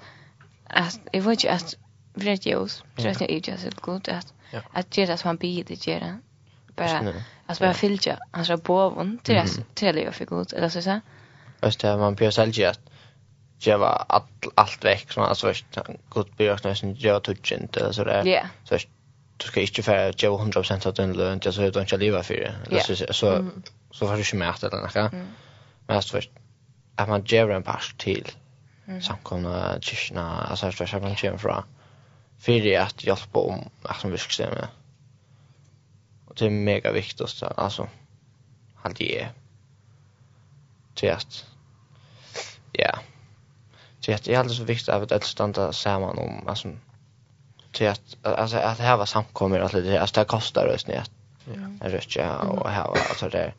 att 0.69 0.99
jag 1.11 1.21
vet 1.21 1.43
ju 1.43 1.49
att 1.49 1.75
rätt 2.13 2.45
ljus 2.45 2.83
så 2.97 3.07
att 3.07 3.21
jag 3.21 3.29
är 3.29 3.51
ju 3.51 3.57
så 3.57 3.69
god 3.81 4.09
att 4.09 4.33
att 4.71 4.97
göra 4.97 5.17
som 5.17 5.27
han 5.27 5.37
bid 5.37 5.65
det 5.67 5.87
göra 5.87 6.19
bara 6.75 7.13
att 7.45 7.59
bara 7.59 7.73
filja 7.73 8.19
han 8.31 8.45
så 8.45 8.57
på 8.57 8.89
von 8.89 9.17
till 9.23 9.37
att 9.37 9.75
till 9.75 9.97
jag 9.97 10.15
fick 10.15 10.29
gott 10.29 10.53
eller 10.53 10.69
så 10.69 10.81
så 10.81 10.99
Just 11.61 11.79
det, 11.79 11.97
man 11.97 12.15
blir 12.15 12.31
selv 12.31 12.51
just 12.51 12.79
jag 13.59 13.77
var 13.77 14.05
allt 14.09 14.45
allt 14.55 14.85
veck 14.85 15.11
så 15.11 15.21
alltså 15.21 15.53
god 16.09 16.27
björs 16.37 16.63
nesten 16.63 16.95
jag 16.99 17.23
tutchen 17.23 17.69
eller 17.73 17.91
så 17.91 18.03
där. 18.03 18.23
Så 18.63 18.69
først, 18.69 18.89
du 19.37 19.47
ska 19.47 19.61
inte 19.61 19.83
för 19.83 20.13
jag 20.17 20.39
100% 20.39 20.87
av 20.87 20.93
den 20.93 21.13
løn, 21.13 21.39
jag 21.45 21.53
så 21.53 21.61
du 21.61 21.81
ikke 21.81 21.97
livet 21.97 22.25
for 22.25 22.33
det. 22.33 22.55
Ja. 22.71 22.79
så 22.79 22.95
så 22.95 23.45
så 23.91 24.07
får 24.07 24.15
du 24.15 24.23
ju 24.33 24.37
märkt 24.37 24.61
det 24.61 24.69
där 24.69 25.09
men 25.87 26.01
først, 26.01 26.31
at 26.97 27.07
man 27.07 27.23
ger 27.23 27.49
en 27.51 27.63
pass 27.63 27.93
til, 27.99 28.35
mm. 28.87 29.01
samkomna 29.01 29.81
kyrkina 29.81 30.41
alltså 30.41 30.65
förstås 30.65 30.93
att 30.93 31.01
man 31.01 31.15
kommer 31.15 31.37
fra 31.37 31.63
fyrir 32.39 32.79
at 32.79 33.03
hjälpa 33.03 33.39
om 33.39 33.69
att 33.83 33.99
som 34.01 34.11
virkstämmer. 34.11 34.67
og 36.27 36.39
det 36.39 36.45
er 36.45 36.51
mega 36.51 36.91
viktig 36.91 37.23
viktigt 37.23 37.43
alltså 37.57 37.87
hade 38.75 39.05
jag 39.05 39.29
til 40.95 41.07
at 41.07 41.45
ja 42.79 42.91
til 44.01 44.11
at 44.11 44.25
det 44.25 44.35
er 44.35 44.43
är 44.43 44.47
så 44.47 44.63
viktig 44.63 44.93
at 44.93 45.09
det 45.09 45.23
standa 45.23 45.71
saman 45.71 46.19
om 46.19 46.47
altså 46.47 46.75
til 47.73 47.85
at 47.85 48.01
altså 48.23 48.59
at 48.59 48.77
det 48.77 48.85
her 48.85 48.93
var 48.93 49.05
samkommer 49.05 49.59
att 49.59 49.71
det 49.71 49.97
alltså 49.97 50.19
det 50.19 50.27
kostar 50.27 50.73
oss 50.73 50.87
ner. 50.87 51.03
Ja. 51.47 51.89
Rötja 51.89 52.37
och 52.37 52.69
här 52.69 52.87
var 52.87 52.97
alltså 53.09 53.29
det 53.29 53.53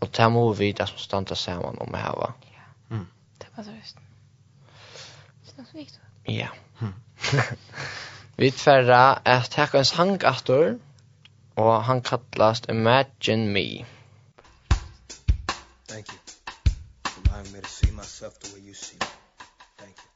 og 0.00 0.08
det 0.16 0.32
må 0.32 0.52
vi 0.52 0.72
det 0.72 0.86
som 0.88 0.98
standa 0.98 1.34
saman 1.34 1.78
om 1.78 1.94
här 1.94 2.16
var 2.16 2.32
Ja. 2.52 2.96
Mm. 2.96 3.06
Det 3.38 3.46
var 3.56 3.64
så 3.64 3.70
just. 3.70 3.96
Ja. 6.28 6.48
Vi 8.38 8.50
tverra 8.50 9.20
at 9.24 9.50
takk 9.50 9.74
en 9.74 9.90
hang 9.96 10.24
atur, 10.24 10.78
og 11.56 11.84
han 11.84 12.02
kallast 12.02 12.66
Imagine 12.68 13.46
Me. 13.52 13.84
Thank 15.88 16.08
you. 16.12 16.18
Allowing 17.04 17.52
me 17.52 17.60
to 17.60 17.68
see 17.68 17.90
myself 17.92 18.40
the 18.40 18.54
way 18.54 18.66
you 18.68 18.74
see 18.74 18.96
me. 19.00 19.06
Thank 19.78 19.96
you. 19.96 20.11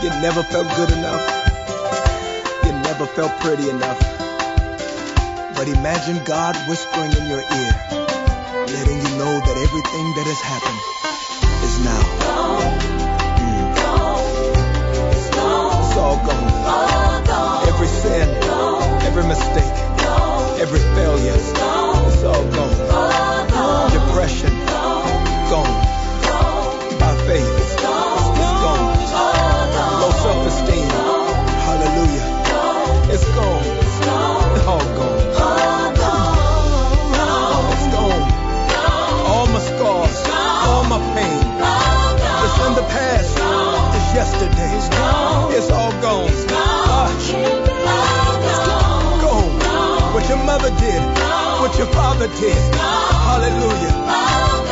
You 0.00 0.10
never 0.22 0.44
felt 0.44 0.68
good 0.76 0.90
enough. 0.90 1.24
You 2.64 2.70
never 2.70 3.04
felt 3.04 3.32
pretty 3.40 3.68
enough. 3.68 3.98
But 5.56 5.66
imagine 5.66 6.22
God 6.24 6.54
whispering 6.68 7.10
in 7.10 7.26
your 7.26 7.40
ear 7.40 7.72
Letting 8.70 8.98
you 9.02 9.10
know 9.18 9.34
that 9.42 9.56
everything 9.58 10.06
that 10.14 10.26
has 10.30 10.38
happened 10.38 10.78
Is 11.66 11.82
now. 11.82 12.02
Gone 12.22 12.78
mm. 13.42 13.74
Gone 13.74 15.10
It's 15.10 15.30
gone 15.34 15.82
It's 15.82 15.96
all 15.98 16.16
gone. 16.22 16.46
All 16.62 17.22
gone 17.26 17.66
Every 17.66 17.88
sin 17.88 18.40
Gone 18.40 19.02
Every 19.02 19.26
mistake 19.26 19.74
Gone 19.98 20.60
Every 20.60 20.78
failure 20.94 21.34
It's 21.34 21.52
gone 21.54 22.12
It's 22.12 22.22
all 22.22 22.44
gone. 22.54 22.90
All 22.92 23.48
gone 23.48 23.90
Depression 23.90 24.54
Gone 24.66 25.50
Gone. 25.50 25.97
poverty. 52.18 52.50
Hallelujah. 52.50 54.67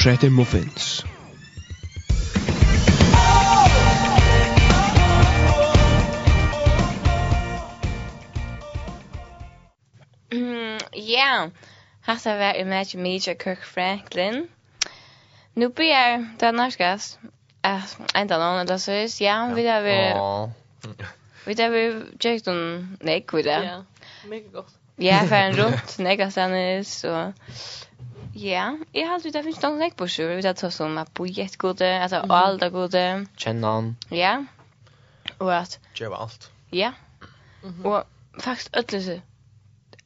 fortsätter 0.00 0.30
Muffins. 0.30 1.04
Mm, 10.32 10.78
yeah. 10.92 11.48
Hatta 12.00 12.36
var 12.38 12.54
Imagine 12.54 13.02
Major 13.02 13.34
Kirk 13.34 13.64
Franklin. 13.64 14.48
Nu 15.54 15.68
börjar 15.68 16.28
den 16.38 16.56
norskast. 16.56 17.18
Eh, 17.62 17.84
enda 18.14 18.38
någon 18.38 18.60
eller 18.60 18.78
så 18.78 18.92
is. 18.92 19.20
Ja, 19.20 19.52
vi 19.54 19.62
där 19.62 19.82
vi... 19.82 20.14
Vi 21.46 21.54
där 21.54 21.70
vi 21.70 22.02
checked 22.18 22.54
on 22.54 22.98
Nick 23.00 23.34
vi 23.34 23.42
där. 23.42 23.62
Ja, 23.62 23.84
mycket 24.28 24.52
gott. 24.52 24.74
Ja, 24.96 25.18
för 25.18 25.36
en 25.36 25.52
runt, 25.52 25.98
Nick 25.98 26.20
och 26.20 26.32
sen 26.32 26.84
så... 26.84 27.32
Ja, 28.40 28.70
jeg 28.94 29.04
har 29.04 29.18
alltid, 29.18 29.34
det 29.34 29.42
finnes 29.44 29.60
noen 29.60 29.82
lekk 29.82 29.98
på 30.00 30.06
sjur, 30.08 30.30
vi 30.38 30.44
tar 30.44 30.56
sånn 30.56 30.72
som 30.72 30.98
at 31.02 31.10
bojet 31.16 31.58
gode, 31.60 31.88
altså 32.00 32.22
mm. 32.24 32.32
alt 32.32 32.62
er 32.64 32.72
gode. 32.72 33.02
Kjenne 33.40 33.72
han. 33.74 33.90
Ja. 34.14 34.32
Og 35.36 35.50
at... 35.52 35.76
Gjøre 35.98 36.22
alt. 36.24 36.48
Ja. 36.72 36.94
Mm 37.62 37.74
-hmm. 37.74 37.86
Og 37.86 38.40
faktisk 38.40 38.76
ødelig 38.76 39.02
så, 39.04 39.18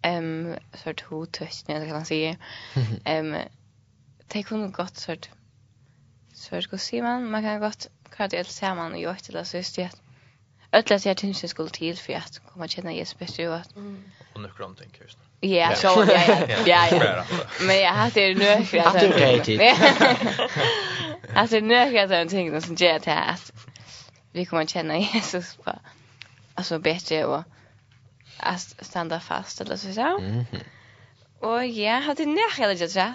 um, 0.08 0.54
sort 0.82 1.04
ho 1.10 1.24
tøstene, 1.24 1.78
det 1.80 1.86
kan 1.86 1.96
man 1.96 2.04
si, 2.04 2.36
um, 3.18 3.34
det 4.32 4.46
kunne 4.46 4.72
godt 4.72 5.00
sort, 5.00 5.30
sort, 6.34 6.66
hva 6.70 6.78
sier 6.78 7.02
man, 7.02 7.30
man 7.30 7.42
kan 7.42 7.60
godt 7.60 7.88
klart 8.10 8.30
det 8.30 8.46
ser 8.46 8.74
man 8.74 8.96
jo 8.96 9.10
ikke, 9.10 9.32
det 9.32 9.46
så 9.46 9.56
just 9.56 9.76
det, 9.76 9.90
ödla 10.74 10.98
sig 10.98 11.12
att 11.12 11.20
hon 11.20 11.34
skulle 11.34 11.70
till 11.70 11.96
för 11.96 12.12
att 12.12 12.40
komma 12.52 12.68
känna 12.68 12.92
Jesus 12.92 13.18
bättre 13.18 13.48
och 13.48 13.56
att 13.56 13.68
och 14.34 14.40
nu 14.40 14.48
kom 14.48 14.74
tänker 14.74 15.02
just. 15.02 15.18
Ja, 15.40 15.74
så 15.74 15.86
ja 15.86 16.46
ja. 16.48 16.56
Ja 16.66 16.88
ja. 16.90 17.24
Men 17.60 17.80
jag 17.80 17.92
hade 17.92 18.34
nu 18.34 18.64
för 18.64 18.78
att 18.78 18.92
det 18.92 19.24
är 19.24 19.40
tid. 19.40 19.60
Alltså 21.34 21.60
nu 21.60 21.74
har 21.74 21.86
jag 21.86 22.08
sån 22.08 22.28
ting 22.28 22.60
som 22.60 22.74
ger 22.74 22.98
till 22.98 23.12
att 23.12 23.52
vi 24.32 24.44
kommer 24.46 24.66
känna 24.66 24.98
Jesus 24.98 25.56
på 25.56 25.72
alltså 26.54 26.78
bättre 26.78 27.24
och 27.24 27.42
att 28.38 28.76
stanna 28.80 29.20
fast 29.20 29.60
eller 29.60 29.76
så 29.76 29.92
så. 29.92 30.18
Mhm. 30.18 30.44
Och 31.40 31.66
ja, 31.66 31.98
hade 31.98 32.26
nära 32.26 32.66
det 32.74 32.94
jag 32.94 33.14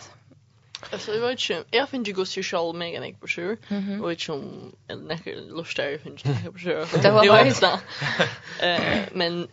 Alltså 0.92 1.14
jag 1.14 1.22
vet 1.22 1.50
inte, 1.50 1.78
jag 1.78 1.90
finner 1.90 2.06
ju 2.06 2.14
gos 2.14 2.38
ju 2.38 2.44
själv 2.44 2.76
mig 2.76 2.96
en 2.96 3.16
på 3.16 3.28
sjur. 3.28 3.58
Och 4.04 4.12
inte 4.12 4.32
om 4.32 4.76
en 4.88 5.00
näcker 5.00 5.36
lustar 5.36 5.84
jag 5.84 6.02
finner 6.02 6.44
ju 6.44 6.52
på 6.52 6.60
sjur. 6.60 7.02
Det 7.02 7.12
var 7.12 7.28
bara 7.28 7.52
Eh 8.62 9.04
Men 9.14 9.48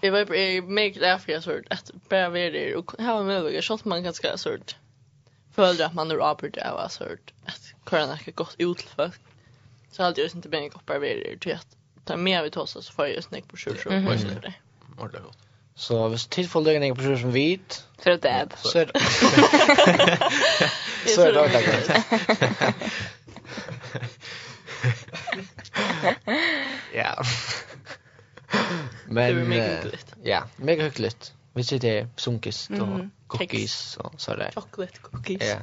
jag 0.00 0.12
vet 0.12 0.28
jag 0.30 0.68
mig 0.68 0.92
för 1.18 1.32
jag 1.32 1.42
såg 1.42 1.62
att 1.70 1.90
bara 2.08 2.28
vara 2.28 2.50
där 2.50 2.76
och 2.76 2.92
ha 2.92 3.22
med 3.22 3.42
mig 3.42 3.62
så 3.62 3.74
att 3.74 3.84
man 3.84 4.04
kan 4.04 4.14
ska 4.14 4.36
såg. 4.36 4.60
Följde 5.54 5.86
att 5.86 5.94
man 5.94 6.10
är 6.10 6.18
arbetar 6.30 6.60
där 6.60 6.72
var 6.72 6.88
såg 6.88 7.18
att 7.44 7.74
kunna 7.84 8.06
näcker 8.06 8.32
gott 8.32 8.54
ut 8.58 8.82
för. 8.82 9.10
Så 9.90 10.02
hade 10.02 10.20
jag 10.20 10.34
inte 10.34 10.48
bänk 10.48 10.74
upp 10.74 10.86
bara 10.86 10.98
vara 10.98 11.10
där 11.10 11.36
till 11.40 11.52
att 11.52 11.76
ta 12.04 12.16
med 12.16 12.42
vi 12.42 12.50
tossa 12.50 12.82
så 12.82 12.92
får 12.92 13.08
jag 13.08 13.24
snäck 13.24 13.48
på 13.48 13.56
sjur 13.56 13.74
så 13.76 13.82
får 13.82 13.92
jag 13.92 14.42
det. 14.42 14.54
Ordentligt. 14.98 15.41
Så 15.76 16.08
hvis 16.08 16.26
tid 16.26 16.48
får 16.48 16.60
løgn 16.66 16.82
ikke 16.82 16.94
på 17.00 17.16
som 17.16 17.30
hvit... 17.32 17.86
For 18.02 18.10
et 18.10 18.22
dab. 18.22 18.52
Så 18.64 18.78
er 18.78 18.84
det... 18.84 19.02
Så 21.14 21.26
er 21.26 21.30
det 21.32 21.40
også 21.42 21.58
Ja. 26.94 27.12
Men... 29.08 29.28
Det 29.28 29.36
var 29.36 29.48
mega 29.48 29.76
hyggelig. 29.76 29.98
Ja, 30.24 30.40
mega 30.58 30.82
hyggelig. 30.82 31.12
Vi 31.54 31.62
sitter 31.62 31.88
her, 31.88 32.06
sunkist 32.16 32.70
og 32.70 33.08
cookies 33.28 33.96
og 34.00 34.12
så 34.18 34.36
der. 34.36 34.50
Chocolate 34.50 35.00
cookies. 35.02 35.42
Ja. 35.42 35.58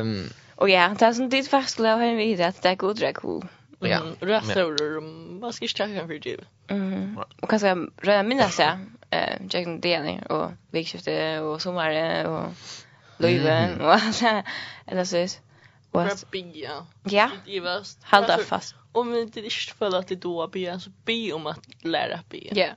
Um, 0.00 0.30
og 0.56 0.70
ja, 0.70 0.90
det 0.92 1.06
er 1.06 1.14
sånn 1.16 1.30
dit 1.32 1.48
faktisk 1.48 1.80
lov 1.80 2.02
her 2.04 2.14
videre 2.18 2.50
at 2.52 2.60
det 2.62 2.74
er 2.74 2.80
god 2.80 3.02
rekord. 3.02 3.46
Ja. 3.80 4.02
Röstor, 4.20 5.00
man 5.40 5.52
ska 5.52 5.64
inte 5.64 5.76
tacka 5.76 6.06
för 6.06 6.18
det. 6.18 6.40
Mhm. 6.74 7.18
Och 7.40 7.50
kanske 7.50 7.76
röra 8.02 8.22
mina 8.22 8.48
så 8.48 8.62
eh 9.10 9.40
Jack 9.50 9.66
and 9.66 9.82
Danny 9.82 10.20
och 10.28 10.50
vikskifte 10.70 11.40
och 11.40 11.62
sommar 11.62 12.24
och 12.24 12.52
löven 13.18 13.80
och 13.80 13.94
eller 14.86 15.04
så 15.04 15.16
är 15.16 15.30
Vad 15.90 16.18
bia. 16.30 16.86
Ja. 17.04 17.30
Håll 18.04 18.44
fast. 18.44 18.74
Om 18.92 19.12
vi 19.12 19.22
inte 19.22 19.40
riktigt 19.40 19.76
följer 19.78 19.98
att 19.98 20.08
det 20.08 20.16
då 20.16 20.48
bia 20.48 20.80
så 20.80 20.90
be 21.04 21.32
om 21.32 21.46
att 21.46 21.84
lära 21.84 22.20
bia. 22.28 22.52
Ja. 22.54 22.68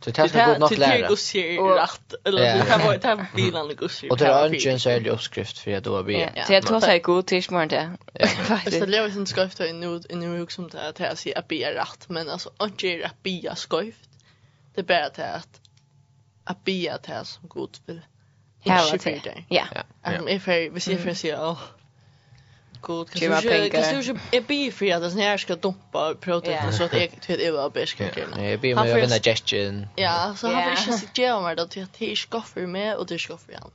Så 0.00 0.10
det 0.10 0.28
ska 0.28 0.46
gå 0.46 0.58
något 0.58 0.78
lära. 0.78 0.96
Det 0.96 1.08
går 1.08 1.16
sig 1.16 1.58
rätt 1.58 2.14
eller 2.24 2.42
det 2.58 2.64
kan 2.68 2.80
vara 2.80 2.98
det 2.98 3.26
bilen 3.34 3.76
går 3.76 3.88
sig. 3.88 4.10
Och 4.10 4.18
det 4.18 4.26
är 4.26 4.54
inte 4.54 4.70
en 4.70 4.80
särskild 4.80 5.06
uppskrift 5.06 5.58
för 5.58 5.76
att 5.76 5.84
då 5.84 6.02
blir. 6.02 6.32
Det 6.48 6.54
jag 6.54 6.66
tror 6.66 6.80
sig 6.80 6.98
god 6.98 7.26
tills 7.26 7.50
morgon 7.50 7.68
där. 7.68 7.96
Fast 8.26 8.70
det 8.70 8.86
lever 8.86 9.10
sin 9.10 9.26
skrift 9.26 9.60
i 9.60 9.72
nu 9.72 10.00
i 10.10 10.16
nu 10.16 10.42
också 10.42 10.54
som 10.54 10.68
det 10.68 10.98
här 10.98 11.14
sig 11.14 11.34
att 11.34 11.48
bli 11.48 11.64
rätt 11.64 12.08
men 12.08 12.28
alltså 12.30 12.50
inte 12.62 12.86
är 12.86 13.06
att 13.06 13.22
bli 13.22 13.48
skrift. 13.56 14.08
Det 14.74 14.80
är 14.80 14.84
bara 14.84 15.08
det 15.08 15.32
att 15.34 15.60
att 16.44 16.64
bli 16.64 16.92
det 17.06 17.24
som 17.24 17.48
god 17.48 17.78
vill. 17.86 18.00
Ja. 18.62 18.96
Ja. 19.48 19.64
Ehm 20.02 20.28
if 20.28 20.48
I 20.48 20.68
was 20.68 20.88
if 20.88 21.06
I 21.06 21.14
say 21.14 21.32
god 22.80 23.10
kan 23.10 23.42
du 23.42 23.64
ju 23.64 23.70
kan 23.70 23.94
du 23.94 24.00
ju 24.00 24.18
är 24.32 24.40
bi 24.40 24.70
för 24.70 24.94
att 24.94 25.12
sån 25.12 25.20
här 25.20 25.36
ska 25.36 25.56
dumpa 25.56 26.14
protein 26.14 26.72
så 26.72 26.84
att 26.84 26.92
jag 26.92 27.00
vet 27.00 27.26
det 27.26 27.50
var 27.50 27.70
bäst 27.70 27.94
kan 27.94 28.06
jag. 28.16 28.50
Jag 28.50 28.60
bi 28.60 28.74
med 28.74 29.04
en 29.04 29.10
digestion. 29.10 29.86
Ja, 29.96 30.34
så 30.38 30.48
har 30.48 30.64
vi 30.64 30.70
ju 30.70 30.98
sett 30.98 31.18
jag 31.18 31.42
mer 31.42 31.56
då 31.56 31.62
att 31.62 31.76
jag 31.76 32.18
skaffer 32.18 32.66
med 32.66 32.96
och 32.96 33.06
det 33.06 33.18
skaffer 33.18 33.52
igen. 33.52 33.70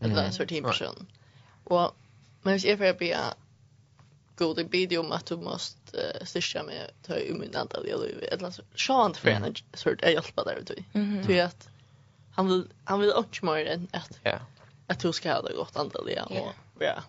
Eller 0.00 0.22
är 0.22 0.30
så 0.30 0.46
typ 0.46 0.64
person. 0.64 1.06
Och 1.64 1.96
men 2.42 2.58
jag 2.58 2.78
får 2.78 2.98
bi 2.98 3.14
god 4.36 4.58
i 4.58 4.62
video 4.62 5.00
om 5.00 5.12
att 5.12 5.26
du 5.26 5.36
måste 5.36 5.96
uh, 5.96 6.24
styrka 6.24 6.62
med 6.62 6.90
ta 7.06 7.16
i 7.16 7.32
min 7.32 7.56
andra 7.56 7.80
del 7.80 8.28
eller 8.32 8.50
så 8.50 8.62
sjant 8.74 9.16
för 9.16 9.28
en 9.28 9.54
sort 9.74 10.02
jag 10.02 10.12
hjälpa 10.12 10.44
där 10.44 10.62
du. 10.66 11.00
Du 11.26 11.40
att 11.40 11.68
han 12.34 12.48
vill 12.48 12.68
han 12.84 13.00
vill 13.00 13.12
också 13.12 13.44
mer 13.44 13.66
än 13.66 13.88
att 13.92 14.18
ja. 14.22 14.38
Att 14.86 14.98
du 14.98 15.12
ska 15.12 15.32
ha 15.32 15.42
det 15.42 15.54
gott 15.54 15.76
antal 15.76 16.10
ja. 16.16 16.28
Ja 16.78 17.02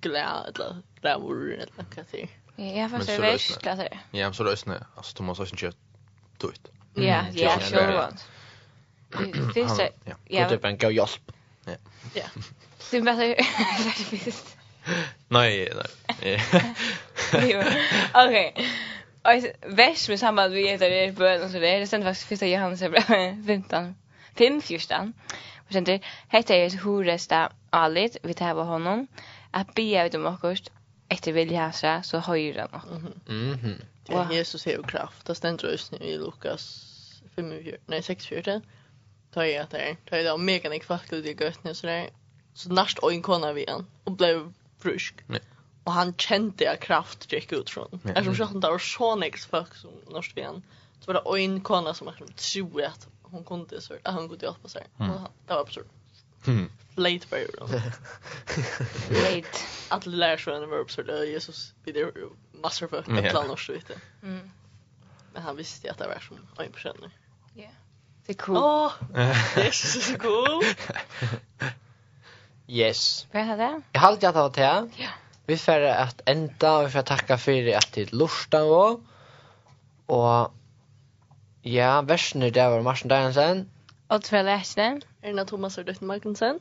glad 0.00 0.54
eller 0.54 0.82
glamour 1.00 1.54
eller 1.54 1.72
vad 1.76 1.96
något 1.96 2.10
så. 2.10 2.16
Ja, 2.56 2.64
jag 2.64 2.90
förstår 2.90 3.22
väl 3.22 3.38
kanske. 3.38 3.88
Ja, 4.10 4.26
men 4.26 4.34
så 4.34 4.42
då 4.42 4.50
är 4.50 4.58
det 4.66 4.86
alltså 4.94 5.16
Thomas 5.16 5.38
har 5.38 5.46
inte 5.46 5.72
tut. 6.38 6.70
Ja, 6.94 7.24
ja, 7.32 7.60
sure. 7.60 8.08
Det 9.54 9.60
är 9.60 9.68
så. 9.68 9.88
Ja, 10.24 10.48
det 10.48 10.58
kan 10.58 10.78
gå 10.78 10.90
hjälp. 10.90 11.32
Ja. 11.64 11.72
Ja. 12.14 12.24
Det 12.90 12.96
är 12.96 13.02
bättre 13.02 13.44
faktiskt. 13.84 14.56
Nej, 15.28 15.72
nej. 16.22 16.42
Jo. 17.32 17.62
Okej. 18.14 18.68
Alltså 19.22 19.50
väsch 19.66 20.08
med 20.08 20.20
samband 20.20 20.54
vi 20.54 20.68
heter 20.68 20.90
det 20.90 21.12
bön 21.16 21.42
och 21.42 21.50
så 21.50 21.58
där. 21.58 21.80
Det 21.80 21.86
sen 21.86 22.02
faktiskt 22.02 22.28
första 22.28 22.46
Johannes 22.46 22.82
är 22.82 22.90
bra 22.90 23.00
15. 23.46 23.94
5 24.34 24.62
14. 24.62 25.12
Och 25.66 25.72
sen 25.72 25.84
det 25.84 26.00
heter 26.28 26.54
ju 26.56 26.78
hur 26.78 27.04
resta 27.04 27.52
allt 27.70 28.16
vi 28.22 28.34
tar 28.34 28.64
honom 28.64 29.06
att 29.50 29.74
be 29.74 30.06
ut 30.06 30.14
om 30.14 30.26
oss 30.26 30.62
efter 31.08 31.32
vilja 31.32 31.72
så 31.72 32.00
så 32.04 32.18
höjer 32.18 32.68
han 32.70 32.80
Mhm. 32.90 33.12
Mm. 33.28 33.52
Mm 33.52 33.58
-hmm. 33.58 33.84
Ja, 34.08 34.32
Jesus 34.32 34.66
har 34.66 34.82
kraft. 34.82 35.26
Det 35.26 35.34
ständer 35.34 35.70
just 35.70 35.92
nu 35.92 35.98
i 35.98 36.18
Lukas 36.18 36.92
5, 37.36 37.62
nej 37.86 38.02
6, 38.02 38.26
4. 38.26 38.60
Ta 39.30 39.46
i 39.46 39.58
att 39.58 39.70
det 39.70 39.78
är. 39.78 39.96
Ta 40.10 40.16
i 40.16 40.22
det 40.22 40.38
mega 40.38 40.70
nek 40.70 40.84
folk 40.84 41.12
ut 41.12 41.26
i 41.26 41.44
göttning 41.44 41.70
och 41.70 41.76
sådär. 41.76 42.10
Så 42.54 42.72
näst 42.72 42.98
och 42.98 43.12
en 43.12 43.22
kona 43.22 43.52
vid 43.52 43.68
han 43.68 43.86
och 44.04 44.12
blev 44.12 44.52
frisk. 44.78 45.14
Nej. 45.26 45.40
Och 45.84 45.92
han 45.92 46.14
kände 46.14 46.72
att 46.72 46.80
kraft 46.80 47.32
gick 47.32 47.52
ut 47.52 47.70
från. 47.70 47.88
Mm. 48.04 48.16
Eftersom 48.16 48.34
sjöten 48.34 48.60
det 48.60 48.70
var 48.70 48.78
så 48.78 49.16
nek 49.16 49.38
folk 49.38 49.74
som 49.74 49.90
närst 50.10 50.36
vid 50.36 50.44
han. 50.44 50.62
Så 51.00 51.12
var 51.12 51.36
det 51.36 51.44
en 51.44 51.60
kona 51.60 51.94
som 51.94 52.12
trodde 52.36 52.88
att 52.88 53.08
hon 53.22 53.44
kunde, 53.44 53.80
så, 53.80 53.94
att 54.02 54.14
hon 54.14 54.28
kunde 54.28 54.46
hjälpa 54.46 54.68
sig. 54.68 54.86
Mm. 55.00 55.10
Det 55.46 55.54
var 55.54 55.60
absurd. 55.60 55.86
Hmm. 56.46 56.70
Late 56.94 57.26
by 57.30 57.36
you. 57.36 57.80
Late. 59.22 59.58
Att 59.88 60.06
lära 60.06 60.38
sig 60.38 60.54
en 60.54 60.70
verb 60.70 60.90
så 60.90 61.02
det 61.02 61.26
Jesus 61.26 61.74
vi 61.84 61.92
det 61.92 62.12
massor 62.52 62.88
för 62.88 62.98
ett 62.98 63.32
land 63.32 63.50
och 63.50 63.60
vet 63.68 63.88
det. 63.88 63.98
Mm. 64.22 64.50
Men 65.32 65.42
han 65.42 65.56
visste 65.56 65.86
ju 65.86 65.90
att 65.90 65.98
det 65.98 66.06
var 66.06 66.18
som 66.18 66.64
en 66.64 66.72
person. 66.72 67.10
Ja. 67.54 67.68
Det 68.26 68.32
är 68.32 68.36
cool. 68.36 68.56
Åh. 68.56 68.92
är 69.56 69.70
så 69.70 70.18
cool. 70.18 70.64
Yes. 72.66 73.26
Vad 73.32 73.42
är 73.42 73.56
det? 73.56 73.82
Jag 73.92 74.00
har 74.00 74.08
alltid 74.08 74.28
att 74.28 74.56
ha. 74.56 74.88
Ja. 74.96 75.08
Vi 75.46 75.58
får 75.58 75.80
att 75.80 76.20
enda, 76.24 76.78
och 76.78 76.86
vi 76.86 76.90
får 76.90 77.02
tacka 77.02 77.38
för 77.38 77.76
att 77.76 77.92
det 77.92 78.12
lustan 78.12 78.68
var. 78.68 79.00
Och 80.06 80.52
ja, 81.62 82.02
versen 82.02 82.42
er 82.42 82.50
det 82.50 82.68
var 82.68 82.82
Marsen 82.82 83.08
Dagensen. 83.08 83.70
Och 84.08 84.22
två 84.22 84.42
läsning. 84.42 85.02
Erna 85.26 85.44
Thomas 85.44 85.78
och 85.78 85.84
Dutton 85.84 86.08
Magnussen. 86.08 86.60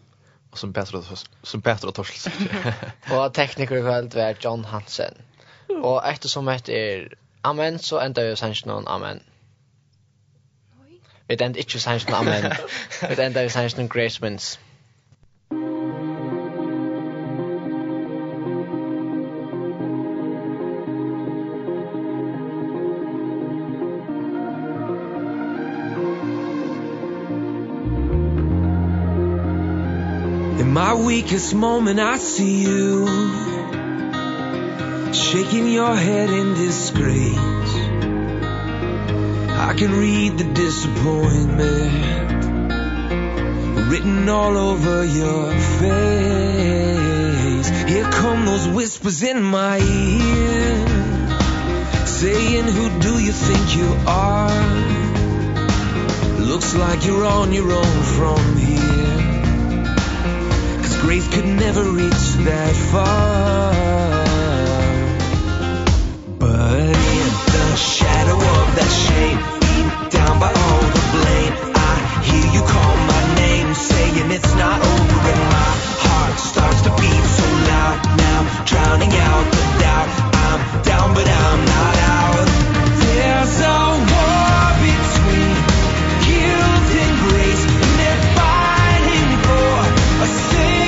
Och 0.52 0.58
som 0.58 0.74
Petra, 0.74 1.02
som 1.44 1.62
Petra 1.62 1.92
Torselsen. 1.92 2.34
og 3.12 3.34
tekniker 3.34 3.78
i 3.78 3.82
kveld 3.82 4.14
var 4.14 4.36
John 4.42 4.66
Hansen. 4.66 5.22
Og 5.70 6.02
eftersom 6.12 6.46
det 6.46 6.70
är 6.70 7.14
Amen 7.42 7.80
så 7.80 8.00
enda 8.00 8.24
jag 8.24 8.38
sänken 8.38 8.70
noen 8.70 8.88
Amen. 8.88 9.20
Vi 11.28 11.34
ändrar 11.34 11.60
inte 11.60 12.12
noen 12.12 12.14
Amen. 12.14 12.52
Vi 13.10 13.24
ändrar 13.24 13.50
sänken 13.50 13.88
Gracemans. 13.88 14.60
Amen. 14.60 14.75
my 30.76 30.94
weakest 30.94 31.56
moment 31.56 32.02
I 32.02 32.18
see 32.18 32.64
you 32.64 33.08
Shaking 35.14 35.70
your 35.72 35.96
head 35.96 36.30
in 36.30 36.54
disgrace. 36.54 37.76
I 39.68 39.74
can 39.78 39.92
read 39.94 40.38
the 40.38 40.44
disappointment 40.44 41.94
Written 43.90 44.28
all 44.28 44.58
over 44.58 45.06
your 45.06 45.54
face. 45.80 47.70
Here 47.90 48.12
come 48.12 48.46
those 48.46 48.68
whispers 48.68 49.24
in 49.24 49.42
my 49.42 49.78
ear 49.78 50.88
Saying 52.06 52.68
who 52.68 53.00
do 53.00 53.18
you 53.24 53.32
think 53.32 53.78
you 53.78 53.96
are? 54.08 54.50
Looks 56.52 56.76
like 56.76 57.06
you're 57.06 57.24
on 57.24 57.54
your 57.54 57.72
own 57.72 58.04
from 58.18 58.58
here 58.58 58.95
grace 61.06 61.28
could 61.28 61.46
never 61.46 61.84
reach 61.84 62.26
that 62.50 62.74
far. 62.92 64.26
But 66.40 66.80
in 66.82 67.30
the 67.54 67.68
shadow 67.76 68.38
of 68.58 68.66
that 68.78 68.92
shame 69.06 69.38
Beat 69.62 69.88
down 70.18 70.40
by 70.40 70.50
all 70.50 70.84
the 70.98 71.06
blame 71.14 71.54
I 71.78 71.94
hear 72.26 72.46
you 72.56 72.64
call 72.66 72.94
my 73.14 73.24
name 73.38 73.70
Saying 73.76 74.32
it's 74.34 74.54
not 74.56 74.82
over 74.82 75.20
and 75.34 75.46
my 75.58 75.72
heart 76.06 76.38
starts 76.40 76.82
to 76.88 76.92
beat 76.98 77.26
so 77.38 77.48
loud. 77.70 77.98
Now 78.26 78.40
drowning 78.66 79.14
out 79.30 79.46
the 79.58 79.66
doubt 79.86 80.10
I'm 80.50 80.60
down 80.90 81.10
but 81.14 81.28
I'm 81.30 81.62
not 81.76 81.96
out. 82.18 82.48
There's 83.06 83.56
a 83.62 83.80
war 84.10 84.64
between 84.90 85.54
guilt 86.26 86.90
and 87.04 87.14
grace 87.30 87.64
And 87.84 87.94
they're 88.02 88.24
fighting 88.42 89.32
for 89.46 89.70
a 90.26 90.28
sin. 90.50 90.85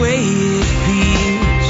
way 0.00 0.18
it 0.24 0.68
feels 0.86 1.68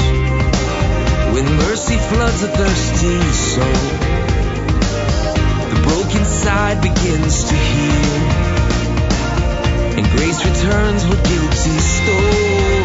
When 1.33 1.45
mercy 1.57 1.97
floods 1.97 2.41
a 2.43 2.47
thirsty 2.47 3.19
soul 3.31 3.83
The 5.71 5.79
broken 5.83 6.23
side 6.25 6.81
begins 6.81 7.43
to 7.49 7.55
heal. 7.55 8.21
And 9.97 10.05
grace 10.15 10.41
returns 10.45 11.05
with 11.07 11.21
guilty 11.27 11.77
stole 11.79 12.80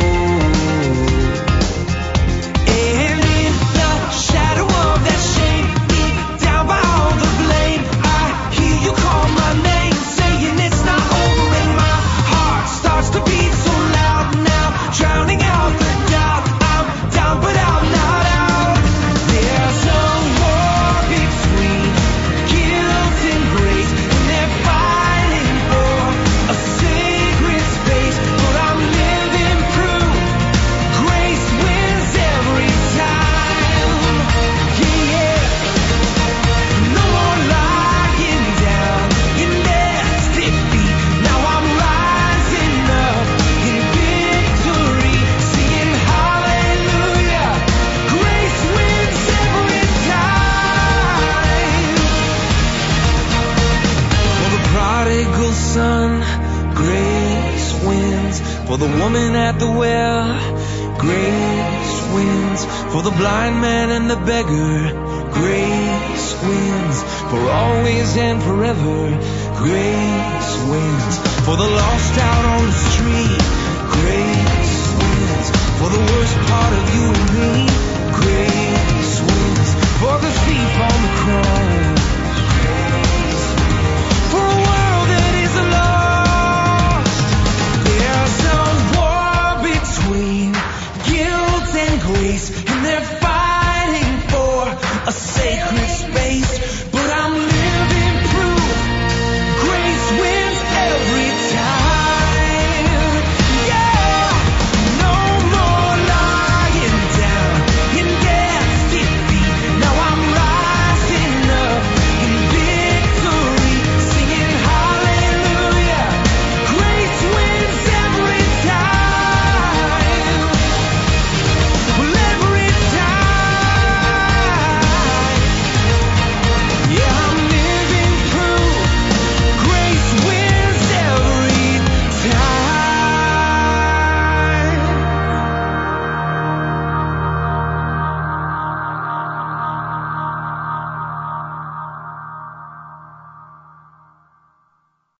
beggar 64.26 64.90
grace 65.32 66.42
wins. 66.42 67.02
For 67.30 67.42
always 67.48 68.16
and 68.16 68.42
forever 68.42 68.98
grace 69.62 70.50
wins. 70.70 71.14
For 71.46 71.56
the 71.56 71.70
lost 71.80 72.18
out 72.18 72.35